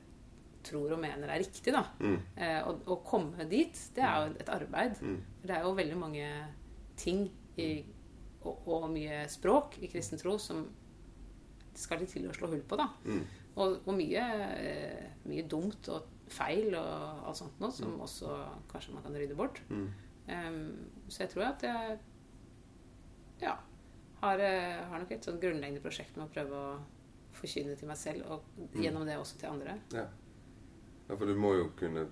tror 0.66 0.96
og 0.96 1.02
mener 1.02 1.30
er 1.30 1.42
riktig. 1.42 1.74
da. 1.74 1.86
Mm. 2.00 2.18
Eh, 2.36 2.60
og 2.68 2.90
å 2.94 3.00
komme 3.06 3.48
dit, 3.50 3.80
det 3.96 4.04
er 4.06 4.26
jo 4.26 4.36
et 4.44 4.52
arbeid. 4.54 5.00
Mm. 5.02 5.20
Det 5.44 5.56
er 5.56 5.66
jo 5.66 5.78
veldig 5.78 6.00
mange 6.00 6.28
ting 7.00 7.26
i, 7.60 7.70
og, 8.44 8.68
og 8.68 8.90
mye 8.94 9.24
språk 9.32 9.80
i 9.84 9.90
kristen 9.92 10.20
tro 10.20 10.38
som 10.42 10.66
skal 11.80 12.02
det 12.02 12.10
til 12.12 12.28
å 12.28 12.36
slå 12.36 12.52
hull 12.52 12.64
på. 12.68 12.80
da. 12.80 12.90
Mm. 13.08 13.24
Og, 13.60 13.80
og 13.86 13.96
mye, 13.96 14.26
eh, 14.60 15.10
mye 15.28 15.48
dumt 15.50 15.90
og 15.92 16.16
feil 16.30 16.76
og 16.78 17.26
alt 17.30 17.40
sånt 17.40 17.60
noe 17.62 17.74
som 17.74 17.98
også 18.04 18.36
kanskje 18.70 18.94
man 18.96 19.06
kan 19.06 19.18
rydde 19.18 19.38
bort. 19.38 19.62
Mm. 19.72 19.88
Em, 20.30 20.62
så 21.10 21.24
jeg 21.24 21.34
tror 21.34 21.48
at 21.48 21.66
jeg 21.66 21.98
ja, 23.42 23.56
har, 24.22 24.44
eh, 24.44 24.80
har 24.92 25.02
nok 25.02 25.12
et 25.16 25.26
sånn 25.26 25.40
grunnleggende 25.42 25.84
prosjekt 25.84 26.18
med 26.18 26.28
å 26.28 26.34
prøve 26.34 26.60
å 26.60 26.72
forkynne 27.40 27.76
til 27.80 27.90
meg 27.90 28.00
selv, 28.00 28.26
og 28.30 28.74
gjennom 28.78 29.06
det 29.08 29.18
også 29.20 29.40
til 29.42 29.54
andre. 29.54 29.78
Ja. 29.96 30.06
ja, 31.08 31.16
for 31.16 31.26
du 31.26 31.36
må 31.40 31.54
jo 31.58 31.70
kunne 31.80 32.08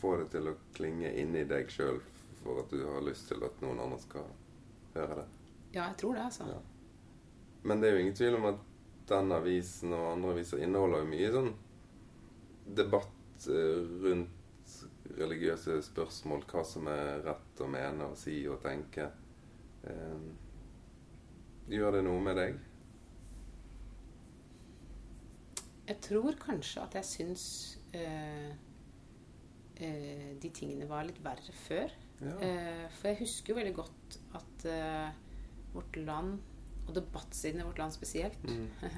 få 0.00 0.16
det 0.20 0.30
til 0.34 0.50
å 0.50 0.56
klinge 0.76 1.12
inni 1.20 1.44
deg 1.48 1.70
sjøl 1.72 2.00
for 2.40 2.62
at 2.62 2.72
du 2.72 2.82
har 2.86 3.04
lyst 3.04 3.28
til 3.28 3.42
at 3.44 3.60
noen 3.64 3.82
andre 3.84 4.00
skal 4.00 4.26
høre 4.94 5.22
det. 5.22 5.28
Ja, 5.74 5.84
jeg 5.84 5.96
tror 6.00 6.16
det, 6.16 6.26
altså. 6.30 6.48
Ja. 6.50 6.60
Men 7.62 7.80
det 7.80 7.90
er 7.90 7.96
jo 7.96 8.04
ingen 8.04 8.16
tvil 8.16 8.38
om 8.38 8.48
at 8.50 8.62
den 9.10 9.32
avisen 9.34 9.92
og 9.92 10.12
andre 10.14 10.34
aviser 10.36 10.62
inneholder 10.64 11.02
jo 11.02 11.10
mye 11.10 11.32
sånn 11.34 11.50
debatt 12.78 13.48
eh, 13.50 13.90
rundt 14.04 14.76
religiøse 15.18 15.80
spørsmål, 15.82 16.44
hva 16.50 16.62
som 16.64 16.86
er 16.90 17.20
rett 17.26 17.60
å 17.60 17.68
mene 17.70 18.12
og 18.12 18.18
si 18.18 18.38
og 18.48 18.60
tenke. 18.62 19.08
Eh, 19.84 20.26
gjør 21.74 21.98
det 21.98 22.04
noe 22.06 22.22
med 22.24 22.38
deg? 22.38 22.58
Jeg 25.90 25.98
tror 26.06 26.36
kanskje 26.38 26.82
at 26.84 26.94
jeg 27.00 27.04
syns 27.08 27.44
øh, 27.98 28.50
øh, 29.80 30.30
de 30.42 30.50
tingene 30.54 30.86
var 30.90 31.02
litt 31.08 31.18
verre 31.24 31.54
før. 31.66 31.90
Ja. 32.20 32.34
Uh, 32.36 32.86
for 32.92 33.08
jeg 33.08 33.18
husker 33.22 33.54
jo 33.54 33.56
veldig 33.58 33.74
godt 33.78 34.18
at 34.36 34.64
uh, 34.68 35.74
vårt 35.74 35.96
land, 35.96 36.34
og 36.86 36.94
debattsiden 36.98 37.62
i 37.62 37.64
vårt 37.66 37.78
land 37.80 37.94
spesielt, 37.96 38.36
Mm. 38.44 38.68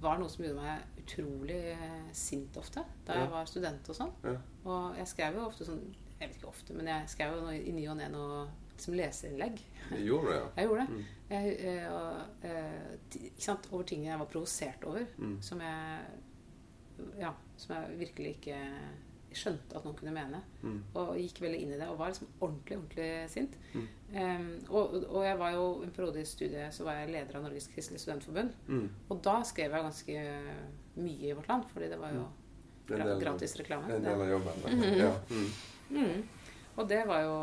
var 0.00 0.18
noe 0.20 0.28
som 0.28 0.44
gjorde 0.44 0.60
meg 0.62 1.02
utrolig 1.02 1.58
uh, 1.76 2.08
sint 2.16 2.56
ofte 2.60 2.82
da 3.06 3.14
Ja. 3.16 3.20
jeg 3.24 3.30
var 3.32 3.48
student 3.50 3.88
og 3.92 3.96
sånn. 4.00 4.12
Ja. 4.24 4.34
Og 4.64 4.96
jeg 4.98 5.08
skrev 5.12 5.38
jo 5.38 5.46
ofte 5.48 5.64
sånn 5.68 5.82
Jeg 6.20 6.28
vet 6.30 6.36
ikke 6.38 6.48
ofte, 6.48 6.72
men 6.76 6.86
jeg 6.88 7.08
skrev 7.12 7.34
jo 7.36 7.50
i 7.52 7.72
ny 7.76 7.86
og 7.92 7.96
ne 7.98 8.08
noe 8.12 8.46
som 8.82 8.94
leserinnlegg. 8.94 9.60
Gjorde 10.02 10.28
det, 10.32 10.36
ja. 10.40 10.46
Jeg 10.56 10.68
gjorde 10.68 10.86
det. 10.86 10.92
Mm. 10.94 11.04
Jeg, 11.30 11.56
eh, 11.60 11.88
og, 11.92 12.44
eh, 12.46 13.18
ikke 13.30 13.42
sant? 13.48 13.68
Over 13.72 13.82
ting 13.84 14.04
jeg 14.06 14.18
var 14.18 14.26
provosert 14.30 14.84
over. 14.86 15.04
Mm. 15.18 15.36
Som 15.42 15.60
jeg 15.60 16.00
Ja, 17.20 17.30
som 17.60 17.74
jeg 17.76 17.98
virkelig 17.98 18.30
ikke 18.38 18.56
skjønte 19.36 19.76
at 19.76 19.84
noen 19.84 19.96
kunne 19.98 20.14
mene. 20.16 20.38
Mm. 20.62 20.78
Og 20.96 21.10
gikk 21.20 21.42
veldig 21.44 21.58
inn 21.60 21.74
i 21.74 21.76
det 21.76 21.88
og 21.92 21.98
var 21.98 22.08
liksom 22.08 22.30
ordentlig, 22.40 22.78
ordentlig 22.78 23.08
sint. 23.28 23.56
Mm. 23.74 23.88
Um, 24.14 24.46
og, 24.70 24.94
og 25.10 25.26
jeg 25.26 25.38
var 25.42 25.50
jo 25.52 25.66
en 25.84 25.90
periode 25.92 26.22
i 26.22 26.24
studiet 26.24 26.72
så 26.72 26.86
var 26.86 27.02
jeg 27.02 27.10
leder 27.12 27.36
av 27.36 27.44
Norges 27.44 27.66
Kristelige 27.68 28.00
Studentforbund. 28.06 28.54
Mm. 28.70 28.86
Og 29.12 29.20
da 29.26 29.34
skrev 29.44 29.76
jeg 29.76 29.84
ganske 29.90 30.24
mye 30.96 31.28
i 31.28 31.34
Vårt 31.36 31.48
Land, 31.52 31.68
fordi 31.74 31.90
det 31.92 31.98
var 32.00 32.14
jo 32.16 32.24
del- 32.88 33.20
gratis 33.20 33.56
reklame. 33.60 33.90
Det 33.92 33.98
en 34.00 34.08
del 34.08 34.24
av 34.24 34.32
jobben. 34.32 34.80
Ja. 35.02 35.12
Mm. 35.28 35.50
Mm. 35.90 36.22
Og 36.78 36.88
det 36.88 37.02
var 37.08 37.20
jo 37.26 37.36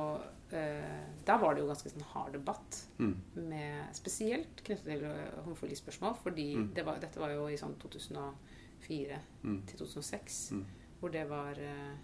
Der 0.54 1.38
var 1.42 1.56
det 1.56 1.64
jo 1.64 1.68
ganske 1.70 1.90
sånn 1.90 2.06
hard 2.14 2.34
debatt. 2.36 2.80
Mm. 3.00 3.14
Med, 3.50 3.96
spesielt 3.98 4.62
knyttet 4.64 4.86
til 4.86 5.04
eh, 5.10 5.40
homofilispørsmål. 5.46 6.16
Fordi 6.24 6.48
Mm. 6.58 6.74
det 6.76 6.86
var, 6.86 7.00
dette 7.02 7.20
var 7.20 7.32
jo 7.34 7.48
i 7.50 7.58
sånn 7.58 7.74
2004 7.82 9.20
Mm. 9.44 9.62
til 9.66 9.78
2006. 9.80 10.52
Mm. 10.52 10.66
Hvor 11.00 11.12
det 11.12 11.26
var 11.30 11.52
uh, 11.60 11.96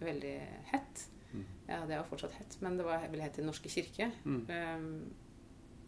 veldig 0.00 0.36
hett. 0.72 1.06
Mm. 1.32 1.44
Ja, 1.68 1.80
det 1.86 1.96
var 1.98 2.04
fortsatt 2.08 2.32
hett, 2.38 2.56
men 2.62 2.76
det 2.78 2.84
var 2.86 2.98
veldig 3.08 3.22
hett 3.22 3.38
i 3.38 3.42
Den 3.42 3.46
norske 3.50 3.68
kirke. 3.68 4.10
Um, 4.24 5.10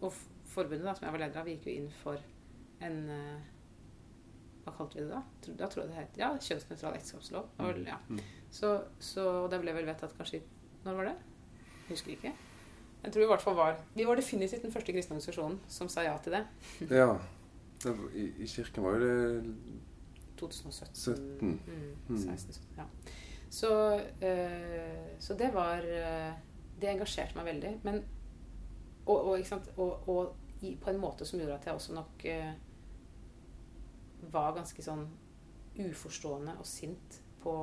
og 0.03 0.13
forbundet 0.53 0.85
da, 0.85 0.95
som 0.95 1.07
jeg 1.07 1.13
var 1.13 1.23
leder 1.27 1.41
av, 1.41 1.47
vi 1.47 1.55
gikk 1.57 1.67
jo 1.71 1.77
inn 1.83 1.91
for 2.03 2.19
en 2.81 2.99
uh, 3.11 3.39
Hva 4.65 4.75
kalte 4.77 4.99
vi 4.99 5.05
det 5.07 5.11
da? 5.15 5.23
Da 5.57 5.67
tror 5.73 5.85
jeg 5.87 5.91
det 5.95 5.97
het 6.03 6.19
ja, 6.21 6.29
kjønnsnøytral 6.37 6.97
ekteskapslov. 6.99 7.47
Det 7.57 7.87
Ja. 7.87 7.97
Så, 8.51 8.75
så 9.01 9.45
og 9.45 9.51
det 9.51 9.61
ble 9.63 9.73
vel 9.73 9.87
vedtatt 9.89 10.13
kanskje 10.19 10.43
Når 10.85 10.95
var 10.99 11.05
det? 11.09 11.17
Husker 11.89 12.11
ikke. 12.15 12.33
Jeg 13.05 13.13
tror 13.13 13.23
i 13.23 13.27
hvert 13.31 13.43
fall 13.43 13.57
var 13.57 13.77
Vi 13.95 14.07
var 14.07 14.19
definitivt 14.19 14.63
den 14.63 14.73
første 14.73 14.93
kristne 14.93 15.15
organisasjonen 15.17 15.61
som 15.69 15.89
sa 15.89 16.03
ja 16.03 16.17
til 16.23 16.33
det. 16.33 16.45
ja. 17.01 17.13
I, 18.15 18.25
I 18.43 18.47
kirken 18.47 18.83
var 18.85 18.97
jo 18.99 19.07
det 19.07 19.55
2017. 20.37 20.97
17. 20.97 21.39
Mm, 21.41 21.61
Mm. 22.09 22.19
16, 22.19 22.53
17, 22.53 22.69
ja. 22.79 22.85
Så, 23.51 23.71
øh, 24.23 25.19
så 25.19 25.35
det 25.35 25.55
var 25.55 25.79
eh, 25.79 26.33
Det 26.81 26.89
engasjerte 26.91 27.37
meg 27.37 27.45
veldig. 27.45 27.81
Men 27.83 28.05
Og, 29.07 29.25
og, 29.27 29.41
og, 29.77 30.09
og 30.09 30.37
i, 30.63 30.77
på 30.81 30.91
en 30.91 30.99
måte 31.01 31.25
som 31.25 31.39
gjorde 31.39 31.55
at 31.55 31.67
jeg 31.67 31.75
også 31.75 31.95
nok 31.95 32.25
øh, 32.25 32.53
var 34.33 34.55
ganske 34.55 34.83
sånn 34.83 35.07
uforstående 35.79 36.57
og 36.59 36.67
sint 36.67 37.21
på 37.43 37.55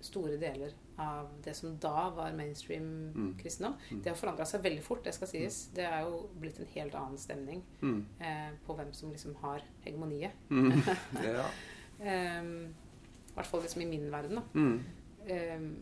store 0.00 0.36
deler 0.38 0.74
av 0.98 1.28
det 1.42 1.54
som 1.56 1.76
da 1.78 2.10
var 2.10 2.32
mainstream 2.32 3.12
Mm. 3.14 3.34
kristendom. 3.38 3.74
Mm. 3.90 4.02
Det 4.02 4.10
har 4.10 4.16
forandra 4.16 4.44
seg 4.44 4.62
veldig 4.62 4.82
fort, 4.82 5.04
det 5.04 5.14
skal 5.14 5.28
sies. 5.28 5.66
Det 5.74 5.84
er 5.84 6.00
jo 6.04 6.28
blitt 6.40 6.58
en 6.60 6.66
helt 6.74 6.94
annen 6.94 7.18
stemning 7.18 7.62
Mm. 7.80 8.04
eh, 8.20 8.50
på 8.66 8.74
hvem 8.76 8.92
som 8.94 9.10
liksom 9.10 9.34
har 9.42 9.62
hegemoniet. 9.84 10.32
Mm. 10.50 10.72
Ja. 11.24 11.46
Ehm, 12.00 12.74
I 13.30 13.34
hvert 13.34 13.46
fall 13.46 13.60
liksom 13.62 13.82
i 13.82 13.86
min 13.86 14.10
verden. 14.12 14.34
Da. 14.36 14.42
Mm. 14.54 14.80
Ehm, 15.28 15.76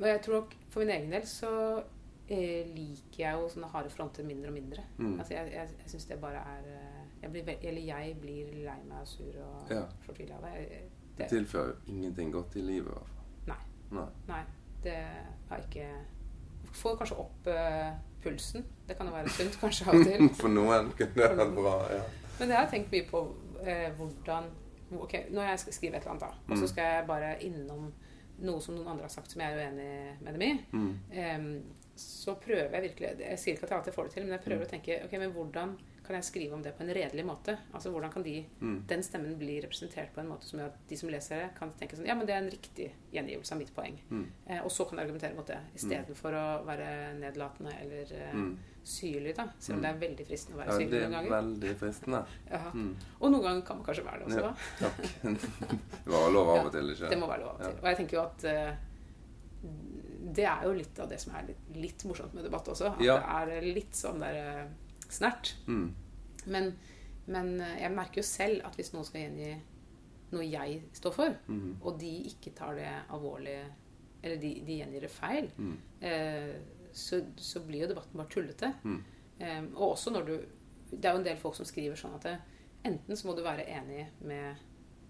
og 0.00 0.06
jeg 0.06 0.22
tror 0.22 0.34
nok 0.40 0.54
for 0.68 0.80
min 0.80 0.90
egen 0.90 1.10
del 1.10 1.22
så 1.26 1.82
eh, 2.28 2.66
liker 2.74 3.18
jeg 3.22 3.34
jo 3.40 3.48
sånne 3.48 3.70
harde 3.70 3.90
fronter 3.90 4.24
mindre 4.24 4.48
og 4.48 4.54
mindre. 4.54 4.82
Mm. 4.98 5.18
Altså 5.18 5.34
jeg 5.34 5.52
jeg, 5.52 5.68
jeg 5.78 5.90
syns 5.90 6.04
det 6.04 6.20
bare 6.20 6.42
er 6.56 6.66
eh, 6.66 7.02
jeg 7.22 7.30
blir, 7.32 7.56
Eller 7.62 7.82
jeg 7.82 8.16
blir 8.20 8.46
lei 8.64 8.82
meg 8.88 9.00
og 9.00 9.06
sur 9.08 9.38
og 9.44 9.70
Ja. 9.70 9.82
fortvila 10.00 10.34
av 10.36 10.42
det. 10.42 10.82
Det 11.18 11.28
tilfører 11.28 11.76
ingenting 11.88 12.32
godt 12.32 12.56
i 12.56 12.60
livet, 12.60 12.86
i 12.90 12.92
hvert 12.92 13.06
fall. 13.08 13.15
Nei. 13.90 14.06
Nei. 14.28 14.42
Det 14.82 14.96
har 15.48 15.58
ikke 15.58 15.86
Får 16.76 16.96
kanskje 16.98 17.16
opp 17.18 17.46
uh, 17.48 17.92
pulsen. 18.22 18.64
Det 18.88 18.96
kan 18.98 19.06
jo 19.06 19.12
være 19.14 19.28
sunt 19.32 19.54
kanskje 19.62 19.86
av 19.88 19.94
og 19.94 20.04
til. 20.04 20.28
For 20.36 20.48
noen 20.52 20.90
kunne 20.98 21.14
det 21.14 21.36
vært 21.38 21.54
bra. 21.56 21.76
Ja. 21.94 22.02
Men 22.40 22.48
jeg 22.52 22.58
har 22.58 22.66
tenkt 22.70 22.92
mye 22.92 23.06
på 23.10 23.22
uh, 23.62 23.88
hvordan 23.98 24.50
Ok, 24.92 25.14
Når 25.34 25.42
jeg 25.42 25.58
skal 25.58 25.72
skrive 25.72 25.96
et 25.96 26.02
eller 26.04 26.10
annet, 26.12 26.20
da, 26.22 26.26
og 26.46 26.52
Mm. 26.54 26.60
så 26.60 26.66
skal 26.70 26.84
jeg 26.84 27.06
bare 27.08 27.42
innom 27.42 27.88
noe 28.38 28.60
som 28.62 28.74
noen 28.76 28.86
andre 28.92 29.02
har 29.02 29.10
sagt 29.10 29.30
som 29.32 29.40
jeg 29.42 29.50
er 29.52 29.64
uenig 29.66 30.16
med 30.22 30.32
dem 30.36 30.42
i, 30.42 30.50
Mm. 30.72 30.92
um, 31.10 31.62
så 31.96 32.34
prøver 32.34 32.70
jeg 32.76 32.82
virkelig 32.82 33.08
Jeg 33.18 33.38
sier 33.38 33.54
ikke 33.56 33.64
at 33.64 33.70
jeg 33.70 33.78
alltid 33.78 33.92
får 33.94 34.02
det 34.04 34.12
til, 34.12 34.22
men 34.22 34.32
jeg 34.32 34.40
prøver 34.44 34.60
Mm. 34.62 34.66
å 34.66 34.70
tenke 34.70 35.04
ok, 35.04 35.12
men 35.18 35.32
hvordan 35.32 35.72
kan 36.06 36.16
jeg 36.16 36.24
skrive 36.24 36.54
om 36.54 36.62
det 36.62 36.72
på 36.78 36.82
en 36.84 36.94
redelig 36.94 37.24
måte? 37.26 37.56
Altså 37.74 37.90
Hvordan 37.90 38.12
kan 38.12 38.22
de, 38.22 38.44
Mm. 38.60 38.86
den 38.86 39.02
stemmen 39.02 39.36
bli 39.38 39.60
representert 39.60 40.12
på 40.14 40.20
en 40.20 40.28
måte 40.28 40.44
som 40.44 40.58
gjør 40.60 40.66
at 40.66 40.78
de 40.88 40.96
som 40.96 41.08
leser 41.10 41.36
det, 41.42 41.50
kan 41.58 41.72
tenke 41.80 41.96
sånn 41.96 42.06
Ja, 42.06 42.14
men 42.14 42.26
det 42.26 42.34
er 42.34 42.38
en 42.44 42.50
riktig 42.50 42.92
gjengivelse 43.12 43.52
av 43.52 43.58
mitt 43.58 43.74
poeng. 43.74 43.98
Mm. 44.10 44.26
Eh, 44.48 44.60
og 44.64 44.70
så 44.70 44.88
kan 44.88 44.98
jeg 44.98 45.06
argumentere 45.08 45.34
mot 45.36 45.46
det, 45.46 45.58
istedenfor 45.74 46.32
å 46.32 46.64
være 46.64 47.18
nedlatende 47.20 47.74
eller 47.80 48.12
eh, 48.12 48.32
Mm. 48.34 48.56
syrlig, 48.84 49.34
da. 49.36 49.48
Selv 49.58 49.76
om 49.78 49.82
det 49.82 49.90
er 49.90 50.08
veldig 50.08 50.26
fristende 50.26 50.54
å 50.56 50.58
være 50.62 50.66
Ja, 50.72 50.78
syrlig 50.78 50.90
det 50.90 51.02
er 51.02 51.08
noen 51.08 51.28
ganger. 51.28 51.42
veldig 51.42 51.76
fristende. 51.76 52.26
Ja. 52.50 52.70
Mm. 52.72 52.96
Og 53.20 53.30
noen 53.32 53.42
ganger 53.42 53.62
kan 53.66 53.76
man 53.76 53.86
kanskje 53.86 54.04
være 54.04 54.18
det 54.18 54.26
også, 54.26 54.40
Ja. 54.40 54.50
da. 54.50 54.54
Takk. 54.86 54.96
Det 56.04 56.12
var 56.12 56.30
lov 56.30 56.48
av 56.48 56.66
og 56.66 56.72
til, 56.72 56.90
ikke 56.94 57.08
Det 57.10 57.18
må 57.18 57.26
være 57.28 57.40
lov 57.40 57.48
av 57.48 57.54
og 57.56 57.62
til. 57.66 57.78
Og 57.82 57.84
jeg 57.84 57.96
tenker 57.96 58.16
jo 58.16 58.22
at 58.22 58.44
eh, 58.44 58.74
det 60.36 60.44
er 60.44 60.62
jo 60.66 60.72
litt 60.76 60.98
av 61.00 61.08
det 61.08 61.18
som 61.20 61.34
er 61.34 61.46
litt, 61.48 61.68
litt 61.74 62.04
morsomt 62.08 62.34
med 62.36 62.44
debatt 62.44 62.68
også. 62.68 62.92
At 62.94 63.00
Ja. 63.00 63.18
det 63.46 63.56
er 63.58 63.62
litt 63.74 63.92
sånn 63.92 64.18
der 64.20 64.34
eh, 64.34 64.66
snert. 65.12 65.54
Mm. 65.66 65.94
Men, 66.46 66.72
men 67.26 67.60
eh, 67.60 67.80
jeg 67.82 67.92
merker 67.96 68.20
jo 68.22 68.26
selv 68.26 68.66
at 68.66 68.76
hvis 68.78 68.92
noen 68.94 69.04
skal 69.08 69.20
gjengi 69.26 69.56
noe 70.32 70.44
jeg 70.46 70.80
står 70.92 71.12
for, 71.14 71.36
Mm. 71.48 71.76
og 71.82 71.98
de 72.00 72.10
ikke 72.30 72.50
tar 72.54 72.74
det 72.74 72.88
alvorlig, 73.14 73.58
eller 74.22 74.36
de, 74.42 74.50
de 74.66 74.78
gjengir 74.80 75.00
det 75.06 75.10
feil, 75.10 75.50
Mm. 75.56 75.76
eh, 76.00 76.54
så, 76.92 77.20
så 77.36 77.60
blir 77.60 77.82
jo 77.84 77.88
debatten 77.92 78.16
bare 78.18 78.28
tullete. 78.32 78.72
Mm. 78.84 79.00
Eh, 79.40 79.62
og 79.74 79.90
også 79.92 80.10
når 80.10 80.26
du 80.26 80.36
Det 80.90 81.04
er 81.04 81.12
jo 81.12 81.18
en 81.18 81.24
del 81.24 81.36
folk 81.36 81.54
som 81.56 81.66
skriver 81.66 81.96
sånn 81.98 82.14
at 82.14 82.22
det, 82.22 82.36
enten 82.84 83.16
så 83.18 83.26
må 83.26 83.34
du 83.36 83.42
være 83.42 83.64
enig 83.68 84.04
med 84.22 84.54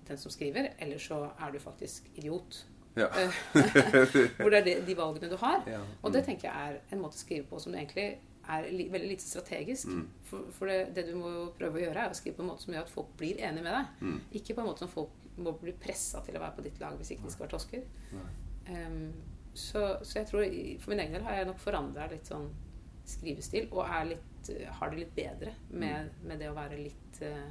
den 0.09 0.17
som 0.17 0.31
skriver, 0.33 0.71
eller 0.81 0.97
så 0.99 1.19
er 1.39 1.51
du 1.53 1.59
faktisk 1.61 2.07
idiot. 2.17 2.63
Ja. 2.97 3.07
Eh, 3.13 3.29
Hvor 4.41 4.49
det 4.51 4.59
er 4.63 4.65
de, 4.65 4.75
de 4.87 4.95
valgene 4.97 5.29
du 5.31 5.37
har. 5.37 5.63
ja. 5.69 5.83
Og 6.03 6.13
det 6.13 6.25
tenker 6.25 6.49
jeg 6.49 6.73
er 6.73 6.79
en 6.97 7.03
måte 7.03 7.19
å 7.19 7.21
skrive 7.21 7.45
på 7.51 7.61
som 7.61 7.73
du 7.73 7.79
egentlig 7.79 8.19
er 8.49 8.67
li, 8.73 8.89
veldig 8.93 9.09
lite 9.11 9.27
strategisk. 9.27 9.87
Mm. 9.91 10.05
For, 10.29 10.49
for 10.55 10.71
det, 10.71 10.79
det 10.97 11.07
du 11.11 11.15
må 11.19 11.31
prøve 11.59 11.81
å 11.81 11.85
gjøre, 11.85 12.05
er 12.07 12.13
å 12.15 12.19
skrive 12.19 12.37
på 12.39 12.45
en 12.45 12.51
måte 12.53 12.67
som 12.67 12.75
gjør 12.77 12.87
at 12.87 12.93
folk 12.93 13.15
blir 13.21 13.41
enige 13.43 13.65
med 13.67 13.73
deg. 13.75 14.03
Mm. 14.07 14.19
Ikke 14.41 14.55
på 14.57 14.63
en 14.65 14.69
måte 14.71 14.85
som 14.85 14.93
folk 14.93 15.11
må 15.37 15.53
bli 15.61 15.75
pressa 15.77 16.23
til 16.25 16.39
å 16.39 16.41
være 16.45 16.57
på 16.57 16.65
ditt 16.65 16.79
lag 16.81 16.95
hvis 16.97 17.11
ikke 17.13 17.27
de 17.27 17.33
skal 17.35 17.45
være 17.47 17.55
tosker. 17.57 17.83
Um, 18.71 19.13
så, 19.57 19.83
så 20.03 20.19
jeg 20.19 20.27
tror 20.31 20.43
For 20.83 20.91
min 20.93 21.01
egen 21.05 21.15
del 21.17 21.23
har 21.25 21.37
jeg 21.39 21.47
nok 21.49 21.61
forandra 21.63 22.09
litt 22.11 22.27
sånn 22.29 22.49
skrivestil, 23.07 23.69
og 23.71 23.85
er 23.87 24.09
litt, 24.15 24.51
har 24.81 24.91
det 24.91 24.99
litt 25.05 25.15
bedre 25.15 25.53
med, 25.71 26.11
med 26.27 26.41
det 26.43 26.49
å 26.51 26.57
være 26.57 26.81
litt 26.81 27.23
uh, 27.23 27.47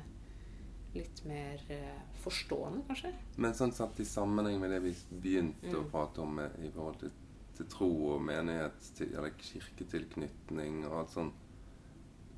Litt 0.96 1.26
mer 1.28 1.60
eh, 1.76 1.96
forstående, 2.24 2.86
kanskje. 2.88 3.10
Men 3.44 3.52
sånn 3.58 3.74
satt 3.76 3.98
i 4.00 4.06
sammenheng 4.08 4.62
med 4.62 4.72
det 4.72 4.78
vi 4.80 4.94
begynte 5.12 5.74
å 5.76 5.82
Mm. 5.82 5.90
prate 5.92 6.22
om 6.24 6.38
eh, 6.40 6.54
i 6.64 6.70
forhold 6.72 7.02
til, 7.02 7.12
til 7.58 7.68
tro 7.72 7.90
og 8.16 8.22
menighet, 8.26 8.78
til, 8.98 9.12
eller 9.16 9.34
kirketilknytning 9.40 10.82
og 10.90 11.00
alt 11.02 11.14
sånt 11.16 11.42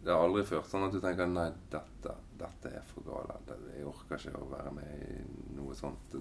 Det 0.04 0.14
har 0.14 0.24
aldri 0.24 0.44
ført 0.48 0.70
sånn 0.70 0.86
at 0.88 0.94
du 0.94 1.00
tenker 1.04 1.28
nei, 1.28 1.48
dette, 1.74 2.14
dette 2.40 2.70
er 2.70 2.84
for 2.88 3.04
gale. 3.08 3.40
Jeg 3.76 3.86
orker 3.90 4.22
ikke 4.22 4.40
å 4.40 4.50
være 4.52 4.72
med 4.78 4.92
i 5.04 5.56
noe 5.58 5.76
sånt. 5.76 6.16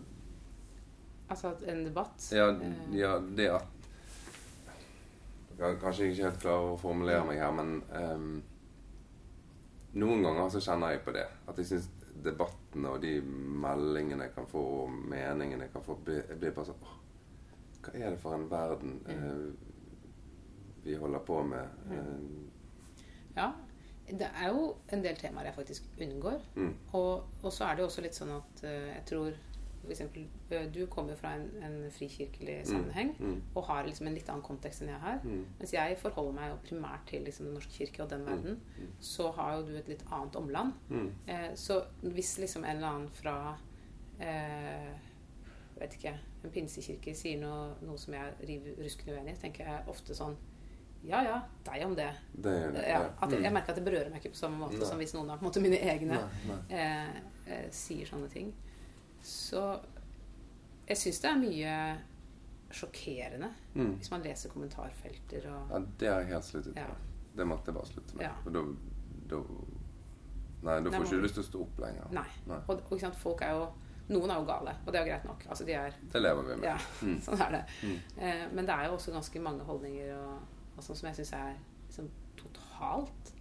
Altså 1.29 1.53
en 1.69 1.85
debatt 1.85 2.29
Ja, 2.35 2.49
eh, 2.55 2.81
ja 2.97 3.13
det 3.21 3.49
at 3.53 3.89
Jeg 5.59 5.79
Kanskje 5.83 6.05
jeg 6.09 6.17
ikke 6.17 6.29
helt 6.31 6.43
klarer 6.43 6.73
å 6.75 6.81
formulere 6.81 7.25
meg 7.29 7.39
her, 7.41 7.53
men 7.57 7.71
um, 7.97 8.43
noen 9.97 10.23
ganger 10.27 10.51
så 10.53 10.61
kjenner 10.61 10.93
jeg 10.93 11.05
på 11.07 11.15
det. 11.17 11.25
At 11.49 11.57
jeg 11.61 11.71
syns 11.71 11.87
debattene 12.25 12.91
og 12.93 13.01
de 13.05 13.15
meldingene 13.23 14.27
jeg 14.27 14.35
kan 14.35 14.49
få, 14.51 14.63
og 14.85 14.93
meningene 15.13 15.65
jeg 15.69 15.73
kan 15.73 15.85
få, 15.87 15.97
blir- 16.05 16.27
bare 16.43 16.67
sånn 16.69 16.83
Hva 17.87 18.01
er 18.07 18.11
det 18.11 18.19
for 18.21 18.35
en 18.35 18.49
verden 18.51 19.01
eh, 19.09 20.85
vi 20.85 20.95
holder 20.95 21.19
på 21.27 21.43
med? 21.43 21.69
Eh, 21.91 22.45
Ja. 23.37 23.51
Det 24.07 24.23
er 24.39 24.53
jo 24.55 24.77
en 24.95 25.01
del 25.03 25.17
temaer 25.19 25.45
jeg 25.49 25.55
faktisk 25.55 25.83
unngår. 26.01 26.41
mm, 26.55 26.75
Og, 26.95 27.25
og 27.43 27.53
så 27.53 27.65
er 27.65 27.75
det 27.75 27.83
jo 27.83 27.87
også 27.89 28.03
litt 28.05 28.15
sånn 28.15 28.31
at 28.37 28.63
eh, 28.65 28.93
jeg 28.95 29.03
tror 29.07 29.33
eksempel, 29.91 30.27
eh, 30.51 30.69
Du 30.75 30.87
kommer 30.87 31.11
jo 31.13 31.17
fra 31.17 31.33
en, 31.35 31.49
en 31.63 31.91
frikirkelig 31.91 32.67
sammenheng 32.67 33.13
mm, 33.19 33.43
og 33.55 33.65
har 33.65 33.85
liksom 33.87 34.07
en 34.07 34.15
litt 34.15 34.29
annen 34.31 34.43
kontekst 34.47 34.83
enn 34.83 34.89
jeg 34.93 35.01
har. 35.01 35.19
mm, 35.25 35.45
Mens 35.59 35.73
jeg 35.75 35.99
forholder 35.99 36.33
meg 36.39 36.51
jo 36.51 36.57
primært 36.69 37.05
til 37.11 37.23
liksom 37.27 37.47
Den 37.47 37.55
norske 37.55 37.73
kirke 37.73 38.03
og 38.03 38.11
den 38.11 38.25
verden. 38.27 38.61
mm. 38.79 38.89
Så 39.01 39.31
har 39.33 39.57
jo 39.57 39.67
du 39.67 39.77
et 39.77 39.89
litt 39.89 40.05
annet 40.11 40.37
omland. 40.37 40.73
mm, 40.89 41.11
Eh, 41.27 41.51
så 41.55 41.83
hvis 42.03 42.39
liksom 42.39 42.65
en 42.65 42.77
eller 42.77 42.89
annen 42.89 43.11
fra 43.11 43.57
eh, 44.21 44.95
vet 45.79 45.95
ikke, 45.99 46.13
en 46.45 46.51
pinsekirke 46.55 47.15
sier 47.15 47.39
noe, 47.41 47.75
noe 47.85 47.99
som 47.99 48.15
jeg 48.15 48.35
river 48.49 48.77
ruskende 48.85 49.17
uenig 49.19 49.35
i, 49.37 49.41
tenker 49.41 49.65
jeg 49.69 49.89
ofte 49.93 50.15
sånn 50.17 50.37
Ja 51.07 51.21
ja, 51.23 51.35
deg 51.65 51.85
om 51.87 51.95
det. 51.95 52.09
Det 52.35 52.53
er 52.65 52.73
det. 52.73 52.85
Ja, 52.89 53.03
at 53.23 53.31
jeg 53.31 53.43
jeg 53.45 53.53
merker 53.53 53.71
at 53.71 53.77
det 53.77 53.85
berører 53.85 54.11
meg 54.11 54.23
ikke 54.25 54.33
på 54.35 54.41
samme 54.41 54.59
måte 54.59 54.79
Nei. 54.81 54.87
som 54.89 54.99
hvis 54.99 55.13
noen 55.15 55.31
av 55.31 55.39
på 55.39 55.45
en 55.45 55.51
måte, 55.51 55.61
mine 55.63 55.79
egne 55.79 56.17
Nei, 56.17 56.49
nei. 56.49 56.59
eh, 56.81 57.21
eh, 57.47 57.69
sier 57.71 58.07
sånne 58.09 58.29
ting. 58.33 58.49
Så 59.23 59.63
jeg 60.89 60.97
syns 60.97 61.21
det 61.23 61.31
er 61.31 61.39
mye 61.45 61.77
sjokkerende 62.71 63.51
Mm. 63.77 63.93
hvis 64.01 64.11
man 64.11 64.23
leser 64.23 64.51
kommentarfelter 64.51 65.47
og 65.53 65.71
Ja, 65.71 65.79
det 66.01 66.09
har 66.09 66.21
jeg 66.21 66.29
helt 66.33 66.45
sluttet 66.45 66.77
Ja. 66.77 66.87
Det 67.37 67.47
måtte 67.47 67.67
jeg 67.67 67.75
bare 67.75 67.87
slutte 67.87 68.17
med. 68.17 68.25
Ja. 68.25 68.33
For 68.43 68.51
da, 68.51 68.63
da 69.29 69.43
Nei, 70.63 70.81
da 70.83 70.91
får 70.91 71.05
ikke 71.05 71.17
du 71.21 71.23
lyst 71.23 71.35
til 71.35 71.43
å 71.45 71.47
stå 71.47 71.61
opp 71.63 71.79
lenger. 71.79 72.07
Nei. 72.11 72.27
Nei. 72.49 72.57
Og, 72.67 72.81
og 72.81 72.93
ikke 72.97 73.01
sant, 73.05 73.15
folk 73.21 73.43
er 73.43 73.51
jo 73.53 73.67
Noen 74.09 74.31
er 74.31 74.35
jo 74.39 74.45
gale, 74.47 74.73
og 74.87 74.93
det 74.93 75.01
er 75.01 75.05
jo 75.07 75.11
greit 75.13 75.25
nok. 75.27 75.47
Altså, 75.51 75.65
de 75.67 75.73
er 75.73 75.95
Det 76.13 76.21
lever 76.23 76.43
vi 76.43 76.57
med. 76.57 76.69
Ja, 76.69 76.77
Mm. 77.03 77.21
sånn 77.27 77.41
er 77.43 77.51
det. 77.57 77.63
Mm. 77.83 77.97
Eh, 78.23 78.45
men 78.53 78.67
det 78.69 78.75
er 78.75 78.87
jo 78.87 78.93
også 78.99 79.13
ganske 79.13 79.41
mange 79.43 79.65
holdninger 79.67 80.13
og, 80.17 80.41
og 80.77 80.85
sånn 80.85 80.97
som 81.01 81.09
jeg 81.09 81.17
syns 81.21 81.33
er 81.33 81.55
liksom 81.89 82.11
totalt 82.37 83.33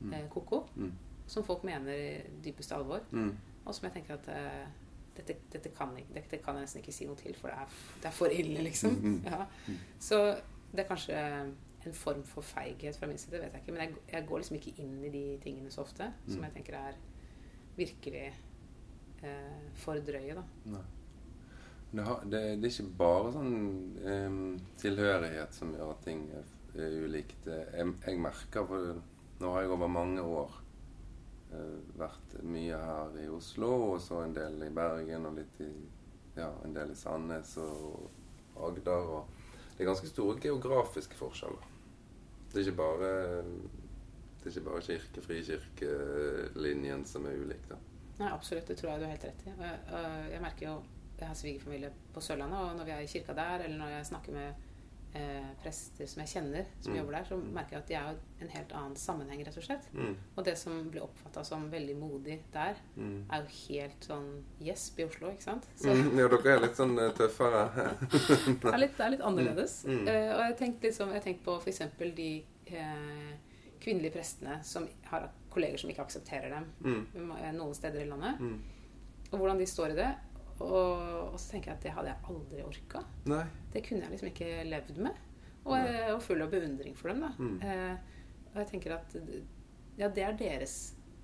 Mm. 0.00 0.12
eh, 0.14 0.28
ko-ko. 0.32 0.62
Mm. 0.76 0.92
Som 1.26 1.44
folk 1.44 1.64
mener 1.64 1.92
i 1.92 2.20
dypeste 2.44 2.74
alvor. 2.74 3.00
Mm. 3.12 3.34
Og 3.66 3.74
som 3.74 3.84
jeg 3.88 3.92
tenker 3.98 4.14
at 4.14 4.28
eh, 4.32 4.66
dette, 5.16 5.34
dette, 5.52 5.68
kan 5.76 5.90
dette 6.14 6.38
kan 6.40 6.54
jeg 6.56 6.64
nesten 6.64 6.80
ikke 6.80 6.92
si 6.96 7.04
noe 7.06 7.16
til, 7.20 7.34
for 7.36 7.48
det 7.48 7.56
er, 7.58 7.74
det 8.00 8.06
er 8.08 8.14
for 8.16 8.26
ille, 8.32 8.62
liksom. 8.64 8.90
Mm. 9.02 9.18
Ja. 9.28 9.44
Så 9.98 10.20
det 10.72 10.84
er 10.84 10.88
kanskje 10.88 11.18
en 11.86 11.92
form 11.96 12.22
for 12.24 12.40
feighet 12.46 12.96
fra 12.96 13.06
min 13.10 13.18
side, 13.18 13.32
vet 13.40 13.52
jeg 13.52 13.60
ikke. 13.60 13.72
Men 13.72 13.80
jeg, 13.82 13.94
jeg 14.12 14.26
går 14.28 14.38
liksom 14.38 14.56
ikke 14.56 14.74
inn 14.78 15.04
i 15.04 15.10
de 15.10 15.24
tingene 15.42 15.70
så 15.70 15.80
ofte, 15.82 16.12
som 16.28 16.42
jeg 16.44 16.52
tenker 16.54 16.74
er 16.78 16.96
virkelig 17.76 18.32
eh, 19.26 19.68
for 19.82 19.98
drøye, 20.06 20.34
da. 20.36 20.42
Nei. 20.74 20.82
Det, 21.90 22.02
har, 22.06 22.20
det, 22.24 22.40
det 22.62 22.68
er 22.68 22.70
ikke 22.70 22.98
bare 23.00 23.32
sånn 23.34 23.54
em, 24.06 24.42
tilhørighet 24.78 25.56
som 25.56 25.72
gjør 25.74 25.90
at 25.96 26.04
ting 26.06 26.20
er, 26.38 26.46
er 26.78 26.94
ulikt. 27.02 27.48
Jeg, 27.50 27.94
jeg 28.06 28.20
merker 28.22 28.62
for 28.68 29.00
Nå 29.40 29.48
har 29.54 29.60
jeg 29.64 29.72
over 29.72 29.88
mange 29.88 30.20
år 30.20 30.50
eh, 31.56 31.78
vært 31.96 32.34
mye 32.44 32.76
her 32.76 33.14
i 33.22 33.24
Oslo, 33.32 33.70
og 33.94 34.02
så 34.04 34.18
en 34.26 34.34
del 34.36 34.60
i 34.66 34.68
Bergen, 34.76 35.24
og 35.30 35.38
litt 35.40 35.56
i 35.64 35.70
Ja, 36.36 36.50
en 36.64 36.74
del 36.76 36.90
i 36.92 36.96
Sandnes 36.96 37.56
og 37.58 38.10
Agder. 38.60 39.08
Og 39.16 39.22
det 39.72 39.80
er 39.80 39.88
ganske 39.88 40.12
store 40.12 40.36
geografiske 40.44 41.16
forskjeller. 41.18 41.64
Det 42.52 42.60
er 42.60 42.64
ikke 42.68 42.82
bare 42.82 43.10
det 44.40 44.46
er 44.46 44.52
ikke 44.54 44.70
bare 44.70 44.86
kirke-frikirkelinjen 44.86 47.02
som 47.08 47.22
er 47.28 47.34
ulik, 47.40 47.64
da. 47.68 47.76
Nei, 48.20 48.30
absolutt. 48.32 48.66
Det 48.68 48.76
tror 48.78 48.92
jeg 48.92 49.00
du 49.00 49.04
har 49.08 49.14
helt 49.16 49.24
rett 49.30 49.46
i. 49.46 49.50
Og 49.56 49.62
Jeg, 49.64 49.78
og 49.92 50.32
jeg 50.34 50.40
merker 50.44 50.66
jo 50.70 50.78
Jeg 51.20 51.28
har 51.28 51.36
svigerfamilie 51.36 51.90
på 52.14 52.20
Sørlandet, 52.24 52.58
og 52.64 52.76
når 52.78 52.84
vi 52.88 52.90
er 52.96 53.00
i 53.04 53.06
kirka 53.12 53.34
der, 53.36 53.64
eller 53.66 53.76
når 53.76 53.90
jeg 53.98 54.06
snakker 54.08 54.32
med 54.32 54.54
eh, 55.12 55.48
prester 55.60 56.06
som 56.06 56.20
jeg 56.22 56.28
kjenner, 56.30 56.64
som 56.80 56.92
Mm. 56.92 56.98
jobber 57.00 57.12
der, 57.16 57.24
så 57.28 57.36
merker 57.36 57.70
jeg 57.76 57.82
at 57.82 57.88
de 57.88 57.94
er 57.98 58.04
jo 58.12 58.44
en 58.46 58.48
helt 58.54 58.72
annen 58.78 58.94
sammenheng, 58.96 59.40
rett 59.46 59.56
og 59.58 59.64
slett. 59.66 59.88
Mm. 59.92 60.14
Og 60.36 60.44
det 60.46 60.54
som 60.58 60.78
blir 60.90 61.02
oppfatta 61.02 61.42
som 61.44 61.64
veldig 61.70 61.96
modig 61.98 62.38
der, 62.54 62.74
Mm. 62.96 63.24
er 63.32 63.42
jo 63.42 63.48
helt 63.68 64.00
sånn 64.06 64.44
gjesp 64.62 65.00
i 65.00 65.04
Oslo, 65.04 65.30
ikke 65.32 65.42
sant? 65.42 65.66
Så 65.76 65.88
Mm, 65.92 66.16
ja, 66.18 66.28
dere 66.28 66.54
er 66.56 66.60
litt 66.60 66.76
sånn 66.76 66.96
eh, 66.98 67.10
tøffere. 67.12 67.64
det, 68.62 68.72
er 68.72 68.78
litt, 68.78 68.96
det 68.96 69.04
er 69.06 69.10
litt 69.10 69.20
annerledes. 69.20 69.84
Eh, 69.84 70.30
og 70.36 70.40
jeg 70.46 70.56
tenkte 70.56 70.86
liksom, 70.88 71.12
jeg 71.12 71.22
tenkte 71.22 71.44
på 71.44 71.58
f.eks. 71.60 71.82
de 72.16 72.44
eh, 72.66 73.34
kvinnelige 73.80 74.12
prestene 74.12 74.60
som 74.64 74.88
har 75.10 75.28
kolleger 75.50 75.78
som 75.82 75.90
ikke 75.90 76.02
aksepterer 76.04 76.50
dem 76.54 76.66
Mm. 76.80 77.30
eh, 77.38 77.52
noen 77.56 77.74
steder 77.74 78.00
i 78.04 78.08
landet. 78.08 78.40
Mm. 78.40 78.60
Og 79.32 79.38
hvordan 79.38 79.58
de 79.58 79.66
står 79.66 79.90
i 79.94 79.98
det. 80.00 80.10
Og, 80.60 81.32
og 81.32 81.38
så 81.40 81.52
tenker 81.54 81.70
jeg 81.70 81.76
at 81.78 81.82
det 81.86 81.92
hadde 81.96 82.08
jeg 82.12 82.24
aldri 82.28 82.62
orka. 82.66 83.00
Nei. 83.30 83.44
Det 83.72 83.82
kunne 83.86 84.02
jeg 84.04 84.10
liksom 84.10 84.28
ikke 84.28 84.48
levd 84.68 84.98
med. 85.06 85.20
Og 85.64 85.76
jeg 85.76 86.00
er 86.10 86.18
full 86.20 86.42
av 86.42 86.50
beundring 86.52 86.96
for 86.96 87.08
dem, 87.12 87.20
da. 87.20 87.30
Mm. 87.38 87.62
Eh, 87.62 87.96
og 88.50 88.58
jeg 88.60 88.68
tenker 88.74 88.94
at 88.98 89.14
ja, 90.00 90.08
det 90.08 90.22
er 90.24 90.32
deres 90.36 90.74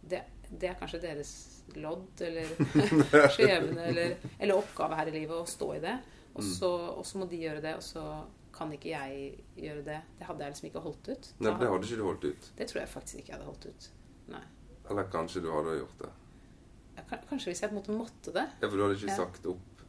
Det, 0.06 0.20
det 0.50 0.68
er 0.70 0.74
kanskje 0.78 1.00
deres 1.02 1.30
lodd 1.74 2.20
eller 2.22 2.46
skjebne 3.34 3.88
eller, 3.90 4.12
eller 4.38 4.54
oppgave 4.60 4.94
her 5.00 5.08
i 5.10 5.14
livet 5.16 5.34
å 5.34 5.46
stå 5.50 5.72
i 5.76 5.80
det. 5.82 5.96
Og 6.36 6.42
Mm. 6.44 6.50
så, 6.52 6.68
og 7.00 7.04
så 7.06 7.18
må 7.18 7.26
de 7.30 7.36
gjøre 7.40 7.60
det, 7.64 7.74
og 7.76 7.82
så 7.82 8.02
kan 8.52 8.70
ikke 8.72 8.90
jeg 8.92 9.44
gjøre 9.56 9.82
det. 9.84 9.96
Det 10.18 10.26
hadde 10.28 10.44
jeg 10.44 10.52
liksom 10.52 10.68
ikke 10.68 10.82
holdt 10.84 11.08
ut. 11.08 11.28
Nei, 11.40 11.52
det 11.58 11.68
hadde 11.68 11.84
ikke 11.88 11.96
du 11.96 12.04
holdt 12.06 12.24
ut. 12.24 12.50
det 12.56 12.66
tror 12.68 12.80
jeg 12.80 12.88
faktisk 12.92 13.18
ikke 13.20 13.32
jeg 13.32 13.36
hadde 13.38 13.48
holdt 13.50 13.66
ut. 13.66 13.88
Nei. 14.28 14.42
Eller 14.90 15.04
kanskje 15.10 15.42
du 15.42 15.50
hadde 15.52 15.78
gjort 15.80 15.98
det. 15.98 16.10
Ja, 16.96 17.02
Kanskje 17.28 17.50
hvis 17.52 17.60
jeg 17.62 17.70
på 17.70 17.76
en 17.76 17.80
måte 17.82 17.96
måtte 17.96 18.32
det. 18.34 18.46
Ja, 18.62 18.68
For 18.68 18.76
du 18.76 18.82
hadde 18.82 18.96
ikke 18.96 19.10
Ja. 19.12 19.16
sagt 19.16 19.46
opp. 19.46 19.82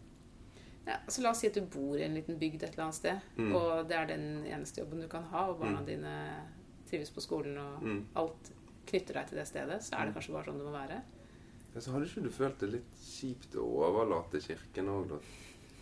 Ja, 0.87 0.97
så 1.07 1.21
La 1.21 1.29
oss 1.31 1.39
si 1.39 1.47
at 1.47 1.53
du 1.53 1.61
bor 1.61 1.97
i 1.97 2.03
en 2.03 2.13
liten 2.15 2.37
bygd 2.39 2.63
et 2.63 2.73
eller 2.73 2.83
annet 2.85 2.95
sted, 2.95 3.19
Mm. 3.37 3.55
og 3.55 3.87
det 3.89 3.97
er 3.97 4.05
den 4.05 4.45
eneste 4.45 4.81
jobben 4.81 5.01
du 5.01 5.07
kan 5.07 5.23
ha, 5.23 5.47
og 5.49 5.59
barna 5.59 5.79
Mm. 5.81 5.85
dine 5.85 6.43
trives 6.89 7.09
på 7.11 7.21
skolen, 7.21 7.57
og 7.57 7.81
Mm. 7.83 8.05
alt 8.15 8.51
knytter 8.87 9.13
deg 9.13 9.27
til 9.27 9.37
det 9.37 9.47
stedet, 9.47 9.81
så 9.83 9.95
er 9.99 10.05
det 10.05 10.13
Mm. 10.13 10.21
kanskje 10.21 10.31
bare 10.33 10.45
sånn 10.45 10.57
det 10.57 10.65
må 10.65 10.71
være. 10.71 11.01
Ja, 11.75 11.79
så 11.81 11.91
hadde 11.91 12.05
ikke 12.07 12.23
du 12.23 12.29
følt 12.29 12.57
det 12.59 12.69
litt 12.71 12.93
kjipt 12.95 13.55
å 13.55 13.65
overlate 13.83 14.39
kirken 14.41 14.87
òg, 14.87 15.09
da? 15.09 15.19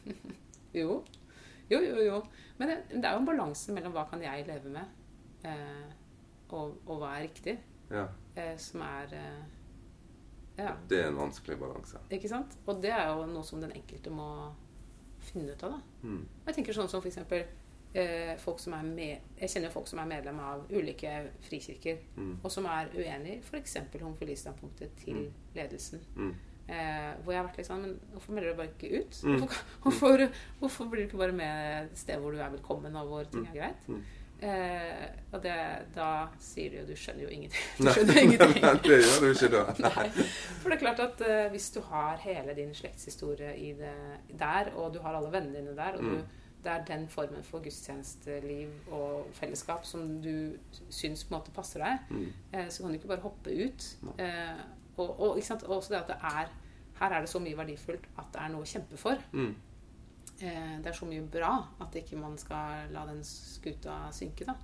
Jo. 0.74 1.04
Jo, 1.70 1.80
jo, 1.80 1.96
jo. 2.02 2.24
Men 2.60 2.68
det, 2.68 2.90
det 2.90 3.06
er 3.06 3.12
jo 3.14 3.20
en 3.20 3.26
balanse 3.26 3.70
mellom 3.74 3.94
hva 3.94 4.10
kan 4.10 4.22
jeg 4.22 4.46
leve 4.48 4.70
med, 4.70 4.86
eh, 5.44 5.92
og, 6.50 6.78
og 6.88 7.00
hva 7.00 7.16
er 7.20 7.28
riktig, 7.28 7.58
Ja. 7.92 8.08
eh, 8.36 8.56
som 8.58 8.82
er 8.82 9.14
eh, 9.14 9.44
Ja, 10.58 10.76
Det 10.88 11.00
er 11.04 11.08
en 11.10 11.18
vanskelig 11.18 11.58
balanse. 11.60 11.98
ikke 12.10 12.30
sant? 12.30 12.58
Og 12.68 12.82
det 12.82 12.92
er 12.92 13.08
jo 13.12 13.26
noe 13.26 13.44
som 13.44 13.60
den 13.62 13.72
enkelte 13.76 14.10
må 14.10 14.54
finne 15.20 15.52
ut 15.52 15.64
av, 15.64 15.72
da. 15.72 15.80
Mm. 16.08 16.26
Jeg 16.48 16.56
tenker 16.56 16.74
sånn 16.74 16.88
som 16.90 17.02
for 17.02 17.10
eksempel 17.10 17.44
eh, 17.96 18.36
folk 18.38 18.60
som 18.60 18.74
er 18.74 18.84
med, 18.84 19.20
Jeg 19.40 19.50
kjenner 19.50 19.68
jo 19.70 19.74
folk 19.74 19.88
som 19.88 20.00
er 20.00 20.06
medlem 20.06 20.40
av 20.40 20.66
ulike 20.72 21.30
frikirker, 21.42 21.98
Mm. 22.18 22.38
og 22.44 22.52
som 22.52 22.66
er 22.66 22.88
uenig 22.94 23.38
i 23.38 23.42
f.eks. 23.42 23.78
homofilistandpunktet 24.02 24.96
til 24.98 25.14
Mm. 25.16 25.32
ledelsen. 25.56 26.00
Mm. 26.16 26.34
Eh, 26.68 27.14
hvor 27.24 27.32
jeg 27.34 27.42
har 27.44 27.48
vært 27.54 27.66
sånn 27.66 27.82
Men 27.82 28.00
hvorfor 28.14 28.32
melder 28.34 28.52
du 28.52 28.58
bare 28.58 28.70
ikke 28.74 29.00
ut? 29.00 29.12
Mm. 29.24 29.40
Hvorfor, 29.40 29.66
hvorfor, 29.84 30.32
hvorfor 30.60 30.86
blir 30.90 31.02
du 31.04 31.08
ikke 31.10 31.18
bare 31.18 31.32
med 31.32 31.92
et 31.92 31.98
sted 31.98 32.18
hvor 32.20 32.32
du 32.32 32.38
er 32.40 32.50
velkommen, 32.50 32.96
og 32.96 33.08
hvor 33.08 33.24
ting 33.32 33.44
Mm. 33.44 33.48
er 33.50 33.54
greit? 33.54 33.88
Eh, 34.46 35.06
og 35.34 35.40
det, 35.44 35.54
da 35.96 36.28
sier 36.44 36.70
du 36.70 36.76
jo 36.78 36.86
Du 36.92 36.96
skjønner 37.00 37.24
jo 37.26 37.30
ingenting. 37.34 37.66
Du 37.80 37.84
Nei. 37.88 37.94
skjønner 37.96 38.20
ingenting. 38.22 38.62
Nei, 38.66 38.74
det 38.86 38.98
gjør 39.02 39.20
du 39.24 39.28
ikke 39.32 39.50
da. 39.56 39.64
Nei. 39.88 40.08
For 40.62 40.70
det 40.70 40.76
er 40.78 40.82
klart 40.84 41.02
at 41.06 41.24
eh, 41.26 41.46
hvis 41.56 41.70
du 41.74 41.80
har 41.90 42.18
hele 42.22 42.54
din 42.58 42.74
slektshistorie 42.78 43.56
i 43.58 43.72
det, 43.80 43.94
der, 44.40 44.70
og 44.76 44.94
du 44.94 45.00
har 45.02 45.18
alle 45.18 45.32
vennene 45.34 45.64
dine 45.64 45.78
der, 45.78 45.98
og 45.98 46.04
Mm. 46.06 46.18
du 46.20 46.42
det 46.66 46.72
er 46.74 46.86
den 46.88 47.04
formen 47.14 47.44
for 47.46 47.62
gudstjenesteliv 47.62 48.70
og 48.92 49.28
fellesskap 49.38 49.84
som 49.86 50.22
du 50.22 50.56
syns 50.90 51.22
på 51.24 51.36
en 51.36 51.38
måte 51.40 51.52
passer 51.54 51.80
deg, 51.84 52.00
Mm. 52.10 52.32
eh, 52.54 52.70
så 52.70 52.82
kan 52.84 52.90
du 52.90 52.98
ikke 52.98 53.08
bare 53.12 53.22
hoppe 53.22 53.54
ut. 53.68 53.86
Eh, 54.18 54.64
og? 54.98 55.20
Og 55.20 55.38
også 55.38 55.90
det 55.94 56.00
at 56.00 56.08
det 56.08 56.16
er 56.24 56.50
her 57.00 57.12
er 57.12 57.20
det 57.22 57.30
så 57.30 57.40
mye 57.40 57.58
verdifullt 57.58 58.08
at 58.18 58.26
det 58.34 58.42
er 58.42 58.50
noe 58.50 58.62
å 58.64 58.66
kjempe 58.66 58.98
for. 58.98 59.18
Mm. 59.32 59.56
Eh, 60.42 60.78
det 60.84 60.88
er 60.88 60.94
så 60.98 61.06
mye 61.08 61.22
bra 61.32 61.52
at 61.82 61.96
ikke 61.96 62.18
man 62.20 62.38
skal 62.38 62.90
la 62.92 63.06
den 63.08 63.22
skuta 63.24 64.12
synke, 64.12 64.46
da. 64.46 64.56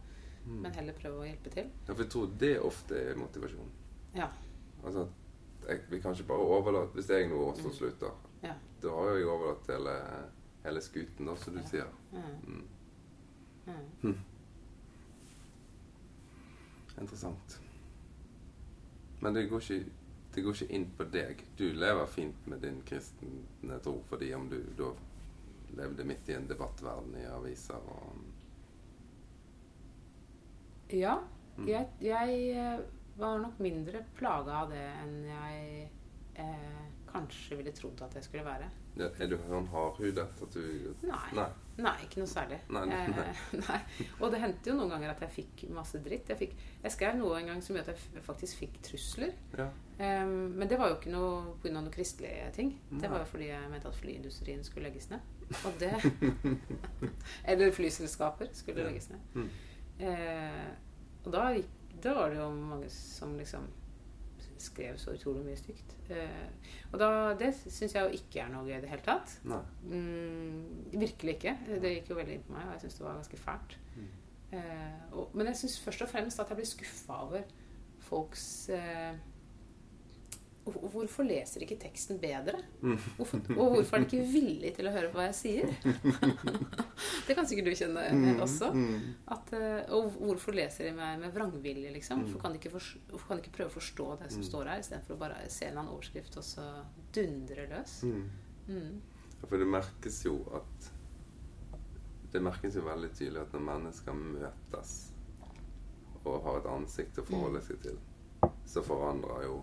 Mm. 0.45 0.61
Men 0.65 0.73
heller 0.73 0.93
prøve 0.97 1.21
å 1.21 1.25
hjelpe 1.27 1.49
til. 1.53 1.69
Ja, 1.87 1.93
for 1.93 2.01
jeg 2.03 2.11
tror 2.11 2.31
det 2.41 2.59
ofte 2.59 2.95
er 3.11 3.15
motivasjon. 3.15 3.69
Ja. 4.15 4.27
Altså, 4.83 5.07
at 5.61 5.69
jeg, 5.69 5.81
vi 5.91 5.99
kan 6.01 6.11
ikke 6.13 6.27
bare 6.27 6.39
overlate 6.57 6.93
Hvis 6.97 7.09
jeg 7.09 7.29
nå 7.29 7.35
også 7.51 7.67
Mm. 7.69 7.73
slutter, 7.73 8.11
Ja. 8.43 8.53
da 8.81 8.89
har 8.89 9.15
jeg 9.15 9.25
overlatt 9.27 9.67
hele, 9.67 9.95
hele 10.65 10.81
skuten, 10.81 11.25
da, 11.25 11.35
som 11.35 11.53
du 11.53 11.59
Ja. 11.59 11.65
sier. 11.67 11.87
Mm. 12.11 12.67
Mm. 13.67 13.73
Mm. 14.01 14.17
Interessant. 17.01 17.59
Men 19.19 19.33
det 19.33 19.47
går, 19.49 19.59
ikke, 19.61 19.85
det 20.35 20.43
går 20.43 20.53
ikke 20.53 20.73
inn 20.73 20.87
på 20.97 21.03
deg. 21.13 21.45
Du 21.57 21.63
lever 21.73 22.05
fint 22.09 22.47
med 22.47 22.61
din 22.61 22.81
kristne 22.85 23.79
tro 23.83 24.01
fordi 24.09 24.33
om 24.33 24.49
du 24.49 24.57
da 24.77 24.91
levde 25.77 26.05
midt 26.07 26.29
i 26.29 26.35
en 26.37 26.47
debattverden 26.49 27.15
i 27.21 27.25
aviser 27.31 27.91
og 27.95 28.27
Ja. 30.91 31.19
Mm. 31.57 31.67
Jeg, 31.67 31.87
jeg 32.03 32.39
eh, 32.57 32.79
var 33.19 33.39
nok 33.39 33.59
mindre 33.63 34.03
plaga 34.17 34.63
av 34.63 34.71
det 34.71 34.83
enn 35.03 35.17
jeg 35.27 35.89
eh, 36.39 36.81
kanskje 37.11 37.57
ville 37.59 37.73
trodd 37.75 38.01
at 38.03 38.15
jeg 38.17 38.27
skulle 38.27 38.45
være. 38.47 38.69
Ja, 38.99 39.07
Er 39.19 39.31
du 39.31 39.37
sånn 39.47 39.69
hardhudet 39.71 40.27
at 40.27 40.55
du 40.55 40.63
Nei. 41.07 41.27
Nei. 41.37 41.47
Nei, 41.81 41.93
ikke 42.05 42.19
noe 42.21 42.29
særlig. 42.29 42.57
Nei, 42.69 42.81
nei, 42.85 42.99
nei. 43.09 43.27
Eh, 43.31 43.53
nei. 43.65 43.77
Og 44.19 44.31
det 44.33 44.41
hendte 44.43 44.69
jo 44.69 44.75
noen 44.77 44.91
ganger 44.93 45.13
at 45.15 45.21
jeg 45.25 45.33
fikk 45.37 45.63
masse 45.73 45.97
dritt. 46.05 46.29
Jeg, 46.29 46.37
fikk, 46.37 46.55
jeg 46.83 46.93
skrev 46.93 47.15
noe 47.17 47.39
en 47.39 47.47
gang 47.51 47.61
som 47.65 47.75
gjorde 47.77 47.95
at 47.95 48.03
jeg 48.17 48.23
faktisk 48.25 48.59
fikk 48.61 48.77
trusler. 48.85 49.31
Ja. 49.57 49.67
Em, 50.01 50.35
men 50.57 50.69
det 50.69 50.77
var 50.81 50.91
jo 50.91 50.97
ikke 50.99 51.13
noe 51.13 51.55
pga. 51.63 51.73
noen 51.75 51.89
kristelige 51.93 52.51
ting. 52.55 52.73
Det 52.91 53.09
var 53.09 53.23
jo 53.23 53.29
fordi 53.33 53.49
jeg 53.49 53.71
mente 53.73 53.89
at 53.89 53.97
flyindustrien 53.97 54.63
skulle 54.67 54.89
legges 54.89 55.09
ned. 55.11 55.25
Og 55.67 55.73
det 55.81 55.91
Eller 57.51 57.71
flyselskaper 57.75 58.49
skulle 58.53 58.81
Ja. 58.81 58.87
legges 58.89 59.09
ned. 59.09 59.19
Mm. 59.35 59.49
Eh, 59.99 60.71
og 61.25 61.31
da, 61.33 61.47
gikk, 61.55 61.69
da 62.01 62.13
var 62.17 62.29
det 62.33 62.39
jo 62.39 62.49
mange 62.55 62.89
som 62.93 63.35
liksom 63.37 63.67
skrev 64.61 64.97
så 65.01 65.15
utrolig 65.15 65.43
mye 65.45 65.59
stygt. 65.59 65.95
Eh, 66.13 66.73
og 66.91 66.99
da, 67.01 67.09
det 67.39 67.51
syns 67.59 67.95
jeg 67.95 68.01
jo 68.05 68.19
ikke 68.19 68.43
er 68.43 68.51
noe 68.53 68.67
gøy 68.67 68.77
i 68.77 68.81
det 68.83 68.91
hele 68.91 69.05
tatt. 69.05 69.35
Mm, 69.87 70.91
virkelig 70.93 71.37
ikke. 71.37 71.55
Det 71.81 71.95
gikk 71.95 72.13
jo 72.13 72.19
veldig 72.19 72.37
inn 72.37 72.45
på 72.47 72.55
meg, 72.55 72.67
og 72.67 72.75
jeg 72.75 72.85
syns 72.85 72.99
det 72.99 73.05
var 73.07 73.19
ganske 73.19 73.41
fælt. 73.41 73.77
Mm. 73.95 74.11
Eh, 74.51 75.01
og, 75.15 75.35
men 75.37 75.51
jeg 75.51 75.61
syns 75.61 75.79
først 75.85 76.05
og 76.05 76.11
fremst 76.11 76.43
at 76.43 76.51
jeg 76.51 76.59
blir 76.59 76.71
skuffa 76.71 77.19
over 77.25 77.51
folks 78.01 78.45
eh, 78.75 79.13
Hvorfor 80.63 81.25
leser 81.25 81.63
ikke 81.65 81.79
teksten 81.81 82.19
bedre? 82.21 82.59
Mm. 82.85 82.97
Hvorfor, 83.17 83.39
og 83.57 83.71
hvorfor 83.75 83.97
er 83.97 84.03
de 84.03 84.05
ikke 84.05 84.27
villige 84.29 84.75
til 84.77 84.85
å 84.87 84.91
høre 84.93 85.07
på 85.09 85.17
hva 85.17 85.23
jeg 85.31 85.37
sier? 85.39 85.71
det 87.27 87.35
kan 87.37 87.47
sikkert 87.49 87.65
du 87.71 87.75
kjenne 87.79 88.03
også. 88.43 88.69
Mm. 88.75 89.07
At, 89.33 89.49
eh, 89.57 89.79
og 89.97 90.11
hvorfor 90.19 90.53
leser 90.53 90.85
de 90.89 90.93
meg 90.99 91.17
med 91.23 91.33
vrangvilje, 91.33 91.89
liksom? 91.95 92.19
Mm. 92.21 92.27
Hvorfor 92.27 92.43
kan, 92.45 92.53
de 92.53 92.61
ikke 92.61 92.73
for, 92.75 93.23
kan 93.27 93.39
de 93.41 93.45
ikke 93.45 93.55
prøve 93.57 93.73
å 93.73 93.77
forstå 93.79 94.07
det 94.21 94.29
som 94.35 94.41
Mm. 94.43 94.49
står 94.51 94.69
her, 94.69 94.79
istedenfor 94.85 95.15
å 95.15 95.19
bare 95.23 95.49
se 95.49 95.65
en 95.65 95.71
eller 95.71 95.81
annen 95.81 95.95
overskrift 95.95 96.37
og 96.37 96.43
så 96.45 96.67
dundre 97.17 97.67
løs? 97.73 97.97
Mm. 98.03 98.29
Mm. 98.67 99.01
Ja, 99.41 99.47
For 99.49 99.57
det 99.57 99.67
merkes 99.67 100.23
jo 100.25 100.37
at 100.53 100.91
Det 102.31 102.39
merkes 102.39 102.75
jo 102.77 102.81
veldig 102.85 103.09
tydelig 103.17 103.41
at 103.41 103.51
når 103.51 103.59
mennesker 103.65 104.13
møtes 104.15 104.91
og 106.23 106.43
har 106.45 106.59
et 106.61 106.67
ansikt 106.71 107.17
å 107.19 107.25
forholde 107.25 107.59
Mm. 107.59 107.65
seg 107.65 107.81
til, 107.81 107.97
så 108.65 108.83
forandrer 108.85 109.43
jo 109.49 109.57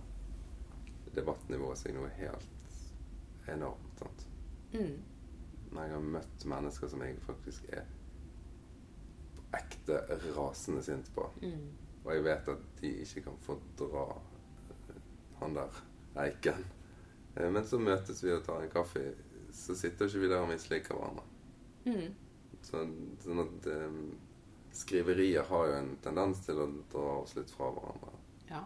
debattnivået 1.15 1.79
seg 1.79 1.95
noe 1.95 2.09
helt 2.19 2.49
enormt. 3.49 3.99
sant? 3.99 4.27
Mm. 4.73 4.99
Når 5.73 5.83
jeg 5.83 5.93
har 5.93 6.01
møtt 6.01 6.45
mennesker 6.47 6.89
som 6.89 7.03
jeg 7.03 7.17
faktisk 7.27 7.65
er 7.73 7.85
ekte 9.57 10.01
rasende 10.37 10.83
sint 10.83 11.11
på, 11.15 11.31
Mm. 11.43 11.69
og 12.05 12.13
jeg 12.15 12.25
vet 12.25 12.49
at 12.49 12.59
de 12.81 12.91
ikke 13.03 13.23
kan 13.23 13.37
fordra 13.41 14.21
han 15.41 15.55
der 15.55 15.83
eiken. 16.17 16.65
Eh, 17.37 17.51
Men 17.53 17.65
så 17.65 17.79
møtes 17.79 18.23
vi 18.25 18.33
og 18.33 18.45
tar 18.45 18.63
en 18.63 18.71
kaffe, 18.71 19.15
så 19.53 19.75
sitter 19.75 20.07
ikke 20.07 20.19
vi 20.21 20.29
der 20.29 20.41
og 20.41 20.49
misliker 20.49 20.95
hverandre. 20.95 21.23
Mm. 21.87 22.15
Sånn, 22.63 23.17
sånn 23.23 23.41
at 23.41 23.67
um, 23.67 24.19
skriverier 24.73 25.43
har 25.47 25.67
jo 25.67 25.73
en 25.79 25.97
tendens 26.03 26.41
til 26.45 26.59
å 26.59 26.67
dra 26.93 27.21
oss 27.23 27.37
litt 27.37 27.51
fra 27.51 27.71
hverandre. 27.71 28.11
Ja. 28.51 28.65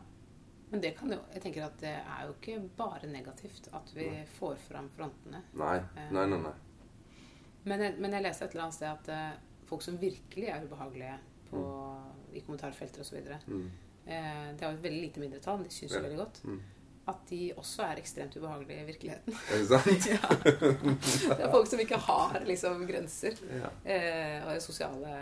Men 0.73 0.81
det 0.81 0.95
kan 0.97 1.12
jo 1.12 1.18
Jeg 1.35 1.43
tenker 1.45 1.66
at 1.66 1.79
det 1.83 1.93
er 2.01 2.27
jo 2.27 2.33
ikke 2.39 2.59
bare 2.79 3.09
negativt 3.12 3.68
at 3.77 3.91
vi 3.95 4.07
Nei. 4.09 4.23
får 4.39 4.57
fram 4.68 4.89
frontene. 4.97 5.43
Nei, 5.61 5.79
nei, 6.11 6.27
nei. 6.33 6.39
nei. 6.47 6.53
Men 7.68 7.85
jeg, 7.85 7.99
men 8.03 8.16
jeg 8.16 8.25
leste 8.25 8.47
et 8.49 8.55
eller 8.57 8.64
annet 8.66 8.75
sted 8.79 8.89
at 8.91 9.11
eh, 9.12 9.41
folk 9.68 9.85
som 9.85 9.99
virkelig 10.01 10.49
er 10.51 10.64
ubehagelige 10.64 11.18
på, 11.51 11.61
i 12.35 12.41
kommentarfelter 12.43 13.05
osv. 13.05 13.20
Mm. 13.47 13.66
Eh, 14.07 14.47
det 14.57 14.64
er 14.64 14.73
jo 14.73 14.79
et 14.79 14.87
veldig 14.89 15.03
lite 15.05 15.23
mindretall, 15.23 15.61
men 15.61 15.68
de 15.68 15.75
syns 15.77 15.93
jo 15.93 16.01
Ja. 16.01 16.07
veldig 16.09 16.18
godt. 16.25 16.41
Mm. 16.49 16.62
At 17.12 17.23
de 17.29 17.41
også 17.59 17.83
er 17.85 17.99
ekstremt 18.01 18.37
ubehagelige 18.39 18.81
i 18.83 18.89
virkeligheten. 18.89 19.37
Er 19.53 19.59
det 19.59 19.68
sant? 19.68 20.09
ja. 20.14 20.33
Det 20.43 21.39
er 21.47 21.51
folk 21.53 21.66
som 21.70 21.81
ikke 21.85 21.99
har 22.09 22.41
liksom 22.49 22.85
grenser. 22.89 23.39
Ja. 23.61 23.70
Eh, 23.85 24.47
og 24.49 24.62
sosiale 24.62 25.14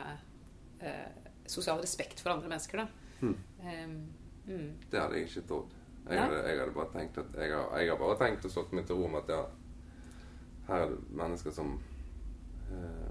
eh, 0.80 1.06
Sosial 1.50 1.80
respekt 1.82 2.20
for 2.22 2.30
andre 2.30 2.46
mennesker, 2.52 2.84
da. 2.84 3.16
Hmm. 3.20 3.32
Eh, 3.64 3.94
mm. 4.50 4.68
Det 4.90 5.00
hadde 5.00 5.16
jeg 5.20 5.28
ikke 5.30 5.46
trodd. 5.48 5.76
Jeg 6.10 6.18
jeg 6.18 6.58
hadde 6.58 6.74
bare 6.74 6.92
tenkt 6.92 7.18
at 7.22 7.34
jeg 7.38 7.52
har, 7.54 7.78
jeg 7.78 7.90
har 7.92 7.98
bare 8.00 8.18
tenkt 8.18 8.44
og 8.48 8.50
slått 8.54 8.72
meg 8.74 8.86
til 8.88 8.96
ro 8.98 9.08
med 9.12 9.22
at 9.22 9.32
ja, 9.34 9.42
her 10.68 10.84
er 10.86 10.94
det 10.94 11.16
mennesker 11.22 11.54
som 11.54 11.74
eh, 12.70 13.10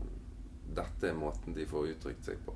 Dette 0.69 1.09
er 1.09 1.15
måten 1.17 1.53
de 1.55 1.65
får 1.65 1.87
uttrykt 1.95 2.25
seg 2.27 2.41
på. 2.45 2.53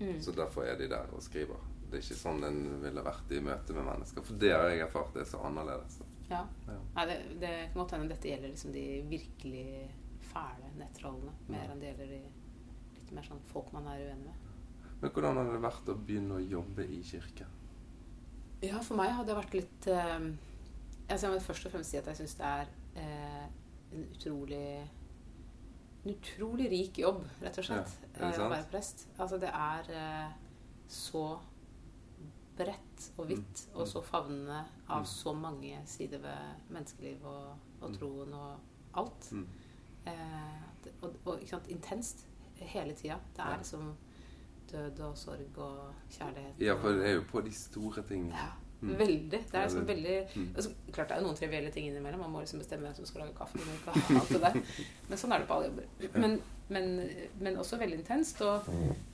Mm. 0.00 0.18
Så 0.20 0.32
derfor 0.36 0.64
er 0.68 0.76
de 0.76 0.88
der 0.92 1.08
og 1.16 1.22
skriver. 1.24 1.56
Det 1.90 1.98
er 1.98 2.02
ikke 2.04 2.18
sånn 2.20 2.44
en 2.44 2.58
ville 2.82 3.02
vært 3.04 3.32
i 3.32 3.40
møte 3.44 3.72
med 3.76 3.86
mennesker. 3.88 4.22
For 4.26 4.36
det 4.42 4.50
har 4.52 4.68
jeg 4.70 4.82
erfart 4.84 5.14
det 5.16 5.22
er 5.24 5.30
så 5.30 5.40
annerledes. 5.48 5.96
Ja. 6.30 6.42
Ja. 6.68 6.76
Nei, 6.98 7.06
det, 7.10 7.16
det 7.42 7.52
kan 7.72 7.80
godt 7.80 7.94
hende 7.96 8.12
dette 8.12 8.28
gjelder 8.30 8.52
liksom 8.52 8.74
de 8.76 8.84
virkelig 9.10 9.64
fæle 10.30 10.68
nettrollene. 10.78 11.32
Mer 11.48 11.64
Ja. 11.64 11.72
enn 11.72 11.80
det 11.82 11.88
gjelder 11.90 12.12
de 12.12 12.20
litt 12.98 13.14
mer 13.16 13.26
sånn 13.26 13.40
folk 13.50 13.72
man 13.74 13.88
er 13.90 14.04
uenig 14.04 14.28
med. 14.28 14.46
Men 15.00 15.10
hvordan 15.16 15.40
har 15.40 15.50
det 15.54 15.62
vært 15.64 15.88
å 15.88 15.96
begynne 15.96 16.36
å 16.36 16.44
jobbe 16.44 16.84
i 16.86 17.00
kirken? 17.02 17.56
Ja, 18.62 18.80
for 18.84 18.96
meg 19.00 19.10
hadde 19.16 19.30
det 19.32 19.36
vært 19.38 19.54
litt 19.56 19.86
eh, 19.88 20.24
altså 21.08 21.26
Jeg 21.26 21.32
må 21.34 21.40
først 21.40 21.66
og 21.66 21.72
fremst 21.72 21.90
si 21.90 21.96
at 22.00 22.06
jeg 22.10 22.16
syns 22.20 22.34
det 22.36 22.46
er 22.46 22.66
eh, 23.00 23.46
en 23.94 24.04
utrolig 24.14 24.64
en 26.00 26.14
utrolig 26.14 26.70
rik 26.72 26.98
jobb, 27.02 27.24
rett 27.42 27.58
og 27.60 27.64
slett, 27.66 27.90
Ja, 28.16 28.28
eh, 28.30 28.38
å 28.40 28.46
være 28.48 28.68
prest. 28.72 29.02
Altså, 29.20 29.36
det 29.42 29.50
er 29.52 29.90
eh, 29.92 30.30
så 30.88 31.24
bredt 32.56 33.10
og 33.18 33.28
vidt 33.28 33.66
Mm. 33.70 33.80
og 33.80 33.86
så 33.88 34.00
favnende 34.04 34.62
av 34.88 35.02
Mm. 35.02 35.06
så 35.06 35.32
mange 35.36 35.78
sider 35.86 36.18
ved 36.18 36.70
menneskeliv 36.70 37.24
og, 37.24 37.56
og 37.82 37.90
Mm. 37.90 37.98
troen 37.98 38.32
og 38.34 38.56
alt. 38.94 39.28
Mm. 39.32 39.46
Eh, 40.06 40.90
og, 41.02 41.16
og 41.26 41.40
intenst 41.68 42.26
hele 42.56 42.94
tida. 42.94 43.18
Det 43.36 43.44
er 43.44 43.50
Ja. 43.50 43.56
liksom 43.56 43.94
død 44.72 45.00
og 45.00 45.16
sorg 45.18 45.58
og 45.58 45.94
kjærlighet. 46.10 46.58
Ja, 46.60 46.74
for 46.80 46.88
det 46.98 47.06
er 47.08 47.14
jo 47.14 47.22
på 47.32 47.40
de 47.44 47.52
store 47.54 48.02
tingene. 48.02 48.34
ja, 48.34 48.50
Mm. 48.82 48.94
veldig. 48.98 49.30
Det 49.30 49.54
er 49.54 49.66
liksom 49.68 49.86
veldig 49.86 50.26
Mm. 50.36 50.48
altså, 50.56 50.70
Klart 50.92 51.08
det 51.08 51.16
er 51.16 51.20
jo 51.20 51.26
noen 51.26 51.36
trivielle 51.36 51.70
ting 51.70 51.86
innimellom. 51.86 52.20
Man 52.20 52.30
må 52.32 52.40
liksom 52.40 52.58
bestemme 52.60 52.82
hvem 52.86 52.94
som 52.96 53.04
skal 53.06 53.20
lage 53.20 53.34
kaffe. 53.36 53.58
Og 53.58 53.74
ikke 53.76 54.20
alt 54.20 54.28
det 54.28 54.40
der. 54.40 54.54
Men 55.08 55.18
sånn 55.18 55.32
er 55.34 55.38
det 55.38 55.48
på 55.48 55.54
alle 55.54 55.66
jobber. 55.66 56.18
Men, 56.20 56.40
men, 56.70 57.10
men 57.40 57.56
også 57.56 57.76
veldig 57.78 57.98
intenst. 57.98 58.40
Og, 58.40 58.62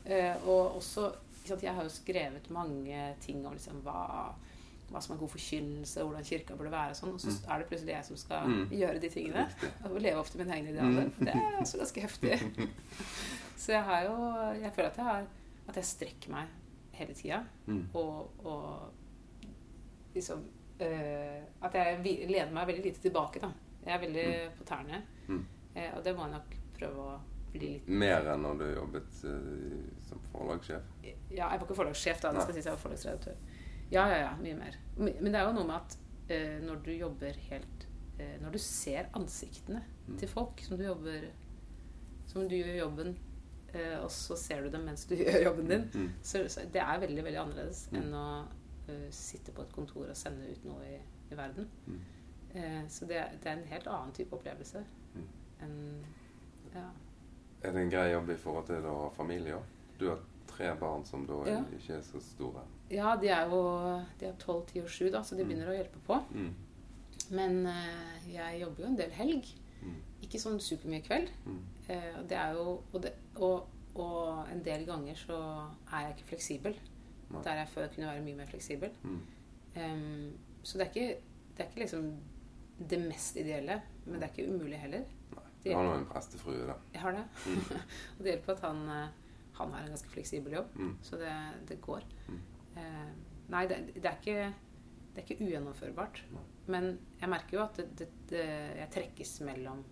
eh, 0.06 0.36
og 0.46 0.76
også 0.76 1.12
sant, 1.44 1.62
Jeg 1.62 1.74
har 1.74 1.82
jo 1.82 1.88
skrevet 1.88 2.50
mange 2.50 3.14
ting 3.20 3.44
om 3.46 3.52
liksom 3.54 3.82
hva, 3.82 4.32
hva 4.92 5.00
som 5.02 5.16
er 5.16 5.18
god 5.18 5.28
forkynnelse, 5.30 6.00
hvordan 6.02 6.24
kirka 6.24 6.54
burde 6.54 6.70
være 6.70 6.90
og 6.90 6.96
sånn. 6.96 7.12
Og 7.14 7.20
så 7.20 7.28
Mm. 7.28 7.52
er 7.54 7.58
det 7.58 7.66
plutselig 7.68 7.94
jeg 7.94 8.04
som 8.04 8.16
skal 8.16 8.46
Mm. 8.46 8.68
gjøre 8.70 9.00
de 9.00 9.08
tingene. 9.08 9.48
Og 9.84 10.00
leve 10.00 10.16
opp 10.18 10.26
til 10.30 10.40
mine 10.44 10.54
egne 10.54 10.70
idealer. 10.70 11.10
Det 11.18 11.28
er 11.34 11.58
også 11.60 11.78
ganske 11.78 12.00
heftig. 12.00 12.38
Så 13.56 13.72
jeg 13.72 13.82
har 13.82 14.02
jo 14.02 14.60
Jeg 14.62 14.72
føler 14.74 14.88
at 14.90 14.96
jeg 14.96 15.04
har 15.04 15.24
At 15.68 15.76
jeg 15.80 15.84
strekker 15.88 16.30
meg 16.30 16.48
hele 16.96 17.14
tida. 17.14 17.42
Mm. 17.66 17.82
Og, 17.98 18.44
og 18.46 20.14
liksom 20.14 20.44
eh, 20.80 21.42
At 21.66 21.74
jeg 21.76 22.02
lener 22.30 22.52
meg 22.54 22.68
veldig 22.70 22.84
lite 22.86 23.02
tilbake, 23.04 23.42
da. 23.42 23.50
Jeg 23.86 23.94
er 23.94 24.02
veldig 24.02 24.26
på 24.58 24.66
tærne. 24.66 25.02
Mm. 25.28 25.42
Eh, 25.74 25.90
og 25.96 26.04
det 26.04 26.14
må 26.16 26.26
jeg 26.26 26.34
nok 26.36 26.56
prøve 26.78 27.04
å 27.04 27.16
bli 27.52 27.68
litt 27.76 27.86
Mer 27.88 28.26
enn 28.32 28.42
når 28.44 28.58
du 28.62 28.66
jobbet 28.76 29.20
eh, 29.28 30.00
som 30.08 30.22
forlagssjef. 30.32 30.88
Ja, 31.04 31.14
jeg 31.36 31.44
var 31.60 31.62
ikke 31.66 31.78
forlagssjef, 31.82 32.20
da. 32.24 32.32
Det 32.36 32.42
skal 32.46 32.56
sies 32.58 32.66
jeg 32.70 32.76
var 32.76 32.82
forlagsredaktør. 32.82 33.38
Ja, 33.92 34.06
ja, 34.10 34.18
ja. 34.24 34.32
Mye 34.42 34.56
mer. 34.58 34.78
Men 34.98 35.30
det 35.30 35.38
er 35.38 35.46
jo 35.46 35.54
noe 35.60 35.68
med 35.68 35.76
at 35.78 35.98
eh, 36.34 36.56
når 36.66 36.80
du 36.86 36.92
jobber 36.96 37.36
helt 37.50 37.82
Når 38.40 38.54
du 38.54 38.58
ser 38.62 39.10
ansiktene 39.18 39.82
Mm. 40.06 40.16
til 40.20 40.28
folk 40.30 40.60
som 40.62 40.78
du 40.78 40.84
jobber 40.86 41.24
som 42.30 42.44
du 42.48 42.52
gjør 42.54 42.76
jobben, 42.78 43.08
og 44.04 44.10
så 44.10 44.36
ser 44.36 44.62
du 44.62 44.70
dem 44.70 44.84
mens 44.86 45.04
du 45.06 45.14
gjør 45.20 45.42
jobben 45.44 45.68
din. 45.68 45.82
Mm. 45.94 46.12
Så, 46.22 46.44
så 46.48 46.60
det 46.72 46.80
er 46.80 47.00
veldig 47.02 47.24
veldig 47.24 47.40
annerledes 47.42 47.88
Mm. 47.92 47.96
enn 48.02 48.14
å 48.14 48.26
uh, 48.88 49.08
sitte 49.10 49.52
på 49.52 49.62
et 49.62 49.72
kontor 49.74 50.08
og 50.08 50.16
sende 50.16 50.46
ut 50.50 50.64
noe 50.64 50.84
i, 50.86 51.00
i 51.32 51.34
verden. 51.36 51.66
Mm. 51.86 51.98
Uh, 52.54 52.82
så 52.88 53.04
det, 53.10 53.24
det 53.42 53.50
er 53.50 53.56
en 53.58 53.66
helt 53.72 53.86
annen 53.86 54.12
type 54.16 54.32
opplevelse 54.36 54.84
Mm. 55.16 55.26
enn 55.62 55.76
ja. 56.74 56.86
Er 57.64 57.72
det 57.72 57.82
en 57.82 57.90
grei 57.90 58.10
jobb 58.12 58.30
i 58.30 58.36
forhold 58.36 58.66
til 58.68 58.84
å 58.86 58.94
ha 59.02 59.10
familie 59.16 59.54
òg? 59.56 59.62
Du 59.98 60.08
har 60.10 60.18
tre 60.46 60.74
barn 60.80 61.04
som 61.08 61.24
da 61.26 61.38
Ja. 61.48 61.60
ikke 61.76 61.94
er 61.98 62.02
så 62.02 62.20
store. 62.20 62.62
ja, 62.90 63.16
de 63.16 63.28
er 63.28 63.48
jo 63.50 63.60
de 64.20 64.26
er 64.26 64.34
12, 64.38 64.66
10 64.72 64.82
og 64.82 64.88
7, 64.90 65.10
da, 65.10 65.22
så 65.22 65.34
de 65.36 65.42
Mm. 65.44 65.48
begynner 65.48 65.68
å 65.72 65.76
hjelpe 65.76 65.98
på. 66.06 66.18
Mm. 66.34 66.54
Men 67.30 67.66
uh, 67.66 68.28
jeg 68.32 68.60
jobber 68.60 68.82
jo 68.84 68.88
en 68.90 68.96
del 68.98 69.10
helg. 69.10 69.48
Mm. 69.82 69.96
Ikke 70.22 70.38
sånn 70.38 70.60
supermye 70.60 71.02
kveld. 71.02 71.28
Mm. 71.46 71.58
Eh, 71.88 72.20
det 72.28 72.36
er 72.36 72.52
jo 72.56 72.82
og, 72.92 73.02
det, 73.02 73.12
og, 73.36 73.68
og 73.94 74.48
en 74.52 74.62
del 74.66 74.86
ganger 74.88 75.14
så 75.18 75.38
er 75.92 76.06
jeg 76.06 76.16
ikke 76.16 76.28
fleksibel. 76.32 76.78
Nei. 77.30 77.42
Der 77.42 77.60
jeg 77.62 77.68
før 77.68 77.88
kunne 77.94 78.06
være 78.10 78.22
mye 78.22 78.38
mer 78.38 78.46
fleksibel. 78.50 78.90
Mm. 79.02 79.20
Um, 79.76 80.32
så 80.62 80.78
det 80.78 80.86
er, 80.86 80.90
ikke, 80.90 81.20
det 81.56 81.62
er 81.64 81.68
ikke 81.70 81.80
liksom 81.84 82.10
det 82.90 82.98
mest 83.02 83.36
ideelle, 83.36 83.80
men 84.04 84.20
det 84.20 84.28
er 84.28 84.32
ikke 84.34 84.52
umulig 84.54 84.78
heller. 84.78 85.06
Nei. 85.34 85.44
Du 85.64 85.70
har 85.74 85.86
nå 85.88 85.94
en 85.98 86.06
prestefrue, 86.10 86.66
da. 86.68 86.76
Jeg 86.94 87.02
har 87.02 87.16
det. 87.16 87.24
Mm. 87.46 87.80
og 88.16 88.20
det 88.24 88.32
hjelper 88.32 88.54
at 88.54 88.60
han, 88.66 88.82
eh, 88.94 89.40
han 89.58 89.72
har 89.74 89.82
en 89.86 89.94
ganske 89.94 90.12
fleksibel 90.12 90.52
jobb, 90.58 90.76
Mm. 90.76 90.92
så 91.02 91.18
det, 91.20 91.32
det 91.68 91.80
går. 91.82 92.06
Mm. 92.28 92.40
Eh, 92.76 93.08
nei, 93.54 93.64
det, 93.70 93.80
det, 93.94 94.04
er 94.04 94.20
ikke, 94.20 94.52
det 95.14 95.22
er 95.22 95.26
ikke 95.26 95.44
ugjennomførbart. 95.48 96.22
Men 96.66 96.92
jeg 97.20 97.30
merker 97.30 97.58
jo 97.58 97.64
at 97.64 97.76
det, 97.80 97.88
det, 97.98 98.08
det, 98.30 98.44
jeg 98.82 98.92
trekkes 98.94 99.34
mellom 99.46 99.82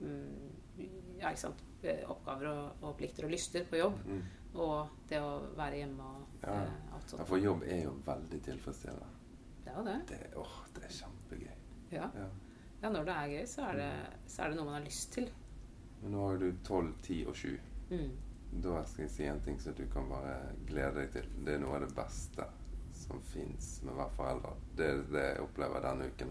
mm, 0.00 0.52
ja? 1.20 1.32
Eh, 1.84 2.00
oppgaver 2.10 2.46
og, 2.48 2.82
og 2.82 2.96
plikter 2.96 3.26
og 3.26 3.30
lyster 3.34 3.64
på 3.68 3.76
jobb, 3.76 3.98
Mm. 4.06 4.22
og 4.54 4.88
det 5.08 5.18
å 5.20 5.34
være 5.56 5.76
hjemme 5.82 6.00
og 6.02 6.26
Ja. 6.42 6.54
eh, 6.62 6.94
alt 6.94 7.12
Ja, 7.18 7.24
for 7.24 7.36
jobb 7.38 7.62
er 7.62 7.82
jo 7.84 7.90
veldig 8.06 8.42
tilfredsstillende. 8.42 9.06
Det 9.64 9.72
er 9.72 9.76
jo 9.78 9.84
det. 9.84 9.98
Det, 10.08 10.36
åh, 10.36 10.54
det 10.74 10.84
er 10.84 10.88
kjempegøy. 10.88 11.54
Ja. 11.92 12.08
Ja. 12.14 12.28
ja, 12.82 12.88
når 12.90 13.04
det 13.04 13.14
er 13.14 13.28
gøy, 13.28 13.46
så 13.46 13.62
er 13.68 13.76
det, 13.76 13.90
så 14.26 14.42
er 14.42 14.48
det 14.48 14.56
noe 14.56 14.64
man 14.64 14.74
har 14.74 14.84
lyst 14.86 15.12
til. 15.12 15.28
Men 16.02 16.12
nå 16.12 16.24
har 16.26 16.32
jo 16.32 16.38
du 16.50 16.56
12, 16.64 16.94
10 17.02 17.26
og 17.26 17.34
7. 17.36 17.60
Mm. 17.90 18.16
Da 18.62 18.84
skal 18.84 19.02
jeg 19.04 19.10
si 19.10 19.24
en 19.26 19.40
ting 19.40 19.60
som 19.60 19.74
du 19.74 19.86
kan 19.92 20.08
bare 20.08 20.34
glede 20.66 20.94
deg 20.94 21.12
til. 21.12 21.28
Det 21.44 21.54
er 21.54 21.58
noe 21.58 21.74
av 21.76 21.80
det 21.80 21.94
beste 21.96 22.44
som 22.94 23.20
fins 23.20 23.82
med 23.82 23.94
hver 23.94 24.10
forelder. 24.16 24.56
Det 24.76 24.86
er 24.86 25.02
det 25.12 25.24
jeg 25.34 25.40
opplever 25.40 25.80
denne 25.82 26.06
uken. 26.06 26.30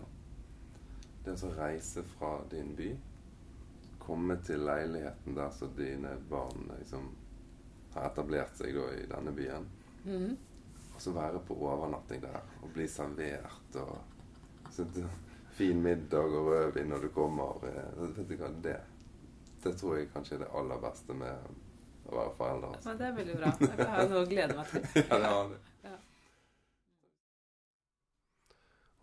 det 1.26 1.36
Det 1.38 1.44
å 1.50 1.56
reise 1.58 2.04
fra 2.04 2.42
din 2.52 2.76
by, 2.76 2.98
komme 4.06 4.38
til 4.46 4.60
leiligheten 4.66 5.36
der 5.38 5.50
så 5.56 5.68
dine 5.78 6.16
barn 6.30 6.70
liksom 6.80 7.10
har 7.94 8.10
etablert 8.10 8.56
seg 8.58 8.74
da 8.76 8.88
i 8.98 9.06
denne 9.12 9.32
byen, 9.38 9.66
Mm. 10.06 10.38
og 10.96 11.02
så 11.02 11.12
være 11.16 11.40
på 11.48 11.56
overnatting 11.56 12.22
der 12.22 12.42
og 12.62 12.72
bli 12.74 12.88
servert 12.88 13.76
og 13.80 13.98
så 14.74 14.86
fin 15.54 15.80
middag 15.84 16.26
og 16.34 16.48
rødvin 16.52 16.90
når 16.90 17.02
du 17.02 17.10
kommer. 17.16 17.64
eh, 17.70 18.00
Vet 18.18 18.28
du 18.30 18.36
hva, 18.38 18.50
det, 18.66 18.80
det 19.64 19.76
tror 19.80 19.98
jeg 19.98 20.10
kanskje 20.14 20.36
er 20.36 20.40
det 20.44 20.50
aller 20.54 20.82
beste 20.82 21.14
med 21.14 21.46
å 22.10 22.16
være 22.18 22.34
forelder. 22.38 22.68
Altså. 22.76 22.90
Men 22.90 22.98
det 22.98 23.06
er 23.08 23.14
veldig 23.20 23.36
bra. 23.38 23.52
Jeg 23.78 23.88
har 23.94 24.10
noe 24.10 24.24
å 24.26 24.30
glede 24.32 24.58
meg 24.58 24.72
til. 24.74 25.04
Ja, 25.10 25.20
det 25.20 25.30
har 25.36 25.48
du. 25.54 25.56
Ja. 25.84 25.96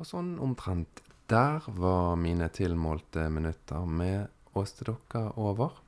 Og 0.00 0.06
sånn 0.08 0.34
omtrent 0.40 1.02
der 1.30 1.62
var 1.78 2.16
mine 2.18 2.48
tilmålte 2.50 3.28
minutter 3.30 3.86
med 3.86 4.28
Åste 4.60 4.84
dere 4.84 5.30
over. 5.40 5.78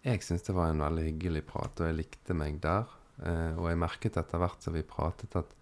Jeg 0.00 0.22
syns 0.24 0.46
det 0.46 0.56
var 0.56 0.70
en 0.72 0.80
veldig 0.80 1.04
hyggelig 1.10 1.42
prat, 1.50 1.80
og 1.80 1.90
jeg 1.90 1.98
likte 1.98 2.36
meg 2.36 2.60
der. 2.64 2.88
Eh, 3.20 3.58
og 3.58 3.66
jeg 3.68 3.80
merket 3.82 4.16
etter 4.16 4.40
hvert 4.40 4.62
som 4.64 4.76
vi 4.76 4.86
pratet, 4.86 5.34
at 5.36 5.56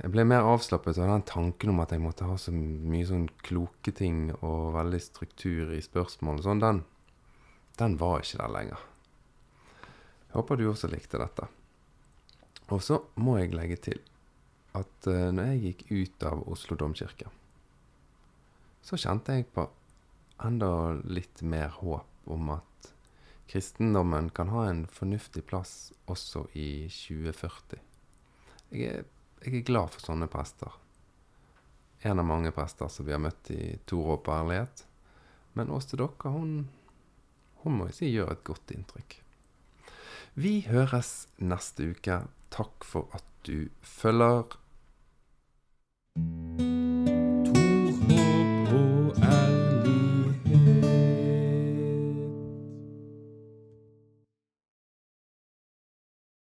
jeg 0.00 0.12
ble 0.12 0.24
mer 0.28 0.46
avslappet 0.46 0.98
av 1.00 1.10
den 1.10 1.24
tanken 1.28 1.72
om 1.72 1.80
at 1.82 1.92
jeg 1.92 2.02
måtte 2.02 2.28
ha 2.28 2.36
så 2.38 2.52
mye 2.54 3.08
sånn 3.08 3.26
kloke 3.44 3.92
ting 3.96 4.30
og 4.38 4.74
veldig 4.76 5.00
struktur 5.02 5.72
i 5.76 5.80
spørsmål 5.84 6.40
og 6.40 6.46
sånn. 6.46 6.62
Den, 6.62 6.82
den 7.80 7.96
var 8.00 8.22
ikke 8.22 8.42
der 8.42 8.54
lenger. 8.54 8.84
Jeg 10.28 10.36
håper 10.36 10.60
du 10.60 10.68
også 10.70 10.92
likte 10.92 11.20
dette. 11.20 11.48
Og 12.70 12.84
så 12.84 13.00
må 13.18 13.40
jeg 13.40 13.56
legge 13.56 13.80
til 13.88 14.00
at 14.78 15.10
eh, 15.10 15.28
når 15.34 15.54
jeg 15.54 15.62
gikk 15.64 15.84
ut 15.90 16.28
av 16.30 16.44
Oslo 16.52 16.76
domkirke, 16.78 17.32
så 18.84 18.96
kjente 19.00 19.34
jeg 19.36 19.48
på 19.52 19.66
enda 20.44 20.92
litt 21.04 21.42
mer 21.42 21.68
håp 21.80 22.30
om 22.30 22.50
at 22.56 22.90
kristendommen 23.50 24.30
kan 24.30 24.48
ha 24.48 24.68
en 24.68 24.84
fornuftig 24.86 25.42
plass 25.46 25.92
også 26.10 26.46
i 26.54 26.86
2040. 26.92 27.80
Jeg 28.70 28.86
er, 28.86 29.08
jeg 29.42 29.56
er 29.58 29.66
glad 29.66 29.90
for 29.94 30.06
sånne 30.06 30.30
prester. 30.30 30.76
En 32.06 32.22
av 32.22 32.28
mange 32.28 32.52
prester 32.54 32.88
som 32.88 33.08
vi 33.08 33.12
har 33.12 33.20
møtt 33.20 33.50
i 33.52 33.74
og 33.96 34.22
på 34.24 34.32
Ærlighet. 34.32 34.84
Men 35.58 35.72
Åste 35.74 35.98
Dokka, 35.98 36.30
hun, 36.30 36.68
hun 37.64 37.76
må 37.76 37.90
jeg 37.90 37.98
si 37.98 38.12
gjør 38.14 38.32
et 38.36 38.46
godt 38.46 38.72
inntrykk. 38.76 39.18
Vi 40.38 40.60
høres 40.70 41.26
neste 41.42 41.90
uke. 41.90 42.22
Takk 42.54 42.86
for 42.86 43.10
at 43.18 43.26
du 43.44 43.68
følger. 43.82 44.56